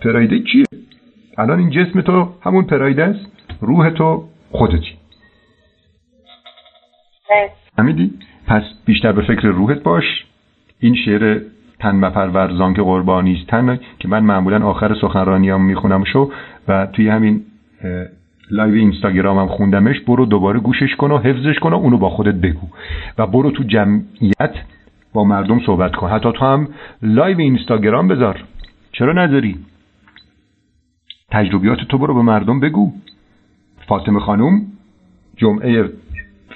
پرایده 0.00 0.38
کیه 0.38 0.64
الان 1.38 1.58
این 1.58 1.70
جسم 1.70 2.00
تو 2.00 2.28
همون 2.42 2.64
پرایده 2.64 3.04
است. 3.04 3.26
روح 3.60 3.90
تو 3.90 4.24
خودتی. 4.50 4.94
فهمیدی؟ 7.76 8.10
پس 8.48 8.62
بیشتر 8.84 9.12
به 9.12 9.22
فکر 9.22 9.48
روحت 9.48 9.82
باش. 9.82 10.04
این 10.80 10.94
شعر 10.94 11.40
تن 11.80 11.96
مپرور 11.96 12.56
زانک 12.56 12.76
قربانیست 12.76 13.44
تن 13.48 13.80
که 13.98 14.08
من 14.08 14.24
معمولا 14.24 14.66
آخر 14.66 14.94
سخنرانیام 14.94 15.64
می‌خونم 15.64 16.04
شو 16.04 16.30
و 16.68 16.86
توی 16.86 17.08
همین 17.08 17.42
live 18.50 18.74
اینستاگرامم 18.74 19.46
خوندمش 19.48 20.00
برو 20.00 20.26
دوباره 20.26 20.60
گوشش 20.60 20.96
کن 20.96 21.10
و 21.10 21.18
حفظش 21.18 21.58
کن 21.58 21.72
و 21.72 21.76
اونو 21.76 21.98
با 21.98 22.10
خودت 22.10 22.34
بگو. 22.34 22.68
و 23.18 23.26
برو 23.26 23.50
تو 23.50 23.62
جمعیت 23.62 24.54
با 25.12 25.24
مردم 25.24 25.60
صحبت 25.66 25.96
کن. 25.96 26.08
حتی 26.08 26.32
تو 26.32 26.44
هم 26.44 26.68
live 27.02 27.38
اینستاگرام 27.38 28.08
بذار. 28.08 28.44
چرا 28.92 29.12
نداری 29.12 29.56
تجربیات 31.30 31.78
تو 31.78 31.98
برو 31.98 32.14
به 32.14 32.22
مردم 32.22 32.60
بگو. 32.60 32.92
فاطمه 33.88 34.20
خانوم 34.20 34.66
جمعه 35.36 35.84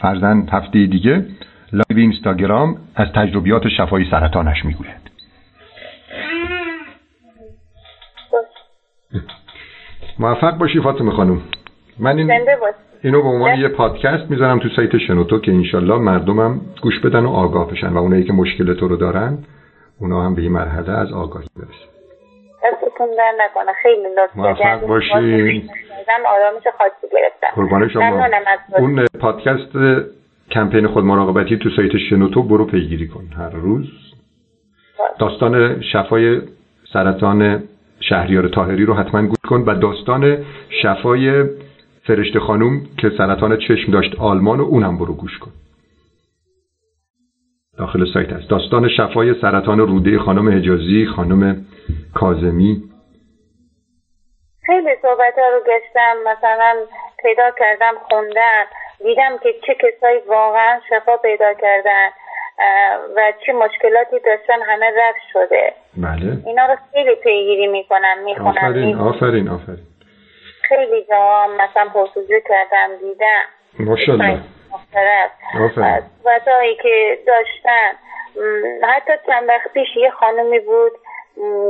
فرضا 0.00 0.48
هفته 0.52 0.86
دیگه 0.86 1.26
live 1.72 2.00
اینستاگرام 2.00 2.76
از 2.96 3.08
تجربیات 3.14 3.68
شفای 3.68 4.04
سرطانش 4.10 4.64
می‌گوید. 4.64 5.02
موفق 10.18 10.58
باشی 10.58 10.80
فاطمه 10.80 11.10
خانوم 11.10 11.42
من 11.98 12.18
این 12.18 12.30
اینو 13.02 13.22
به 13.22 13.28
عنوان 13.28 13.58
یه 13.58 13.68
پادکست 13.68 14.30
می‌ذارم 14.30 14.58
تو 14.58 14.68
سایت 14.76 14.98
شنوتو 14.98 15.40
که 15.40 15.52
انشالله 15.52 15.98
مردمم 15.98 16.60
گوش 16.82 17.00
بدن 17.00 17.24
و 17.24 17.30
آگاه 17.30 17.70
بشن 17.70 17.88
و 17.88 17.98
اونایی 17.98 18.24
که 18.24 18.32
مشکل 18.32 18.74
تو 18.74 18.88
رو 18.88 18.96
دارن 18.96 19.38
اونا 20.00 20.22
هم 20.22 20.34
به 20.34 20.42
این 20.42 20.52
مرحله 20.52 20.92
از 20.92 21.12
آگاهی 21.12 21.46
برسن. 21.56 21.92
دستتون 22.64 23.08
در 23.18 23.32
نکنه. 23.40 23.72
خیلی 23.82 24.08
لطف 24.16 24.36
موفق. 24.36 24.86
باشی. 24.86 25.70
من 26.08 26.26
آرامش 26.26 26.62
خاصی 26.78 27.06
گرفتم. 27.12 27.46
قربان 27.56 27.88
شما. 27.88 28.26
اون 28.78 29.06
پادکست 29.20 29.76
کمپین 30.52 30.86
خود 30.86 31.04
مراقبتی 31.04 31.56
تو 31.56 31.70
سایت 31.70 31.98
شنوتو 32.10 32.42
برو 32.42 32.64
پیگیری 32.64 33.08
کن 33.08 33.24
هر 33.36 33.50
روز. 33.50 33.86
داستان 35.18 35.80
شفای 35.80 36.40
سرطان 36.92 37.62
شهریار 38.00 38.48
تاهری 38.48 38.84
رو 38.84 38.94
حتما 38.94 39.22
گوش 39.22 39.38
کن 39.48 39.64
و 39.66 39.74
داستان 39.74 40.44
شفای 40.82 41.44
فرشته 42.06 42.40
خانوم 42.40 42.80
که 42.98 43.10
سرطان 43.18 43.56
چشم 43.56 43.92
داشت 43.92 44.14
آلمان 44.18 44.60
و 44.60 44.62
اونم 44.62 44.98
برو 44.98 45.14
گوش 45.14 45.38
کن. 45.38 45.50
داخل 47.78 48.12
سایت 48.14 48.32
هست. 48.32 48.50
داستان 48.50 48.88
شفای 48.88 49.34
سرطان 49.40 49.78
روده 49.78 50.18
خانم 50.18 50.48
حجازی 50.48 51.06
خانم 51.06 51.64
کازمی 52.14 52.82
خیلی 54.66 54.90
صحبت 55.02 55.34
ها 55.38 55.48
رو 55.54 55.60
گشتم. 55.60 56.14
مثلا 56.26 56.74
پیدا 57.22 57.50
کردم 57.58 57.92
خوندم. 58.08 58.64
دیدم 59.02 59.38
که 59.42 59.54
چه 59.66 59.74
کسایی 59.74 60.18
واقعا 60.18 60.80
شفا 60.88 61.16
پیدا 61.16 61.54
کردن 61.54 62.08
و 63.16 63.32
چه 63.46 63.52
مشکلاتی 63.52 64.18
داشتن 64.18 64.62
همه 64.62 64.86
رفت 64.86 65.20
شده. 65.32 65.72
بله. 65.96 66.36
اینا 66.46 66.66
رو 66.66 66.76
خیلی 66.92 67.14
پیگیری 67.14 67.66
می‌کنم 67.66 68.18
می‌خونم 68.24 68.48
آفرین 68.48 68.98
آفرین 68.98 69.48
آفرین. 69.48 69.86
خیلی 70.62 71.04
جا 71.04 71.46
مثلا 71.46 71.88
پرسجو 71.94 72.40
کردم 72.48 72.96
دیدم. 73.00 73.42
ماشاءالله. 73.78 74.38
آفرین. 75.54 76.02
صحبتهایی 76.22 76.76
که 76.76 77.18
داشتن. 77.26 77.90
حتی 78.82 79.12
چند 79.26 79.48
وقت 79.48 79.72
پیش 79.74 79.96
یه 79.96 80.10
خانمی 80.10 80.60
بود 80.60 80.92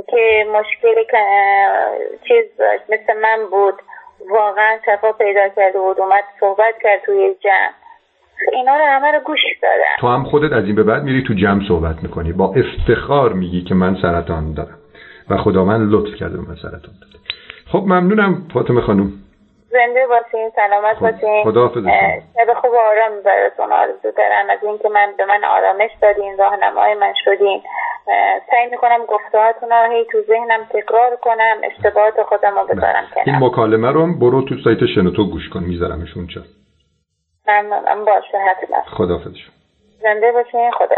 که 0.09 0.47
مشکل 0.53 1.05
چیز 2.28 2.57
داشت 2.59 2.83
مثل 2.89 3.20
من 3.20 3.47
بود. 3.51 3.74
واقعا 4.30 4.78
شفا 4.86 5.12
پیدا 5.12 5.48
کرده 5.56 5.78
بود 5.78 6.00
اومد 6.00 6.24
صحبت 6.40 6.74
کرد 6.82 7.00
توی 7.06 7.34
جمع. 7.40 7.72
اینا 8.52 8.76
رو 8.76 8.84
همه 8.84 9.12
رو 9.12 9.20
گوش 9.20 9.40
دادم 9.62 10.00
تو 10.00 10.08
هم 10.08 10.24
خودت 10.24 10.52
از 10.52 10.64
این 10.64 10.74
به 10.74 10.82
بعد 10.82 11.02
میری 11.02 11.22
تو 11.22 11.34
جمع 11.34 11.68
صحبت 11.68 12.02
می‌کنی. 12.02 12.32
با 12.32 12.54
افتخار 12.56 13.32
میگی 13.32 13.62
که 13.62 13.74
من 13.74 13.96
سرطان 14.02 14.54
دارم. 14.54 14.78
و 15.30 15.36
خدا 15.36 15.64
من 15.64 15.88
لطف 15.88 16.14
کرده 16.14 16.36
من 16.36 16.54
سرطان 16.54 16.94
داده. 17.00 17.18
خب 17.66 17.78
ممنونم 17.78 18.42
فاطمه 18.54 18.80
خانم. 18.80 19.12
زنده 19.72 20.06
باشین 20.06 20.50
سلامت 20.56 20.98
باشین. 20.98 21.44
خداحافظ 21.44 21.84
شب 22.34 22.52
خوب 22.60 22.74
آرام 22.74 23.22
براتون 23.24 23.72
آرزو 23.72 24.10
دارم. 24.16 24.50
از 24.50 24.58
اینکه 24.62 24.88
من 24.88 25.14
به 25.18 25.24
من 25.24 25.44
آرامش 25.44 25.90
دادین 26.02 26.38
راهنمای 26.38 26.94
من 26.94 27.12
شدین. 27.24 27.62
سعی 28.50 28.66
می‌کنم 28.70 29.06
گفتهاتون 29.06 29.70
رو 29.70 29.90
هی 29.92 30.04
تو 30.04 30.22
ذهنم 30.22 30.64
تکرار 30.70 31.16
کنم 31.16 31.56
اشتباهات 31.64 32.22
خودم 32.22 32.58
رو 32.58 32.64
بذارم 32.64 33.06
کنم 33.14 33.24
این 33.26 33.36
مکالمه 33.44 33.92
رو 33.92 34.06
برو 34.18 34.42
تو 34.42 34.54
سایت 34.64 34.86
شنوتو 34.94 35.24
گوش 35.24 35.48
کن 35.48 35.62
میذارمش 35.62 36.16
اونجا. 36.16 36.42
ممنونم. 37.48 38.04
باشه 38.04 38.38
حتما. 38.38 38.80
خداحافظ 38.80 39.32
زنده 40.02 40.32
باشین. 40.32 40.70
خدا 40.70 40.96